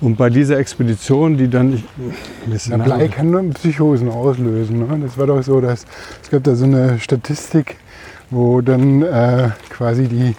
Und 0.00 0.16
bei 0.16 0.30
dieser 0.30 0.58
Expedition, 0.58 1.36
die 1.36 1.48
dann... 1.48 1.74
Ich, 1.74 2.68
Na, 2.68 2.76
Blei 2.76 3.08
kann 3.08 3.30
nur 3.30 3.42
Psychosen 3.50 4.08
auslösen. 4.10 4.80
Ne? 4.80 4.98
Das 5.02 5.18
war 5.18 5.26
doch 5.26 5.42
so, 5.42 5.60
dass 5.60 5.86
es 6.22 6.30
gab 6.30 6.44
da 6.44 6.54
so 6.54 6.64
eine 6.66 6.98
Statistik, 7.00 7.76
wo 8.30 8.60
dann 8.60 9.02
äh, 9.02 9.50
quasi 9.70 10.06
die 10.08 10.34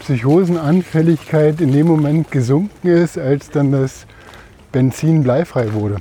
Psychosenanfälligkeit 0.00 1.60
in 1.60 1.72
dem 1.72 1.86
Moment 1.86 2.30
gesunken 2.30 2.88
ist, 2.88 3.18
als 3.18 3.50
dann 3.50 3.72
das 3.72 4.06
Benzin 4.72 5.22
bleifrei 5.22 5.72
wurde. 5.72 5.96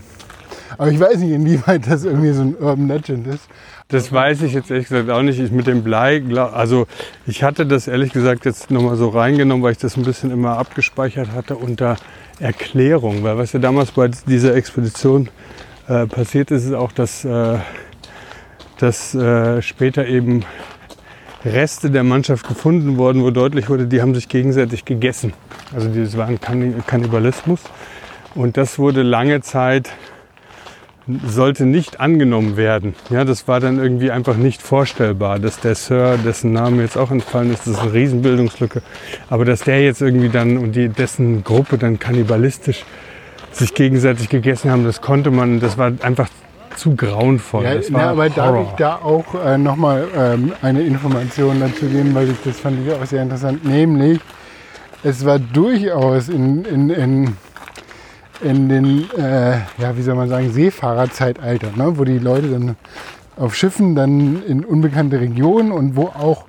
Aber 0.78 0.92
ich 0.92 1.00
weiß 1.00 1.18
nicht, 1.18 1.32
inwieweit 1.32 1.90
das 1.90 2.06
irgendwie 2.06 2.32
so 2.32 2.42
ein 2.44 2.56
Urban 2.60 2.88
Legend 2.88 3.28
ist. 3.28 3.44
Das 3.92 4.12
weiß 4.12 4.44
ich 4.44 4.54
jetzt 4.54 4.70
ehrlich 4.70 4.88
gesagt 4.88 5.10
auch 5.10 5.24
nicht. 5.24 5.40
Ich 5.40 5.50
mit 5.50 5.66
dem 5.66 5.84
Blei, 5.84 6.22
also 6.54 6.86
ich 7.26 7.42
hatte 7.42 7.66
das 7.66 7.88
ehrlich 7.88 8.14
gesagt 8.14 8.46
jetzt 8.46 8.70
nochmal 8.70 8.96
so 8.98 9.10
reingenommen, 9.10 9.64
weil 9.64 9.72
ich 9.72 9.80
das 9.80 9.98
ein 9.98 10.04
bisschen 10.04 10.30
immer 10.30 10.60
abgespeichert 10.60 11.32
hatte 11.32 11.56
unter 11.56 11.96
Erklärung. 12.40 13.24
Weil 13.24 13.40
was 13.40 13.52
ja 13.52 13.60
damals 13.60 13.90
bei 13.90 14.10
dieser 14.28 14.54
Expedition 14.54 15.30
äh, 15.88 16.06
passiert 16.06 16.52
ist, 16.52 16.66
ist 16.66 16.74
auch, 16.74 16.92
dass, 16.92 17.26
äh, 17.26 17.58
dass 18.78 19.16
äh, 19.16 19.60
später 19.64 20.06
eben 20.06 20.46
Reste 21.44 21.90
der 21.90 22.04
Mannschaft 22.04 22.48
gefunden 22.48 22.98
wurden, 22.98 23.24
wo 23.24 23.32
deutlich 23.32 23.70
wurde, 23.70 23.88
die 23.88 24.04
haben 24.04 24.14
sich 24.14 24.30
gegenseitig 24.30 24.86
gegessen. 24.86 25.34
Also 25.74 25.90
das 25.90 26.16
war 26.16 26.28
ein 26.28 26.40
Kanni- 26.40 26.76
Kannibalismus. 26.86 27.62
Und 28.36 28.56
das 28.56 28.78
wurde 28.78 29.02
lange 29.02 29.42
Zeit 29.42 29.90
sollte 31.26 31.66
nicht 31.66 32.00
angenommen 32.00 32.58
werden. 32.58 32.96
Ja, 33.10 33.26
das 33.26 33.48
war 33.48 33.60
dann 33.60 33.80
irgendwie 33.80 34.12
einfach 34.12 34.36
nicht 34.36 34.62
vorstellbar, 34.62 35.40
dass 35.40 35.60
der 35.60 35.76
Sir, 35.76 36.18
dessen 36.24 36.54
Name 36.54 36.82
jetzt 36.84 36.98
auch 36.98 37.12
entfallen 37.12 37.52
ist, 37.52 37.62
das 37.68 37.76
ist 37.76 37.80
eine 37.80 37.94
Riesenbildungslücke, 37.94 38.82
aber 39.30 39.46
dass 39.46 39.62
der 39.62 39.82
jetzt 39.82 40.02
irgendwie 40.02 40.30
dann 40.30 40.58
und 40.58 40.74
die, 40.76 40.90
dessen 40.90 41.44
Gruppe 41.44 41.78
dann 41.78 42.00
kannibalistisch 42.00 42.86
sich 43.52 43.74
gegenseitig 43.74 44.30
gegessen 44.30 44.72
haben, 44.72 44.84
das 44.84 45.02
konnte 45.02 45.32
man, 45.32 45.60
das 45.60 45.78
war 45.78 45.92
einfach 46.02 46.30
zu 46.76 46.96
grauenvoll. 46.96 47.64
Ja, 47.64 47.74
na, 47.90 48.12
aber 48.12 48.30
darf 48.30 48.52
Horror. 48.52 48.68
ich 48.70 48.76
da 48.78 48.96
auch 48.96 49.46
äh, 49.46 49.58
nochmal 49.58 50.08
ähm, 50.16 50.54
eine 50.62 50.82
Information 50.82 51.60
dazu 51.60 51.86
geben, 51.88 52.14
weil 52.16 52.30
ich 52.30 52.38
das 52.44 52.60
fand 52.60 52.86
ich 52.86 52.94
auch 52.94 53.06
sehr 53.06 53.22
interessant. 53.22 53.66
Nämlich, 53.66 54.20
es 55.04 55.26
war 55.26 55.40
durchaus 55.40 56.30
in, 56.30 56.64
in, 56.66 56.90
in, 56.90 57.38
in 58.42 58.70
den, 58.70 59.10
äh, 59.18 59.58
ja, 59.78 59.96
wie 59.96 60.02
soll 60.02 60.16
man 60.16 60.30
sagen, 60.30 60.52
Seefahrerzeitalter, 60.52 61.72
ne, 61.76 61.98
wo 61.98 62.04
die 62.04 62.20
Leute 62.20 62.48
dann 62.50 62.76
auf 63.36 63.56
Schiffen 63.56 63.96
dann 63.96 64.44
in 64.44 64.66
unbekannte 64.66 65.20
Regionen 65.20 65.72
und 65.72 65.96
wo 65.96 66.08
auch 66.08 66.46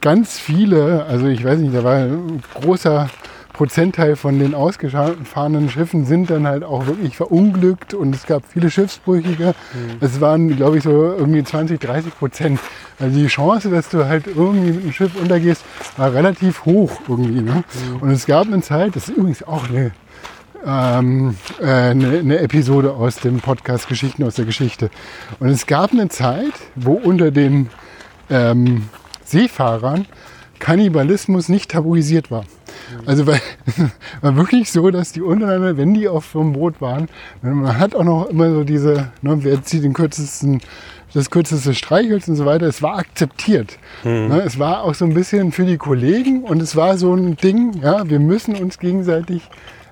ganz 0.00 0.38
viele, 0.38 1.06
also 1.06 1.26
ich 1.26 1.44
weiß 1.44 1.58
nicht, 1.60 1.74
da 1.74 1.84
war 1.84 1.96
ein 1.96 2.42
großer 2.54 3.08
Prozentteil 3.54 4.16
von 4.16 4.40
den 4.40 4.52
ausgefahrenen 4.54 5.70
Schiffen 5.70 6.04
sind 6.04 6.28
dann 6.28 6.46
halt 6.46 6.64
auch 6.64 6.86
wirklich 6.86 7.16
verunglückt 7.16 7.94
und 7.94 8.12
es 8.12 8.26
gab 8.26 8.42
viele 8.46 8.68
Schiffsbrüchige. 8.68 9.54
Es 10.00 10.20
waren, 10.20 10.56
glaube 10.56 10.78
ich, 10.78 10.82
so 10.82 10.90
irgendwie 10.90 11.42
20, 11.42 11.80
30 11.80 12.18
Prozent. 12.18 12.60
Also 12.98 13.16
die 13.16 13.28
Chance, 13.28 13.70
dass 13.70 13.88
du 13.88 14.06
halt 14.06 14.26
irgendwie 14.26 14.72
mit 14.72 14.82
einem 14.82 14.92
Schiff 14.92 15.12
untergehst, 15.14 15.64
war 15.96 16.12
relativ 16.12 16.64
hoch 16.64 17.00
irgendwie. 17.08 17.42
Ne? 17.42 17.62
Und 18.00 18.10
es 18.10 18.26
gab 18.26 18.48
eine 18.48 18.60
Zeit, 18.60 18.96
das 18.96 19.08
ist 19.08 19.16
übrigens 19.16 19.44
auch 19.44 19.68
eine, 19.68 19.92
ähm, 20.66 21.36
äh, 21.60 21.66
eine, 21.66 22.18
eine 22.18 22.38
Episode 22.38 22.92
aus 22.92 23.16
dem 23.16 23.40
Podcast 23.40 23.88
Geschichten 23.88 24.24
aus 24.24 24.34
der 24.34 24.44
Geschichte. 24.44 24.90
Und 25.40 25.48
es 25.48 25.66
gab 25.66 25.92
eine 25.92 26.08
Zeit, 26.08 26.52
wo 26.74 26.92
unter 26.92 27.30
den 27.30 27.70
ähm, 28.30 28.88
Seefahrern 29.24 30.06
Kannibalismus 30.58 31.48
nicht 31.48 31.70
tabuisiert 31.70 32.30
war. 32.30 32.44
Also 33.06 33.26
weil, 33.26 33.40
war 34.20 34.36
wirklich 34.36 34.70
so, 34.70 34.90
dass 34.90 35.12
die 35.12 35.20
untereinander, 35.20 35.76
wenn 35.76 35.94
die 35.94 36.08
auf 36.08 36.30
so 36.32 36.40
einem 36.40 36.52
Boot 36.52 36.80
waren, 36.80 37.08
man 37.42 37.78
hat 37.78 37.94
auch 37.94 38.04
noch 38.04 38.26
immer 38.26 38.50
so 38.50 38.64
diese, 38.64 39.10
ne, 39.22 39.38
wer 39.42 39.62
zieht 39.62 39.84
den 39.84 39.92
kürzesten, 39.92 40.60
das 41.12 41.30
kürzeste 41.30 41.74
Streichholz 41.74 42.28
und 42.28 42.36
so 42.36 42.44
weiter, 42.46 42.66
es 42.66 42.82
war 42.82 42.96
akzeptiert. 42.98 43.78
Ne, 44.28 44.42
es 44.44 44.58
war 44.58 44.84
auch 44.84 44.94
so 44.94 45.04
ein 45.04 45.14
bisschen 45.14 45.52
für 45.52 45.64
die 45.64 45.76
Kollegen 45.76 46.44
und 46.44 46.62
es 46.62 46.76
war 46.76 46.96
so 46.98 47.14
ein 47.14 47.36
Ding, 47.36 47.80
ja, 47.82 48.08
wir 48.08 48.20
müssen 48.20 48.56
uns 48.56 48.78
gegenseitig 48.78 49.42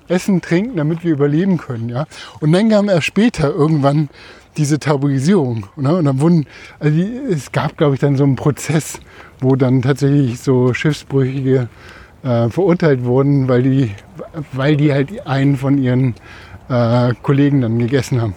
essen, 0.07 0.41
trinken, 0.41 0.77
damit 0.77 1.03
wir 1.03 1.13
überleben 1.13 1.57
können. 1.57 1.89
Ja. 1.89 2.05
Und 2.39 2.51
dann 2.51 2.69
kam 2.69 2.89
erst 2.89 3.05
später 3.05 3.53
irgendwann 3.53 4.09
diese 4.57 4.79
Tabuisierung. 4.79 5.65
Ne? 5.75 5.95
Und 5.95 6.05
dann 6.05 6.19
wurden, 6.19 6.45
also 6.79 6.95
die, 6.95 7.11
es 7.31 7.51
gab, 7.51 7.77
glaube 7.77 7.95
ich, 7.95 7.99
dann 7.99 8.15
so 8.15 8.23
einen 8.23 8.35
Prozess, 8.35 8.99
wo 9.39 9.55
dann 9.55 9.81
tatsächlich 9.81 10.39
so 10.39 10.73
Schiffsbrüchige 10.73 11.67
äh, 12.23 12.49
verurteilt 12.49 13.03
wurden, 13.03 13.47
weil 13.47 13.63
die, 13.63 13.91
weil 14.51 14.77
die 14.77 14.93
halt 14.93 15.25
einen 15.25 15.57
von 15.57 15.77
ihren 15.77 16.15
äh, 16.69 17.13
Kollegen 17.21 17.61
dann 17.61 17.79
gegessen 17.79 18.21
haben. 18.21 18.35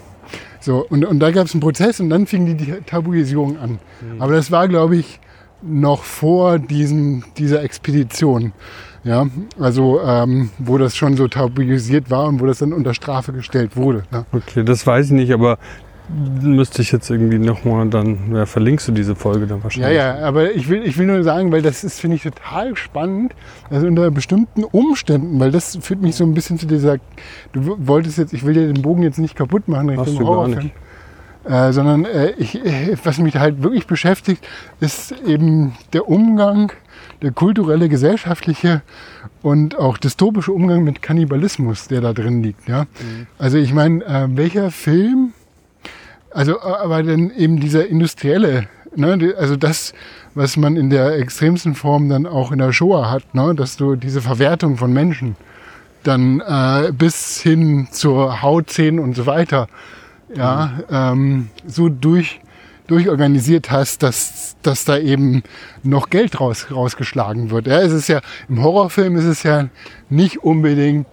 So, 0.61 0.85
und, 0.89 1.05
und 1.05 1.21
da 1.21 1.31
gab 1.31 1.47
es 1.47 1.55
einen 1.55 1.61
Prozess 1.61 2.01
und 2.01 2.11
dann 2.11 2.27
fing 2.27 2.47
die, 2.47 2.55
die 2.55 2.73
Tabuisierung 2.85 3.57
an. 3.59 3.79
Aber 4.19 4.33
das 4.33 4.51
war, 4.51 4.67
glaube 4.67 4.97
ich, 4.97 5.21
noch 5.63 6.03
vor 6.03 6.59
diesem, 6.59 7.25
dieser 7.37 7.63
Expedition. 7.63 8.53
Ja, 9.07 9.27
also 9.61 10.01
ähm, 10.05 10.51
wo 10.59 10.79
das 10.79 10.97
schon 10.97 11.17
so 11.17 11.29
tabuisiert 11.29 12.11
war 12.11 12.27
und 12.27 12.41
wo 12.41 12.47
das 12.47 12.59
dann 12.59 12.73
unter 12.73 12.93
Strafe 12.93 13.33
gestellt 13.33 13.77
wurde. 13.77 14.03
Ja. 14.13 14.25
Okay, 14.33 14.65
das 14.65 14.85
weiß 14.85 15.07
ich 15.07 15.13
nicht, 15.13 15.33
aber 15.33 15.59
müsste 16.43 16.83
ich 16.83 16.91
jetzt 16.93 17.09
irgendwie 17.11 17.39
nochmal 17.39 17.89
dann, 17.89 18.19
ja, 18.35 18.47
verlinkst 18.47 18.89
du 18.89 18.93
diese 18.93 19.15
Folge 19.15 19.47
dann 19.47 19.59
Ja, 19.59 19.65
wahrscheinlich. 19.65 19.97
ja, 19.97 20.19
aber 20.27 20.53
ich 20.55 20.69
will, 20.69 20.83
ich 20.85 20.99
will 20.99 21.07
nur 21.07 21.23
sagen, 21.23 21.53
weil 21.53 21.63
das 21.63 21.85
ist, 21.85 22.01
finde 22.01 22.17
ich, 22.17 22.23
total 22.25 22.77
spannend, 22.77 23.33
also 23.71 23.87
unter 23.87 24.11
bestimmten 24.11 24.65
Umständen, 24.65 25.39
weil 25.39 25.53
das 25.53 25.79
führt 25.81 26.03
mich 26.03 26.17
so 26.17 26.25
ein 26.25 26.35
bisschen 26.35 26.59
zu 26.59 26.67
dieser, 26.67 26.97
du 27.53 27.77
wolltest 27.87 28.19
jetzt, 28.19 28.33
ich 28.33 28.45
will 28.45 28.55
dir 28.55 28.73
den 28.73 28.83
Bogen 28.83 29.03
jetzt 29.05 29.19
nicht 29.19 29.37
kaputt 29.37 29.69
machen 29.69 29.91
Hast 29.93 30.09
Richtung 30.09 30.19
du 30.19 30.25
gar 30.25 30.35
Horrorfilm, 30.37 30.65
nicht. 30.65 30.75
äh, 31.49 31.73
sondern 31.73 32.05
äh, 32.07 32.31
ich, 32.39 32.65
äh, 32.65 32.97
was 33.05 33.19
mich 33.19 33.37
halt 33.37 33.63
wirklich 33.63 33.87
beschäftigt, 33.87 34.47
ist 34.81 35.13
eben 35.27 35.75
der 35.93 36.09
Umgang, 36.09 36.73
der 37.23 37.33
kulturelle, 37.33 37.89
gesellschaftliche 37.89 38.83
und 39.43 39.77
auch 39.77 39.99
dystopische 39.99 40.53
Umgang 40.53 40.85
mit 40.85 41.03
Kannibalismus, 41.03 41.89
der 41.89 42.01
da 42.01 42.13
drin 42.13 42.43
liegt. 42.43 42.69
Ja? 42.69 42.87
Also 43.39 43.59
ich 43.59 43.73
meine, 43.73 44.05
äh, 44.05 44.27
welcher 44.31 44.71
Film 44.71 45.33
also, 46.37 46.59
äh, 46.59 46.75
aber 46.83 47.03
dann 47.03 47.31
eben 47.31 47.61
dieser 47.61 47.87
industrielle, 47.89 48.69
ne, 48.95 49.35
also 49.39 49.57
das, 49.57 49.95
was 50.35 50.59
man 50.59 50.77
in 50.77 50.91
der 50.91 51.19
extremsten 51.19 51.75
Form 51.75 52.11
dann 52.11 52.27
auch 52.27 52.53
in 52.53 52.59
der 52.59 52.73
Shoah 52.73 53.11
hat, 53.11 53.35
ne, 53.35 53.55
dass 53.55 53.79
du 53.79 53.97
diese 53.97 54.21
Verwertung 54.21 54.77
von 54.77 54.93
Menschen 54.93 55.37
dann 56.03 56.41
äh, 56.41 56.93
bis 56.93 57.41
hin 57.41 57.89
zur 57.91 58.43
Haut, 58.43 58.69
Zähnen 58.69 59.01
und 59.01 59.17
so 59.17 59.25
weiter, 59.25 59.67
ja, 60.35 60.81
ähm, 60.91 61.49
so 61.67 61.89
durch, 61.89 62.41
durchorganisiert 62.87 63.71
hast, 63.71 64.03
dass, 64.03 64.57
dass 64.63 64.85
da 64.85 64.99
eben 64.99 65.43
noch 65.83 66.11
Geld 66.11 66.41
raus, 66.41 66.67
rausgeschlagen 66.71 67.51
wird. 67.51 67.67
Ja, 67.67 67.81
es 67.81 67.93
ist 67.93 68.09
ja, 68.09 68.21
im 68.49 68.63
Horrorfilm 68.63 69.17
ist 69.17 69.25
es 69.25 69.43
ja 69.43 69.69
nicht 70.09 70.39
unbedingt 70.43 71.07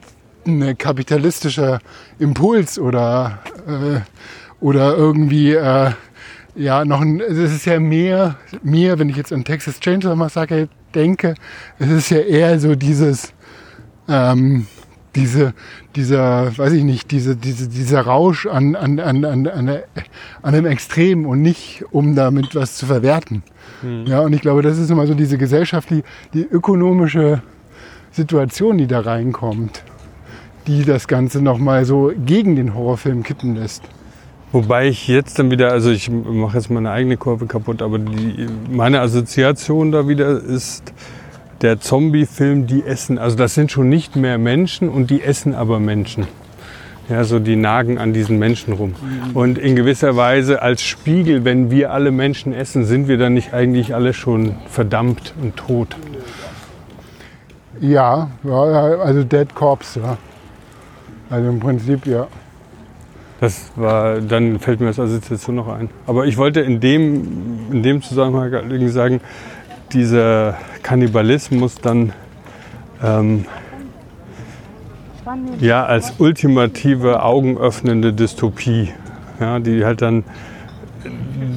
ein 0.46 0.78
kapitalistischer 0.78 1.80
Impuls 2.20 2.78
oder, 2.78 3.40
äh, 3.68 4.00
oder 4.60 4.96
irgendwie, 4.96 5.54
äh, 5.54 5.92
ja, 6.56 6.86
noch 6.86 7.02
ein, 7.02 7.20
es 7.20 7.38
ist 7.38 7.66
ja 7.66 7.80
mehr, 7.80 8.36
mehr, 8.62 9.00
wenn 9.00 9.10
ich 9.10 9.16
jetzt 9.16 9.34
an 9.34 9.44
Texas 9.44 9.80
Chainsaw 9.80 10.16
Massacre 10.16 10.68
denke, 10.94 11.36
es 11.80 11.90
ist 11.90 12.10
ja 12.10 12.20
eher 12.20 12.60
so 12.60 12.76
dieses, 12.76 13.34
ähm, 14.08 14.68
diese, 15.16 15.54
dieser, 15.96 16.58
weiß 16.58 16.74
ich 16.74 16.84
nicht, 16.84 17.12
diese, 17.12 17.36
diese, 17.36 17.68
dieser 17.68 18.02
Rausch 18.02 18.46
an, 18.46 18.76
an, 18.76 19.00
an, 19.00 19.26
an, 19.26 19.48
an, 19.48 19.70
an 19.70 19.84
einem 20.42 20.66
Extrem 20.66 21.26
und 21.26 21.42
nicht, 21.42 21.86
um 21.92 22.16
damit 22.16 22.56
was 22.56 22.76
zu 22.76 22.86
verwerten. 22.86 23.44
Ja, 24.06 24.22
und 24.22 24.34
ich 24.34 24.42
glaube, 24.42 24.62
das 24.62 24.78
ist 24.78 24.90
immer 24.90 25.08
so 25.08 25.14
diese 25.14 25.38
gesellschaftliche, 25.38 26.04
die 26.34 26.44
ökonomische 26.44 27.42
Situation, 28.12 28.78
die 28.78 28.88
da 28.88 29.02
reinkommt, 29.02 29.84
die 30.68 30.86
das 30.86 31.08
Ganze 31.08 31.42
nochmal 31.42 31.84
so 31.84 32.12
gegen 32.26 32.56
den 32.56 32.74
Horrorfilm 32.74 33.24
kippen 33.24 33.56
lässt. 33.56 33.84
Wobei 34.54 34.88
ich 34.88 35.08
jetzt 35.08 35.40
dann 35.40 35.52
wieder, 35.52 35.72
also 35.72 35.90
ich 35.90 36.10
mache 36.10 36.58
jetzt 36.58 36.70
meine 36.70 36.92
eigene 36.92 37.18
Kurve 37.18 37.48
kaputt, 37.48 37.82
aber 37.82 38.00
die, 38.00 38.48
meine 38.70 39.02
Assoziation 39.02 39.92
da 39.92 40.08
wieder 40.08 40.42
ist 40.42 40.94
der 41.64 41.80
Zombie-Film, 41.80 42.68
die 42.68 42.84
essen. 42.84 43.18
Also 43.18 43.36
das 43.38 43.56
sind 43.56 43.72
schon 43.72 43.90
nicht 43.90 44.16
mehr 44.16 44.38
Menschen 44.38 44.90
und 44.90 45.10
die 45.10 45.24
essen 45.24 45.56
aber 45.56 45.80
Menschen. 45.80 46.28
Ja, 47.10 47.24
so 47.24 47.40
die 47.40 47.56
nagen 47.56 47.98
an 47.98 48.14
diesen 48.14 48.40
Menschen 48.40 48.74
rum. 48.74 48.96
Und 49.34 49.58
in 49.58 49.76
gewisser 49.76 50.16
Weise 50.16 50.62
als 50.62 50.82
Spiegel, 50.82 51.44
wenn 51.44 51.70
wir 51.70 51.92
alle 51.92 52.12
Menschen 52.12 52.54
essen, 52.54 52.86
sind 52.86 53.08
wir 53.08 53.18
dann 53.18 53.34
nicht 53.34 53.54
eigentlich 53.54 53.94
alle 53.94 54.14
schon 54.14 54.56
verdammt 54.68 55.34
und 55.42 55.58
tot. 55.58 55.98
Ja, 57.82 58.30
also 58.44 59.24
Dead 59.24 59.54
Corpse, 59.54 60.00
ja. 60.00 60.18
Also 61.30 61.50
im 61.50 61.60
Prinzip, 61.60 62.06
ja. 62.06 62.28
Das 63.42 63.72
war, 63.76 64.22
dann 64.22 64.60
fällt 64.60 64.80
mir 64.80 64.88
das 64.88 65.00
Assoziation 65.00 65.56
noch 65.56 65.68
ein. 65.68 65.90
Aber 66.08 66.26
ich 66.26 66.38
wollte 66.38 66.62
in 66.62 66.80
dem, 66.80 67.70
in 67.72 67.84
dem 67.84 68.02
Zusammenhang 68.02 68.88
sagen, 68.88 69.20
dieser 69.94 70.58
Kannibalismus 70.82 71.76
dann 71.76 72.14
ähm, 73.04 73.46
ja 75.60 75.86
als 75.86 76.14
ultimative 76.20 77.24
augenöffnende 77.24 78.14
Dystopie, 78.14 78.90
ja, 79.40 79.60
die 79.60 79.86
halt 79.86 80.02
dann 80.02 80.24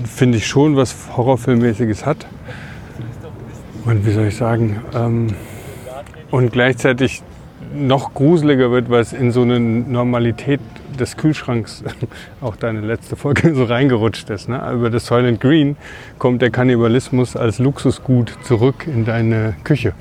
finde 0.05 0.39
ich 0.39 0.47
schon 0.47 0.77
was 0.77 0.95
Horrorfilmmäßiges 1.17 2.07
hat. 2.07 2.27
Und 3.85 4.05
wie 4.05 4.13
soll 4.13 4.27
ich 4.27 4.37
sagen, 4.37 4.81
ähm, 4.95 5.29
und 6.31 6.53
gleichzeitig 6.53 7.23
noch 7.75 8.15
gruseliger 8.15 8.71
wird, 8.71 8.91
weil 8.91 9.01
es 9.01 9.13
in 9.13 9.31
so 9.31 9.43
eine 9.43 9.61
Normalität 9.61 10.61
des 10.97 11.17
Kühlschranks, 11.17 11.85
auch 12.41 12.57
deine 12.57 12.81
letzte 12.81 13.17
Folge, 13.17 13.55
so 13.55 13.65
reingerutscht 13.65 14.31
ist. 14.31 14.49
Ne? 14.49 14.61
Über 14.73 14.91
das 14.91 15.07
Soylent 15.07 15.41
Green 15.41 15.77
kommt 16.19 16.43
der 16.43 16.51
Kannibalismus 16.51 17.37
als 17.37 17.59
Luxusgut 17.59 18.33
zurück 18.43 18.87
in 18.87 19.05
deine 19.05 19.55
Küche. 19.65 19.93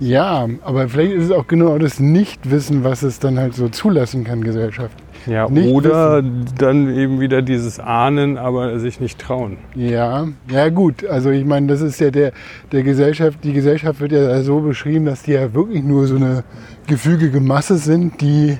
Ja, 0.00 0.48
aber 0.62 0.88
vielleicht 0.88 1.12
ist 1.12 1.24
es 1.24 1.30
auch 1.30 1.46
genau 1.46 1.78
das 1.78 2.00
Nichtwissen, 2.00 2.84
was 2.84 3.02
es 3.02 3.18
dann 3.18 3.38
halt 3.38 3.54
so 3.54 3.68
zulassen 3.68 4.24
kann, 4.24 4.42
Gesellschaft. 4.42 4.96
Ja, 5.26 5.48
Nicht 5.48 5.72
oder 5.72 6.22
dann 6.58 6.94
eben 6.94 7.20
wieder 7.20 7.40
dieses 7.40 7.80
Ahnen, 7.80 8.36
aber 8.36 8.78
sich 8.78 9.00
nicht 9.00 9.18
trauen. 9.18 9.56
Ja, 9.74 10.28
ja 10.50 10.68
gut. 10.68 11.06
Also 11.06 11.30
ich 11.30 11.44
meine, 11.44 11.66
das 11.68 11.80
ist 11.80 11.98
ja 12.00 12.10
der, 12.10 12.32
der 12.72 12.82
Gesellschaft, 12.82 13.38
die 13.42 13.52
Gesellschaft 13.52 14.00
wird 14.00 14.12
ja 14.12 14.42
so 14.42 14.60
beschrieben, 14.60 15.06
dass 15.06 15.22
die 15.22 15.32
ja 15.32 15.54
wirklich 15.54 15.82
nur 15.82 16.06
so 16.06 16.16
eine 16.16 16.44
gefügige 16.86 17.40
Masse 17.40 17.78
sind, 17.78 18.20
die, 18.20 18.58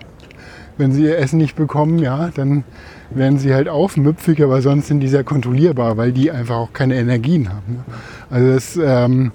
wenn 0.77 0.93
sie 0.93 1.05
ihr 1.05 1.19
Essen 1.19 1.39
nicht 1.39 1.57
bekommen, 1.57 1.99
ja, 1.99 2.31
dann 2.35 2.65
werden 3.11 3.39
sie 3.39 3.55
halt 3.55 3.69
aufmüpfig, 3.69 4.43
aber 4.43 4.61
sonst 4.63 4.89
sind 4.89 5.01
die 5.01 5.09
sehr 5.09 5.25
kontrollierbar, 5.25 5.97
weil 5.97 6.13
die 6.13 6.31
einfach 6.31 6.57
auch 6.57 6.73
keine 6.73 6.97
Energien 6.97 7.49
haben. 7.49 7.75
Ne? 7.75 7.85
Also 8.31 8.53
das, 8.53 8.77
ähm, 8.77 9.33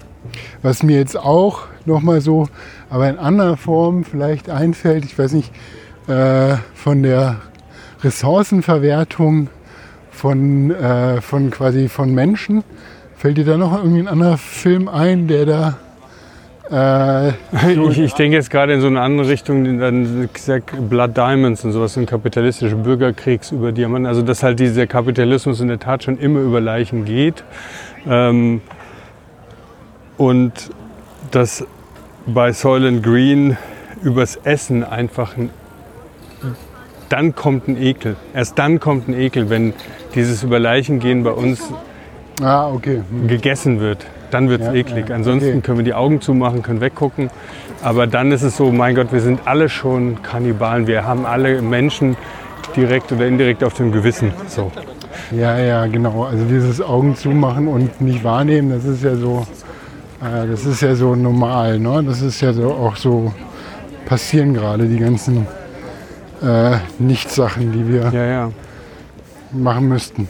was 0.62 0.82
mir 0.82 0.98
jetzt 0.98 1.16
auch 1.16 1.62
nochmal 1.86 2.20
so, 2.20 2.48
aber 2.90 3.08
in 3.08 3.18
anderer 3.18 3.56
Form 3.56 4.04
vielleicht 4.04 4.50
einfällt, 4.50 5.04
ich 5.04 5.18
weiß 5.18 5.32
nicht, 5.32 5.52
äh, 6.08 6.56
von 6.74 7.02
der 7.02 7.36
Ressourcenverwertung 8.02 9.48
von, 10.10 10.70
äh, 10.70 11.20
von 11.20 11.50
quasi 11.50 11.88
von 11.88 12.14
Menschen. 12.14 12.64
Fällt 13.16 13.38
dir 13.38 13.44
da 13.44 13.56
noch 13.56 13.76
irgendwie 13.76 14.00
ein 14.00 14.08
anderer 14.08 14.38
Film 14.38 14.88
ein, 14.88 15.28
der 15.28 15.46
da 15.46 15.78
äh, 16.70 17.28
Ich, 17.90 17.98
ich 17.98 18.14
denke 18.14 18.36
jetzt 18.36 18.50
gerade 18.50 18.72
in 18.74 18.80
so 18.80 18.86
eine 18.86 19.00
andere 19.00 19.28
Richtung, 19.28 19.78
dann 19.78 20.28
Blood 20.88 21.16
Diamonds 21.16 21.64
und 21.64 21.72
sowas, 21.72 21.94
so 21.94 22.00
ein 22.00 22.06
kapitalistischer 22.06 22.76
Bürgerkriegs 22.76 23.50
über 23.52 23.72
Diamanten. 23.72 24.06
Also 24.06 24.22
dass 24.22 24.42
halt 24.42 24.60
dieser 24.60 24.86
Kapitalismus 24.86 25.60
in 25.60 25.68
der 25.68 25.78
Tat 25.78 26.04
schon 26.04 26.18
immer 26.18 26.40
über 26.40 26.60
Leichen 26.60 27.04
geht. 27.04 27.44
Ähm, 28.08 28.60
und 30.16 30.52
dass 31.30 31.64
bei 32.26 32.52
Soylent 32.52 33.02
Green 33.02 33.56
übers 34.02 34.36
Essen 34.36 34.84
einfach 34.84 35.36
ein, 35.36 35.50
dann 37.08 37.34
kommt 37.34 37.68
ein 37.68 37.76
Ekel. 37.80 38.16
Erst 38.34 38.58
dann 38.58 38.80
kommt 38.80 39.08
ein 39.08 39.14
Ekel, 39.14 39.50
wenn 39.50 39.72
dieses 40.14 40.42
über 40.42 40.58
Leichen 40.58 41.00
gehen 41.00 41.22
bei 41.24 41.30
uns 41.30 41.72
Ah, 42.42 42.68
okay. 42.68 43.02
Hm. 43.10 43.28
gegessen 43.28 43.80
wird. 43.80 44.06
Dann 44.30 44.48
wird 44.48 44.60
es 44.62 44.66
Ja, 44.68 44.74
eklig. 44.74 45.08
ja, 45.08 45.14
Ansonsten 45.16 45.48
okay. 45.50 45.60
können 45.60 45.78
wir 45.78 45.84
die 45.84 45.94
Augen 45.94 46.20
zumachen, 46.20 46.62
können 46.62 46.80
weggucken. 46.80 47.30
Aber 47.82 48.06
dann 48.06 48.30
ist 48.32 48.42
es 48.42 48.56
so, 48.56 48.70
mein 48.70 48.94
Gott, 48.94 49.12
wir 49.12 49.20
sind 49.20 49.40
alle 49.46 49.68
schon 49.68 50.22
Kannibalen. 50.22 50.86
Wir 50.86 51.04
haben 51.06 51.24
alle 51.26 51.62
Menschen 51.62 52.16
direkt 52.76 53.10
oder 53.12 53.26
indirekt 53.26 53.64
auf 53.64 53.74
dem 53.74 53.90
Gewissen. 53.92 54.32
So. 54.46 54.70
Ja, 55.32 55.58
ja, 55.58 55.86
genau. 55.86 56.24
Also 56.24 56.44
dieses 56.44 56.80
Augen 56.80 57.16
zumachen 57.16 57.68
und 57.68 58.00
nicht 58.00 58.22
wahrnehmen, 58.24 58.70
das 58.70 58.84
ist 58.84 59.02
ja 59.02 59.16
so, 59.16 59.46
äh, 60.20 60.46
das 60.46 60.66
ist 60.66 60.82
ja 60.82 60.94
so 60.94 61.14
normal. 61.14 61.78
Ne? 61.78 62.02
Das 62.04 62.20
ist 62.22 62.40
ja 62.40 62.52
so 62.52 62.70
auch 62.72 62.96
so 62.96 63.32
passieren 64.06 64.54
gerade 64.54 64.86
die 64.86 64.98
ganzen 64.98 65.46
äh, 66.42 66.76
Nichtsachen, 66.98 67.72
die 67.72 67.88
wir 67.88 68.10
Ja, 68.12 68.50
machen 69.52 69.88
müssten. 69.88 70.28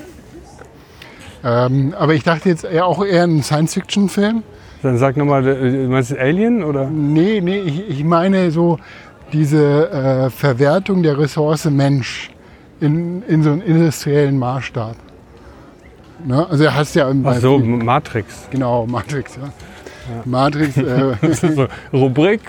Ähm, 1.42 1.94
aber 1.98 2.14
ich 2.14 2.22
dachte 2.22 2.48
jetzt 2.48 2.64
eher 2.64 2.86
auch 2.86 3.04
eher 3.04 3.24
ein 3.24 3.42
Science-Fiction-Film. 3.42 4.42
Dann 4.82 4.98
sag 4.98 5.16
nochmal, 5.16 5.46
äh, 5.46 5.86
meinst 5.86 6.10
du 6.10 6.18
Alien 6.20 6.62
oder? 6.62 6.86
Nee, 6.88 7.40
nee, 7.40 7.58
ich, 7.60 7.88
ich 7.88 8.04
meine 8.04 8.50
so 8.50 8.78
diese 9.32 9.90
äh, 9.90 10.30
Verwertung 10.30 11.02
der 11.02 11.18
Ressource 11.18 11.64
Mensch 11.66 12.30
in, 12.80 13.22
in 13.22 13.42
so 13.42 13.50
einem 13.52 13.62
industriellen 13.62 14.38
Maßstab. 14.38 14.96
Ne? 16.24 16.46
Also 16.50 16.64
du 16.64 16.74
hast 16.74 16.94
ja 16.94 17.08
im 17.10 17.26
Ach 17.26 17.36
so, 17.36 17.56
Beispiel- 17.58 17.76
Matrix. 17.76 18.48
Genau, 18.50 18.86
Matrix. 18.86 19.36
Ja. 19.36 19.50
Matrix, 20.24 20.76
äh, 20.76 21.12
Das 21.22 21.42
ist 21.42 21.56
so, 21.56 21.66
Rubrik 21.92 22.40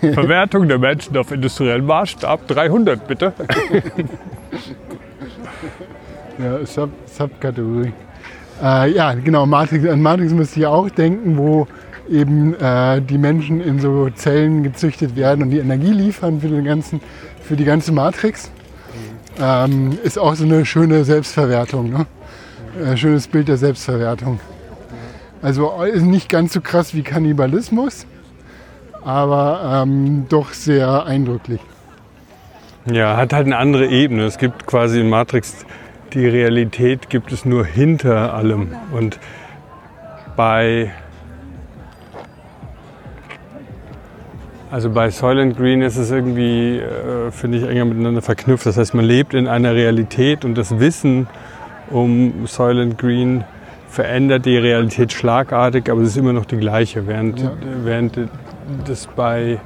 Verwertung 0.00 0.68
der 0.68 0.78
Menschen 0.78 1.16
auf 1.16 1.32
industriellen 1.32 1.84
Maßstab 1.84 2.46
300 2.48 3.06
bitte. 3.08 3.32
ja, 6.38 6.64
Sub, 6.64 6.90
Subkategorie. 7.06 7.92
Äh, 8.60 8.92
ja, 8.92 9.14
genau, 9.14 9.46
Matrix, 9.46 9.86
an 9.86 10.02
Matrix 10.02 10.32
müsste 10.32 10.60
ich 10.60 10.66
auch 10.66 10.90
denken, 10.90 11.36
wo 11.36 11.66
eben 12.10 12.54
äh, 12.54 13.00
die 13.00 13.18
Menschen 13.18 13.60
in 13.60 13.78
so 13.80 14.10
Zellen 14.10 14.62
gezüchtet 14.62 15.16
werden 15.16 15.42
und 15.42 15.50
die 15.50 15.58
Energie 15.58 15.92
liefern 15.92 16.40
für, 16.40 16.48
den 16.48 16.64
ganzen, 16.64 17.00
für 17.42 17.56
die 17.56 17.64
ganze 17.64 17.92
Matrix. 17.92 18.50
Ähm, 19.40 19.98
ist 20.02 20.18
auch 20.18 20.34
so 20.34 20.44
eine 20.44 20.66
schöne 20.66 21.04
Selbstverwertung. 21.04 21.90
Ne? 21.90 22.06
Äh, 22.84 22.96
schönes 22.96 23.28
Bild 23.28 23.48
der 23.48 23.56
Selbstverwertung. 23.56 24.40
Also 25.40 25.82
ist 25.82 26.04
nicht 26.04 26.28
ganz 26.28 26.52
so 26.52 26.60
krass 26.60 26.94
wie 26.94 27.02
Kannibalismus, 27.02 28.06
aber 29.04 29.82
ähm, 29.82 30.26
doch 30.28 30.52
sehr 30.52 31.04
eindrücklich. 31.04 31.60
Ja, 32.86 33.16
hat 33.16 33.32
halt 33.32 33.46
eine 33.46 33.56
andere 33.56 33.86
Ebene. 33.86 34.24
Es 34.24 34.38
gibt 34.38 34.66
quasi 34.66 35.00
in 35.00 35.08
Matrix 35.08 35.66
die 36.14 36.26
Realität 36.28 37.08
gibt 37.10 37.32
es 37.32 37.44
nur 37.44 37.64
hinter 37.64 38.34
allem. 38.34 38.68
Und 38.92 39.18
bei 40.36 40.90
also 44.70 44.88
bei 44.90 45.10
Soylent 45.10 45.56
Green 45.56 45.82
ist 45.82 45.96
es 45.96 46.10
irgendwie, 46.10 46.78
äh, 46.78 47.30
finde 47.30 47.58
ich, 47.58 47.64
enger 47.68 47.84
miteinander 47.84 48.22
verknüpft. 48.22 48.64
Das 48.66 48.78
heißt, 48.78 48.94
man 48.94 49.04
lebt 49.04 49.34
in 49.34 49.46
einer 49.46 49.74
Realität 49.74 50.44
und 50.44 50.56
das 50.56 50.78
Wissen 50.78 51.26
um 51.90 52.46
Soylent 52.46 52.96
Green 52.98 53.44
verändert 53.88 54.46
die 54.46 54.56
Realität 54.56 55.12
schlagartig, 55.12 55.90
aber 55.90 56.00
es 56.00 56.08
ist 56.08 56.16
immer 56.16 56.32
noch 56.32 56.46
die 56.46 56.56
gleiche, 56.56 57.06
während, 57.06 57.40
Ja. 57.40 57.52
während 57.84 58.18
das 58.86 59.06
bei 59.14 59.58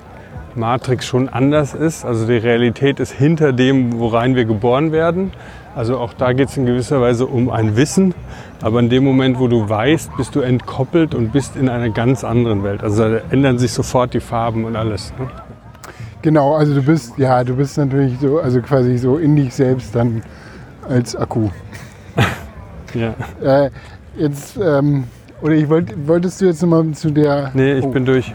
Matrix 0.57 1.07
schon 1.07 1.29
anders 1.29 1.75
ist. 1.75 2.05
Also 2.05 2.27
die 2.27 2.39
Realität 2.39 2.99
ist 2.99 3.13
hinter 3.13 3.53
dem, 3.53 4.01
worein 4.01 4.35
wir 4.35 4.45
geboren 4.45 4.91
werden. 4.91 5.33
Also 5.77 5.99
auch 5.99 6.15
da 6.15 6.33
geht 6.33 6.49
es 6.49 6.57
in 6.57 6.65
gewisser 6.67 7.01
Weise 7.03 7.27
um 7.27 7.51
ein 7.51 7.77
Wissen. 7.77 8.15
Aber 8.63 8.81
in 8.81 8.89
dem 8.89 9.05
Moment, 9.05 9.39
wo 9.39 9.47
du 9.47 9.69
weißt, 9.69 10.17
bist 10.17 10.35
du 10.35 10.41
entkoppelt 10.41 11.15
und 11.15 11.33
bist 11.33 11.55
in 11.55 11.69
einer 11.69 11.91
ganz 11.91 12.25
anderen 12.25 12.65
Welt. 12.65 12.83
Also 12.83 13.03
da 13.09 13.21
ändern 13.31 13.59
sich 13.59 13.73
sofort 13.73 14.15
die 14.15 14.21
Farben 14.21 14.65
und 14.65 14.75
alles. 14.75 15.13
Ne? 15.19 15.29
Genau, 16.23 16.55
also 16.57 16.75
du 16.75 16.83
bist, 16.83 17.19
ja, 17.19 17.45
du 17.45 17.55
bist 17.55 17.77
natürlich 17.77 18.19
so, 18.21 18.41
also 18.41 18.61
quasi 18.63 18.97
so 18.97 19.19
in 19.19 19.37
dich 19.37 19.55
selbst 19.55 19.95
dann 19.95 20.23
als 20.89 21.15
Akku. 21.15 21.49
Ja. 22.95 23.15
Äh, 23.43 23.71
jetzt, 24.17 24.57
ähm, 24.57 25.05
oder 25.43 25.53
ich 25.53 25.69
wollt, 25.69 25.93
wolltest 26.09 26.41
du 26.41 26.47
jetzt 26.47 26.63
nochmal 26.63 26.91
zu 26.93 27.11
der 27.11 27.51
Nee, 27.53 27.75
ich 27.75 27.85
Oh. 27.85 27.89
bin 27.89 28.07
durch. 28.07 28.33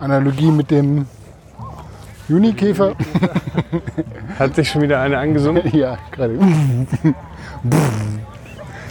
Analogie 0.00 0.50
mit 0.50 0.70
dem 0.70 1.04
Junikäfer? 2.28 2.94
Hat 4.38 4.54
sich 4.54 4.68
schon 4.70 4.82
wieder 4.82 5.00
eine 5.00 5.18
angesungen? 5.18 5.62
ja, 5.72 5.98
gerade. 6.10 6.38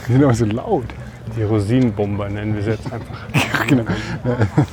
Die 0.08 0.12
sind 0.12 0.24
auch 0.24 0.34
so 0.34 0.46
laut. 0.46 0.86
Die 1.36 1.44
Rosinenbomber 1.44 2.30
nennen 2.30 2.56
wir 2.56 2.62
sie 2.62 2.72
jetzt 2.72 2.92
einfach. 2.92 3.28
genau. 3.68 3.84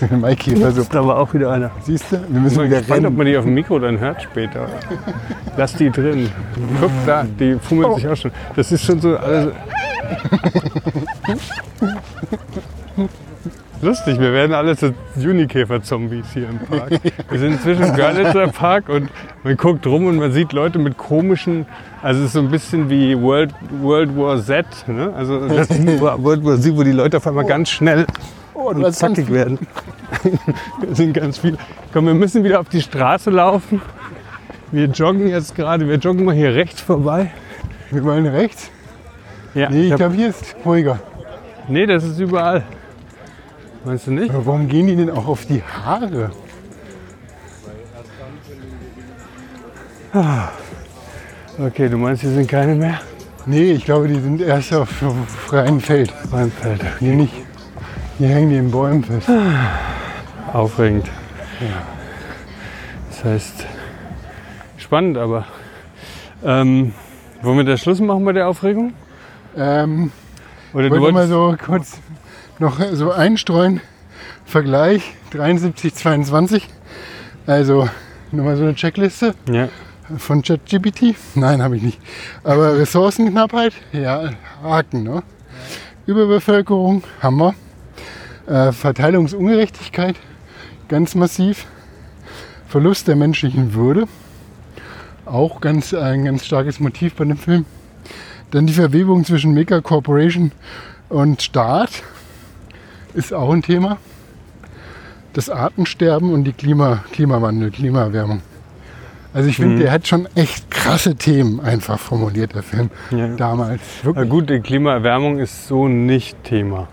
Der 0.00 0.16
Maikäfer 0.16 0.72
so. 0.72 0.82
ist 0.82 0.94
aber 0.94 1.18
auch 1.18 1.32
wieder 1.32 1.52
einer. 1.52 1.70
Siehst 1.82 2.12
du? 2.12 2.20
Wir 2.28 2.40
müssen 2.40 2.64
wieder 2.64 2.78
gespannt, 2.78 3.00
ob 3.00 3.04
rennen. 3.04 3.16
man 3.16 3.26
die 3.26 3.36
auf 3.36 3.44
dem 3.44 3.54
Mikro 3.54 3.78
dann 3.78 3.98
hört 3.98 4.22
später. 4.22 4.68
Lass 5.56 5.74
die 5.74 5.90
drin. 5.90 6.28
Guck 6.80 6.90
da, 7.06 7.24
die 7.38 7.56
fummeln 7.60 7.94
sich 7.94 8.08
auch 8.08 8.16
schon. 8.16 8.32
Das 8.56 8.72
ist 8.72 8.84
schon 8.84 9.00
so 9.00 9.16
alles. 9.16 9.54
Lustig, 13.82 14.20
wir 14.20 14.32
werden 14.34 14.52
alle 14.52 14.76
zu 14.76 14.92
Junikäfer-Zombies 15.16 16.32
hier 16.34 16.48
im 16.50 16.58
Park. 16.58 17.00
Wir 17.30 17.38
sind 17.38 17.62
zwischen 17.62 17.94
Görlitzer 17.96 18.48
Park 18.48 18.90
und 18.90 19.08
man 19.42 19.56
guckt 19.56 19.86
rum 19.86 20.04
und 20.06 20.16
man 20.18 20.32
sieht 20.32 20.52
Leute 20.52 20.78
mit 20.78 20.98
komischen, 20.98 21.64
also 22.02 22.20
es 22.20 22.26
ist 22.26 22.32
so 22.34 22.40
ein 22.40 22.50
bisschen 22.50 22.90
wie 22.90 23.18
World, 23.18 23.54
World 23.80 24.14
War 24.18 24.38
Z, 24.42 24.66
ne? 24.86 25.14
also 25.16 25.48
das 25.48 25.70
World 26.00 26.44
War 26.44 26.60
Z, 26.60 26.76
wo 26.76 26.82
die 26.82 26.92
Leute 26.92 27.16
auf 27.16 27.26
einmal 27.26 27.46
ganz 27.46 27.70
schnell 27.70 28.06
Oh, 28.52 28.68
und 28.68 28.92
zackig 28.92 29.30
werden. 29.32 29.58
Wir 30.82 30.94
sind 30.94 31.14
ganz 31.14 31.38
viele. 31.38 31.56
Komm, 31.94 32.04
wir 32.06 32.12
müssen 32.14 32.44
wieder 32.44 32.60
auf 32.60 32.68
die 32.68 32.82
Straße 32.82 33.30
laufen. 33.30 33.80
Wir 34.70 34.84
joggen 34.86 35.28
jetzt 35.28 35.54
gerade, 35.56 35.88
wir 35.88 35.94
joggen 35.96 36.26
mal 36.26 36.34
hier 36.34 36.54
rechts 36.54 36.82
vorbei. 36.82 37.30
Wir 37.90 38.04
wollen 38.04 38.26
rechts. 38.26 38.70
Ja, 39.54 39.70
Nee, 39.70 39.84
ich 39.84 39.90
ich 39.92 39.96
glaube, 39.96 40.14
hier 40.14 40.28
ist 40.28 40.54
ruhiger. 40.66 40.98
nee, 41.68 41.86
das 41.86 42.04
ist 42.04 42.18
überall. 42.20 42.64
Meinst 43.84 44.06
du 44.06 44.10
nicht? 44.10 44.30
Aber 44.30 44.44
warum 44.46 44.68
gehen 44.68 44.86
die 44.86 44.96
denn 44.96 45.10
auch 45.10 45.26
auf 45.26 45.46
die 45.46 45.62
Haare? 45.62 46.30
Okay, 51.58 51.88
du 51.88 51.96
meinst, 51.96 52.22
hier 52.22 52.30
sind 52.30 52.48
keine 52.48 52.74
mehr? 52.74 53.00
Nee, 53.46 53.72
ich 53.72 53.84
glaube, 53.84 54.08
die 54.08 54.20
sind 54.20 54.40
erst 54.40 54.74
auf 54.74 54.98
dem 54.98 55.26
freien 55.26 55.80
Feld. 55.80 56.12
Beim 56.30 56.50
Feld. 56.50 56.82
Hier 56.98 57.14
nicht. 57.14 57.32
Hier 58.18 58.28
hängen 58.28 58.50
die 58.50 58.56
in 58.56 58.70
Bäumen 58.70 59.02
fest. 59.02 59.30
Aufregend. 60.52 61.08
Das 63.10 63.24
heißt, 63.24 63.66
spannend, 64.76 65.16
aber. 65.16 65.46
Ähm, 66.44 66.92
wollen 67.42 67.58
wir 67.58 67.64
das 67.64 67.80
Schluss 67.80 68.00
machen 68.00 68.24
bei 68.24 68.32
der 68.32 68.48
Aufregung? 68.48 68.92
Ähm, 69.56 70.12
Oder 70.74 70.90
du 70.90 71.00
wollte 71.00 71.12
mal 71.12 71.30
wolltest, 71.30 71.62
so 71.62 71.64
kurz 71.64 71.98
noch 72.60 72.78
so 72.92 73.10
einstreuen. 73.10 73.80
Vergleich 74.44 75.14
73, 75.30 75.94
22. 75.94 76.68
Also 77.46 77.88
nochmal 78.30 78.56
so 78.56 78.64
eine 78.64 78.74
Checkliste 78.74 79.34
ja, 79.50 79.68
von 80.18 80.42
ChatGPT. 80.42 81.14
Nein, 81.34 81.62
habe 81.62 81.76
ich 81.76 81.82
nicht. 81.82 81.98
Aber 82.44 82.78
Ressourcenknappheit, 82.78 83.72
ja, 83.92 84.30
Haken. 84.62 85.04
Ne? 85.04 85.22
Überbevölkerung, 86.06 87.02
haben 87.20 87.38
wir. 87.38 87.54
Äh, 88.46 88.72
Verteilungsungerechtigkeit, 88.72 90.16
ganz 90.88 91.14
massiv. 91.14 91.66
Verlust 92.68 93.08
der 93.08 93.16
menschlichen 93.16 93.74
Würde, 93.74 94.06
auch 95.24 95.60
ganz, 95.60 95.92
ein 95.92 96.24
ganz 96.24 96.46
starkes 96.46 96.78
Motiv 96.78 97.14
bei 97.14 97.24
dem 97.24 97.36
Film. 97.36 97.64
Dann 98.52 98.66
die 98.66 98.72
Verwebung 98.72 99.24
zwischen 99.24 99.54
Mega 99.54 99.80
Corporation 99.80 100.52
und 101.08 101.42
Staat 101.42 102.02
ist 103.14 103.32
auch 103.32 103.52
ein 103.52 103.62
Thema. 103.62 103.98
Das 105.32 105.48
Artensterben 105.48 106.32
und 106.32 106.44
die 106.44 106.52
Klima, 106.52 107.04
Klimawandel, 107.12 107.70
Klimaerwärmung. 107.70 108.42
Also 109.32 109.48
ich 109.48 109.56
finde, 109.56 109.76
Mhm. 109.76 109.80
der 109.80 109.92
hat 109.92 110.08
schon 110.08 110.26
echt 110.34 110.68
krasse 110.72 111.14
Themen 111.14 111.60
einfach 111.60 112.00
formuliert, 112.00 112.54
der 112.54 112.64
Film. 112.64 112.90
ja. 113.12 113.28
Damals. 113.36 113.80
Na 114.02 114.06
Wirklich. 114.06 114.28
gut, 114.28 114.50
die 114.50 114.58
Klimaerwärmung 114.60 115.38
ist 115.38 115.68
so 115.68 115.86
nicht 115.86 116.42
Thema. 116.42 116.88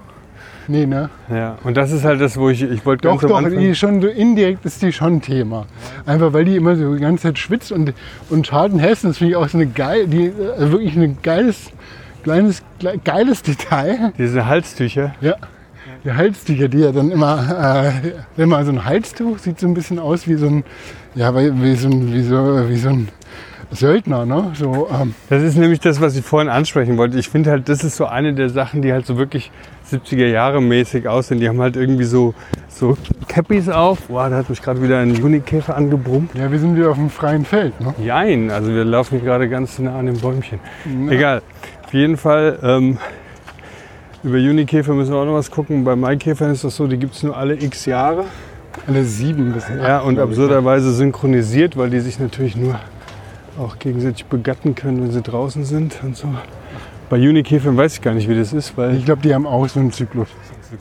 Nee, 0.69 0.85
ne? 0.85 1.09
Ja, 1.29 1.57
und 1.63 1.77
das 1.77 1.91
ist 1.91 2.03
halt 2.03 2.19
das, 2.21 2.37
wo 2.37 2.49
ich, 2.49 2.61
ich 2.61 2.85
wollte 2.85 3.03
Doch, 3.07 3.21
ganz 3.21 3.31
doch, 3.31 3.37
Anfang, 3.37 3.57
die 3.57 3.73
schon 3.73 4.01
so 4.01 4.07
indirekt 4.07 4.65
ist 4.65 4.81
die 4.81 4.91
schon 4.91 5.21
Thema. 5.21 5.65
Einfach 6.05 6.33
weil 6.33 6.43
die 6.45 6.57
immer 6.57 6.75
so 6.75 6.93
die 6.93 7.01
ganze 7.01 7.23
Zeit 7.23 7.39
schwitzt 7.39 7.71
und, 7.71 7.93
und 8.29 8.45
Charlton 8.45 8.77
Heston, 8.79 9.11
das 9.11 9.17
finde 9.17 9.31
ich 9.31 9.35
auch 9.37 9.47
so 9.47 9.57
eine 9.57 9.67
geil, 9.67 10.07
die, 10.07 10.25
äh, 10.25 10.71
wirklich 10.71 10.95
ein 10.97 11.17
geiles, 11.23 11.71
kleines, 12.21 12.61
geiles 13.05 13.41
Detail. 13.43 14.11
diese 14.17 14.45
Halstücher, 14.45 15.15
Ja. 15.21 15.35
Die 16.07 16.13
Halstücher, 16.13 16.69
die 16.69 16.79
ja 16.79 16.91
dann 16.93 17.11
immer, 17.11 17.91
äh, 18.37 18.41
immer 18.41 18.63
so 18.63 18.71
ein 18.71 18.85
Halstuch, 18.85 19.39
sieht 19.39 19.59
so 19.59 19.67
ein 19.67 19.73
bisschen 19.73 19.99
aus 19.99 20.25
wie 20.27 20.35
so 20.35 20.47
ein, 20.47 20.63
ja, 21.15 21.35
wie 21.35 21.75
so 21.75 21.89
ein, 21.89 22.13
wie 22.13 22.21
so, 22.21 22.69
wie 22.69 22.77
so 22.77 22.89
ein 22.89 23.09
Söldner, 23.71 24.25
ne? 24.25 24.51
So, 24.53 24.87
ähm, 24.89 25.13
Das 25.29 25.43
ist 25.43 25.57
nämlich 25.57 25.81
das, 25.81 25.99
was 25.99 26.15
ich 26.15 26.23
vorhin 26.23 26.47
ansprechen 26.47 26.97
wollte. 26.97 27.19
Ich 27.19 27.27
finde 27.27 27.51
halt, 27.51 27.67
das 27.67 27.83
ist 27.83 27.97
so 27.97 28.05
eine 28.05 28.33
der 28.33 28.49
Sachen, 28.49 28.81
die 28.81 28.93
halt 28.93 29.05
so 29.05 29.17
wirklich 29.17 29.51
70er 29.91 30.27
Jahre 30.27 30.61
mäßig 30.61 31.09
aussehen. 31.09 31.41
Die 31.41 31.49
haben 31.49 31.59
halt 31.59 31.75
irgendwie 31.75 32.05
so, 32.05 32.33
so 32.69 32.97
Cappies 33.27 33.67
auf. 33.67 34.03
Boah, 34.03 34.29
da 34.29 34.37
hat 34.37 34.49
mich 34.49 34.61
gerade 34.61 34.81
wieder 34.81 34.99
ein 34.99 35.13
Junikäfer 35.13 35.75
angebrummt. 35.75 36.31
ja, 36.35 36.49
wir 36.49 36.59
sind 36.59 36.77
wieder 36.77 36.91
auf 36.91 36.97
dem 36.97 37.09
freien 37.09 37.43
Feld, 37.43 37.81
ne? 37.81 37.93
Jein, 38.01 38.49
also 38.49 38.73
wir 38.73 38.85
laufen 38.85 39.19
hier 39.19 39.27
gerade 39.27 39.49
ganz 39.49 39.77
nah 39.79 39.99
an 39.99 40.05
dem 40.05 40.17
Bäumchen. 40.17 40.59
Egal. 41.09 41.41
Auf 41.85 41.93
jeden 41.93 42.15
Fall, 42.15 42.59
ähm, 42.63 42.97
über 44.23 44.37
Junikäfer 44.37 44.93
müssen 44.93 45.11
wir 45.11 45.19
auch 45.19 45.25
noch 45.25 45.33
was 45.33 45.51
gucken. 45.51 45.83
Bei 45.83 45.95
Maikäfern 45.95 46.51
ist 46.51 46.63
das 46.63 46.75
so, 46.75 46.87
die 46.87 46.97
gibt 46.97 47.15
es 47.15 47.23
nur 47.23 47.35
alle 47.37 47.53
x 47.55 47.85
Jahre. 47.85 48.25
Alle 48.85 49.03
sieben 49.03 49.53
bis 49.53 49.65
Ja, 49.69 49.99
und 49.99 50.19
absurderweise 50.19 50.93
synchronisiert, 50.93 51.77
weil 51.77 51.89
die 51.89 51.99
sich 51.99 52.19
natürlich 52.19 52.55
nur 52.55 52.79
auch 53.59 53.79
gegenseitig 53.79 54.25
begatten 54.25 54.75
können, 54.75 55.01
wenn 55.01 55.11
sie 55.11 55.21
draußen 55.21 55.65
sind 55.65 55.99
und 56.03 56.15
so. 56.15 56.27
Bei 57.09 57.17
Junikäfern 57.17 57.75
weiß 57.75 57.95
ich 57.95 58.01
gar 58.01 58.13
nicht, 58.13 58.29
wie 58.29 58.37
das 58.37 58.53
ist, 58.53 58.77
weil 58.77 58.95
Ich 58.97 59.05
glaube, 59.05 59.21
die 59.21 59.33
haben 59.33 59.47
auch 59.47 59.67
so 59.67 59.79
einen 59.79 59.91
Zyklus. 59.91 60.27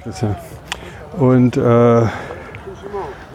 das 0.05 0.21
ja. 0.21 0.37
Und 1.17 1.57
äh, 1.57 2.03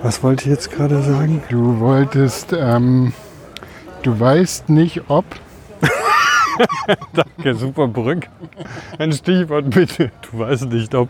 was 0.03 0.21
wollte 0.23 0.43
ich 0.45 0.49
jetzt 0.51 0.71
gerade 0.71 1.01
sagen? 1.01 1.41
Du 1.49 1.79
wolltest, 1.79 2.53
ähm, 2.53 3.13
du 4.03 4.19
weißt 4.19 4.69
nicht, 4.69 5.03
ob. 5.07 5.25
Ja, 7.43 7.53
super 7.55 7.87
Brück. 7.87 8.27
Ein 8.99 9.11
Stichwort 9.11 9.69
bitte. 9.71 10.11
Du 10.29 10.39
weißt 10.39 10.65
nicht, 10.71 10.93
ob. 10.93 11.09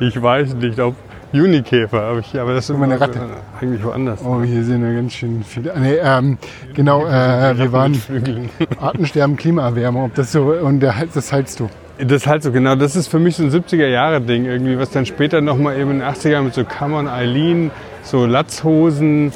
Ich 0.00 0.20
weiß 0.20 0.54
nicht, 0.54 0.78
ob. 0.78 0.94
Junikäfer 1.32 2.00
habe 2.00 2.20
ich, 2.20 2.38
aber 2.38 2.54
das 2.54 2.70
ist 2.70 2.78
Meine 2.78 2.94
immer 2.94 3.02
Ratte. 3.02 3.20
eigentlich 3.60 3.82
woanders. 3.82 4.20
Oh, 4.24 4.40
hier 4.42 4.62
sind 4.62 4.84
ja 4.84 4.92
ganz 4.92 5.14
schön 5.14 5.42
viele. 5.42 5.74
Nee, 5.76 5.96
ähm, 6.00 6.38
genau, 6.74 7.06
äh, 7.06 7.58
wir 7.58 7.72
waren. 7.72 8.00
Artensterben, 8.80 9.36
Klimaerwärmung. 9.36 10.04
Ob 10.04 10.14
das 10.14 10.30
so 10.30 10.52
und 10.52 10.78
das 10.78 11.32
haltst 11.32 11.58
du. 11.58 11.68
Das 11.98 12.26
halt 12.28 12.44
so, 12.44 12.52
genau. 12.52 12.76
Das 12.76 12.94
ist 12.94 13.08
für 13.08 13.18
mich 13.18 13.36
so 13.36 13.42
ein 13.42 13.50
70er-Jahre-Ding 13.50 14.44
irgendwie, 14.44 14.78
was 14.78 14.90
dann 14.90 15.06
später 15.06 15.40
nochmal 15.40 15.76
eben 15.78 15.90
in 15.90 15.98
den 16.00 16.08
80ern 16.08 16.42
mit 16.42 16.54
so 16.54 16.64
Kammern 16.64 17.08
Eileen, 17.08 17.72
so 18.02 18.26
Latzhosen, 18.26 19.32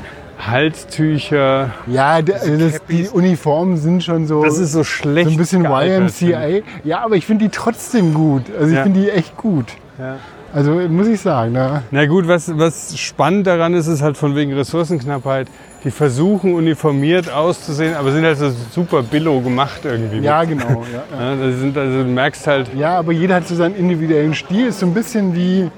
Halstücher. 0.47 1.71
Ja, 1.87 2.23
das, 2.23 2.43
die 2.89 3.09
Uniformen 3.09 3.77
sind 3.77 4.05
schon 4.05 4.27
so. 4.27 4.45
Das 4.45 4.59
ist 4.59 4.73
so 4.73 4.85
schlecht. 4.85 5.27
so 5.29 5.35
ein 5.35 5.39
bisschen 5.39 5.63
gealtert, 5.63 6.21
YMCA. 6.21 6.63
Ja, 6.85 7.01
aber 7.05 7.17
ich 7.17 7.27
finde 7.27 7.45
die 7.47 7.51
trotzdem 7.51 8.15
gut. 8.15 8.43
Also 8.55 8.69
ich 8.71 8.77
Ja. 8.77 8.83
finde 8.85 9.01
die 9.01 9.11
echt 9.11 9.37
gut. 9.37 9.67
Ja. 9.99 10.17
Also 10.55 10.73
muss 10.73 11.09
ich 11.09 11.21
sagen. 11.21 11.53
Ne? 11.53 11.83
Na 11.91 12.07
gut, 12.07 12.27
was, 12.27 12.57
was 12.59 12.97
spannend 12.99 13.47
daran 13.47 13.75
ist, 13.75 13.87
ist 13.87 14.01
halt 14.01 14.17
von 14.17 14.35
wegen 14.35 14.53
Ressourcenknappheit. 14.55 15.49
Die 15.85 15.91
versuchen 15.91 16.55
uniformiert 16.55 17.31
auszusehen, 17.33 17.95
aber 17.95 18.11
sind 18.13 18.25
halt 18.25 18.39
so 18.39 18.51
super 18.73 19.03
billo 19.03 19.41
gemacht 19.41 19.81
irgendwie. 19.85 20.19
Ja, 20.21 20.43
genau. 20.45 20.83
Ja, 20.93 21.19
ja. 21.19 21.35
Ja, 21.37 21.37
das 21.47 21.61
sind, 21.61 21.77
also 21.77 21.99
du 22.03 22.09
merkst 22.09 22.47
halt, 22.47 22.71
ja, 22.75 22.99
aber 22.99 23.13
jeder 23.13 23.37
hat 23.37 23.47
so 23.47 23.55
seinen 23.55 23.77
individuellen 23.77 24.35
Stil. 24.35 24.69
Ist 24.69 24.81
so 24.81 24.87
ein 24.87 24.95
bisschen 24.95 25.35
wie 25.37 25.71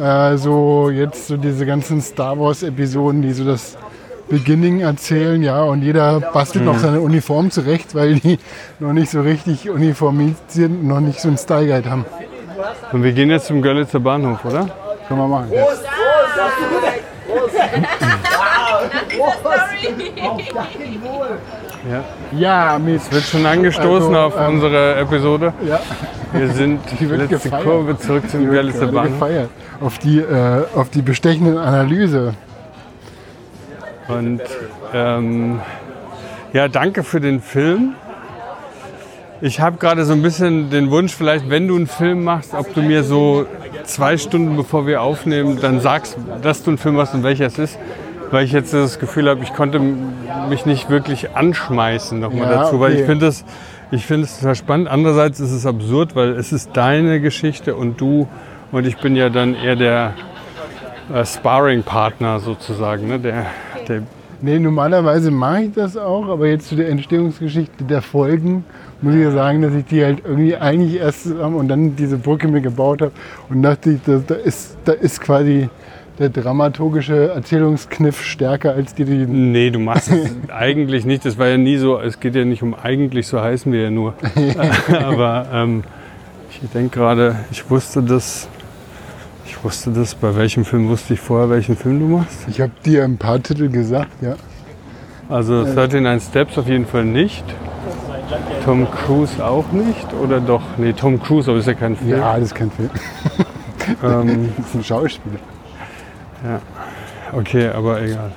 äh, 0.00 0.36
so 0.36 0.90
jetzt 0.90 1.26
so 1.26 1.36
diese 1.36 1.64
ganzen 1.66 2.00
Star 2.00 2.38
Wars 2.38 2.62
Episoden, 2.62 3.22
die 3.22 3.32
so 3.32 3.44
das 3.44 3.76
Beginning 4.30 4.80
erzählen, 4.80 5.42
ja, 5.42 5.62
und 5.62 5.82
jeder 5.82 6.20
bastelt 6.20 6.64
Mhm. 6.64 6.70
noch 6.72 6.78
seine 6.78 7.00
Uniform 7.00 7.50
zurecht, 7.50 7.94
weil 7.94 8.14
die 8.20 8.38
noch 8.78 8.92
nicht 8.92 9.10
so 9.10 9.20
richtig 9.20 9.68
uniformiert 9.68 10.36
sind 10.48 10.80
und 10.82 10.86
noch 10.88 11.00
nicht 11.00 11.20
so 11.20 11.28
einen 11.28 11.36
Style 11.38 11.66
Guide 11.66 11.90
haben. 11.90 12.04
und 12.92 13.02
wir 13.02 13.12
gehen 13.12 13.30
jetzt 13.30 13.46
zum 13.46 13.60
Görlitzer 13.62 14.00
Bahnhof, 14.00 14.44
oder? 14.44 14.66
Können 15.08 15.20
wir 15.20 15.26
machen. 15.28 15.48
Ja. 21.90 22.04
Ja, 22.38 22.78
Mist. 22.78 23.12
Wird 23.12 23.24
schon 23.24 23.46
angestoßen 23.46 24.14
Also, 24.14 24.36
auf 24.36 24.40
ähm, 24.48 24.54
unsere 24.54 24.96
Episode. 24.96 25.52
Ja, 25.66 25.80
Wir 26.32 26.48
sind 26.50 26.80
die 27.00 27.08
wird 27.08 27.30
letzte 27.30 27.48
gefeiert. 27.48 27.64
Kurve 27.64 27.98
zurück 27.98 28.30
zum 28.30 28.50
Görlitzer 28.50 28.86
Bahnhof. 28.88 29.12
gefeiert. 29.18 29.50
Auf 29.80 29.98
die, 29.98 30.18
äh, 30.18 30.64
auf 30.74 30.90
die 30.90 31.02
bestechenden 31.02 31.56
Analyse. 31.56 32.34
Und 34.18 34.40
ähm, 34.92 35.60
ja, 36.52 36.68
danke 36.68 37.04
für 37.04 37.20
den 37.20 37.40
Film. 37.40 37.94
Ich 39.42 39.60
habe 39.60 39.78
gerade 39.78 40.04
so 40.04 40.12
ein 40.12 40.22
bisschen 40.22 40.68
den 40.68 40.90
Wunsch, 40.90 41.14
vielleicht, 41.14 41.48
wenn 41.48 41.66
du 41.66 41.76
einen 41.76 41.86
Film 41.86 42.24
machst, 42.24 42.52
ob 42.52 42.74
du 42.74 42.82
mir 42.82 43.04
so 43.04 43.46
zwei 43.84 44.18
Stunden 44.18 44.56
bevor 44.56 44.86
wir 44.86 45.00
aufnehmen, 45.00 45.58
dann 45.60 45.80
sagst, 45.80 46.18
dass 46.42 46.62
du 46.62 46.70
einen 46.70 46.78
Film 46.78 46.96
machst 46.96 47.14
und 47.14 47.22
welcher 47.22 47.46
es 47.46 47.58
ist. 47.58 47.78
Weil 48.30 48.44
ich 48.44 48.52
jetzt 48.52 48.74
das 48.74 48.98
Gefühl 48.98 49.28
habe, 49.28 49.42
ich 49.42 49.54
konnte 49.54 49.80
mich 49.80 50.66
nicht 50.66 50.90
wirklich 50.90 51.34
anschmeißen 51.34 52.20
nochmal 52.20 52.50
Ja, 52.50 52.62
dazu. 52.62 52.78
Weil 52.78 52.92
okay. 52.92 53.00
ich 53.00 53.06
finde 53.06 53.26
es 53.26 53.44
ich 53.92 54.06
finde 54.06 54.24
es 54.24 54.38
total 54.38 54.54
spannend. 54.54 54.88
Andererseits 54.88 55.40
ist 55.40 55.50
es 55.50 55.66
absurd, 55.66 56.14
weil 56.14 56.30
es 56.30 56.52
ist 56.52 56.70
deine 56.74 57.20
Geschichte 57.20 57.74
und 57.74 58.00
du 58.00 58.28
und 58.70 58.86
ich 58.86 58.98
bin 58.98 59.16
ja 59.16 59.30
dann 59.30 59.56
eher 59.56 59.74
der 59.74 60.14
äh, 61.12 61.24
Sparring-Partner 61.24 62.38
sozusagen, 62.38 63.08
ne? 63.08 63.18
der, 63.18 63.46
der 63.90 64.02
Nee, 64.42 64.58
normalerweise 64.58 65.30
mache 65.30 65.64
ich 65.64 65.72
das 65.74 65.98
auch, 65.98 66.26
aber 66.28 66.46
jetzt 66.46 66.68
zu 66.68 66.74
der 66.74 66.88
Entstehungsgeschichte 66.88 67.84
der 67.84 68.00
Folgen 68.00 68.64
muss 69.02 69.14
ich 69.14 69.20
ja 69.20 69.30
sagen, 69.32 69.60
dass 69.60 69.74
ich 69.74 69.84
die 69.84 70.02
halt 70.02 70.22
irgendwie 70.24 70.56
eigentlich 70.56 71.00
erst 71.00 71.24
zusammen 71.24 71.56
und 71.56 71.68
dann 71.68 71.96
diese 71.96 72.16
Brücke 72.16 72.48
mir 72.48 72.60
gebaut 72.60 73.02
habe 73.02 73.12
und 73.48 73.62
dachte 73.62 73.92
ich, 73.92 74.00
da, 74.04 74.22
da, 74.26 74.34
ist, 74.34 74.76
da 74.84 74.92
ist 74.92 75.20
quasi 75.20 75.68
der 76.18 76.28
dramaturgische 76.28 77.30
Erzählungskniff 77.30 78.22
stärker 78.24 78.72
als 78.72 78.94
die, 78.94 79.04
die 79.04 79.26
Nee, 79.26 79.70
du 79.70 79.78
machst 79.78 80.10
es 80.10 80.30
eigentlich 80.54 81.06
nicht. 81.06 81.24
Das 81.24 81.38
war 81.38 81.48
ja 81.48 81.56
nie 81.56 81.78
so. 81.78 81.98
Es 81.98 82.20
geht 82.20 82.34
ja 82.34 82.44
nicht 82.44 82.62
um 82.62 82.74
eigentlich, 82.74 83.26
so 83.26 83.40
heißen 83.40 83.72
wir 83.72 83.82
ja 83.82 83.90
nur. 83.90 84.14
Aber 84.92 85.46
ähm, 85.52 85.82
ich 86.50 86.60
denke 86.70 86.98
gerade, 86.98 87.36
ich 87.50 87.70
wusste 87.70 88.02
das. 88.02 88.48
Ich 89.60 89.64
wusste 89.64 89.90
das. 89.90 90.14
Bei 90.14 90.34
welchem 90.36 90.64
Film 90.64 90.88
wusste 90.88 91.12
ich 91.12 91.20
vorher, 91.20 91.50
welchen 91.50 91.76
Film 91.76 92.00
du 92.00 92.06
machst? 92.06 92.38
Ich 92.48 92.62
habe 92.62 92.72
dir 92.82 93.04
ein 93.04 93.18
paar 93.18 93.42
Titel 93.42 93.68
gesagt, 93.68 94.10
ja. 94.22 94.36
Also 95.28 95.64
39 95.64 96.26
Steps 96.30 96.56
auf 96.56 96.66
jeden 96.66 96.86
Fall 96.86 97.04
nicht. 97.04 97.44
Tom 98.64 98.90
Cruise 98.90 99.44
auch 99.44 99.70
nicht. 99.70 100.14
Oder 100.14 100.40
doch? 100.40 100.62
Nee, 100.78 100.94
Tom 100.94 101.22
Cruise, 101.22 101.50
aber 101.50 101.60
ist 101.60 101.66
ja 101.66 101.74
kein 101.74 101.94
Film. 101.94 102.10
Ja, 102.10 102.34
das 102.36 102.44
ist 102.46 102.54
kein 102.54 102.70
Film. 102.70 102.90
Ähm, 104.04 104.50
Das 104.56 104.66
ist 104.68 104.74
ein 104.76 104.84
Schauspieler. 104.84 105.40
Okay, 107.32 107.68
aber 107.68 108.00
egal. 108.02 108.30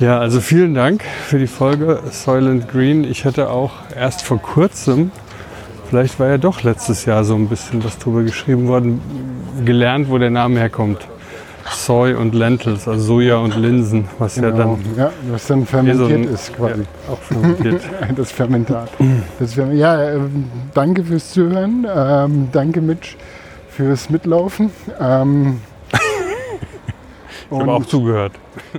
Ja, 0.00 0.18
also 0.18 0.40
vielen 0.40 0.74
Dank 0.74 1.02
für 1.04 1.38
die 1.38 1.46
Folge 1.46 2.00
Soylent 2.10 2.68
Green. 2.68 3.04
Ich 3.04 3.24
hatte 3.24 3.48
auch 3.48 3.70
erst 3.94 4.22
vor 4.22 4.42
kurzem, 4.42 5.12
vielleicht 5.88 6.18
war 6.20 6.28
ja 6.28 6.38
doch 6.38 6.62
letztes 6.62 7.04
Jahr 7.04 7.24
so 7.24 7.34
ein 7.34 7.48
bisschen 7.48 7.82
was 7.84 7.98
drüber 7.98 8.22
geschrieben 8.22 8.68
worden, 8.68 9.00
gelernt, 9.64 10.08
wo 10.10 10.18
der 10.18 10.30
Name 10.30 10.58
herkommt. 10.60 11.06
Soy 11.68 12.14
und 12.14 12.32
Lentils, 12.32 12.86
also 12.86 13.00
Soja 13.04 13.38
und 13.38 13.56
Linsen, 13.56 14.06
was 14.20 14.36
ja 14.36 14.50
Genau. 14.50 14.78
dann 14.84 14.96
Ja, 14.96 15.10
was 15.32 15.46
dann 15.48 15.66
fermentiert 15.66 16.12
ein- 16.12 16.32
ist 16.34 16.54
quasi. 16.54 16.82
ja, 16.82 17.12
auch 17.12 17.18
fermentiert. 17.18 17.82
Das 18.16 18.30
Fermentat. 18.30 18.88
Das 19.40 19.54
Ferm 19.54 19.72
ja, 19.76 20.10
ähm, 20.12 20.44
danke 20.74 21.02
fürs 21.04 21.32
Zuhören. 21.32 21.84
Ähm, 21.92 22.48
danke, 22.52 22.80
Mitch, 22.80 23.16
fürs 23.68 24.08
Mitlaufen. 24.10 24.70
Ähm, 25.00 25.60
Ich 27.50 27.58
habe 27.58 27.72
auch 27.72 27.84
zugehört. 27.86 28.32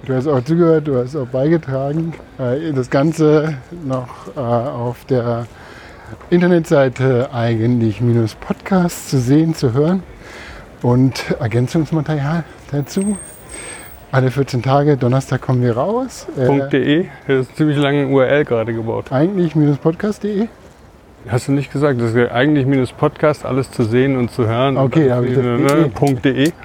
du 0.05 0.13
hast 0.13 0.27
auch 0.27 0.43
zugehört, 0.43 0.87
du 0.87 0.97
hast 0.97 1.15
auch 1.15 1.27
beigetragen. 1.27 2.13
Äh, 2.37 2.73
das 2.73 2.89
Ganze 2.89 3.55
noch 3.85 4.07
äh, 4.35 4.39
auf 4.39 5.03
der 5.05 5.45
Internetseite 6.29 7.29
eigentlich-podcast 7.33 9.09
zu 9.09 9.19
sehen, 9.19 9.55
zu 9.55 9.73
hören 9.73 10.03
und 10.81 11.31
Ergänzungsmaterial 11.39 12.43
dazu. 12.71 13.17
Alle 14.11 14.31
14 14.31 14.61
Tage, 14.63 14.97
Donnerstag 14.97 15.41
kommen 15.41 15.61
wir 15.61 15.75
raus. 15.75 16.27
Äh, 16.37 16.69
.de, 16.69 17.05
das 17.27 17.47
ist 17.47 17.57
ziemlich 17.57 17.77
lange 17.77 18.07
URL 18.07 18.45
gerade 18.45 18.73
gebaut. 18.73 19.11
eigentlich-podcast.de. 19.11 20.47
Hast 21.27 21.49
du 21.49 21.51
nicht 21.51 21.73
gesagt, 21.73 21.99
das 21.99 22.13
ist 22.13 22.31
eigentlich 22.31 22.65
minus 22.65 22.93
Podcast, 22.93 23.45
alles 23.45 23.69
zu 23.71 23.83
sehen 23.83 24.17
und 24.17 24.31
zu 24.31 24.47
hören. 24.47 24.77
Okay, 24.77 25.11
habe 25.11 25.27
ich 25.27 25.35
das 25.35 25.43
ne, 25.43 25.91
.de. 26.23 26.51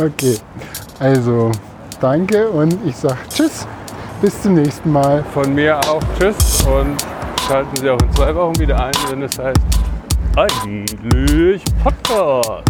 Okay, 0.00 0.36
also 0.98 1.50
danke 2.00 2.48
und 2.48 2.78
ich 2.86 2.96
sage 2.96 3.18
Tschüss. 3.28 3.66
Bis 4.22 4.40
zum 4.40 4.54
nächsten 4.54 4.92
Mal. 4.92 5.24
Von 5.34 5.52
mir 5.52 5.80
auch 5.80 6.00
Tschüss 6.16 6.62
und 6.62 6.96
schalten 7.48 7.74
Sie 7.74 7.90
auch 7.90 8.00
in 8.00 8.12
zwei 8.12 8.32
Wochen 8.32 8.56
wieder 8.60 8.80
ein, 8.80 8.92
wenn 9.10 9.22
es 9.22 9.36
heißt 9.36 9.58
eigentlich 10.36 11.64
Podcast. 11.82 12.62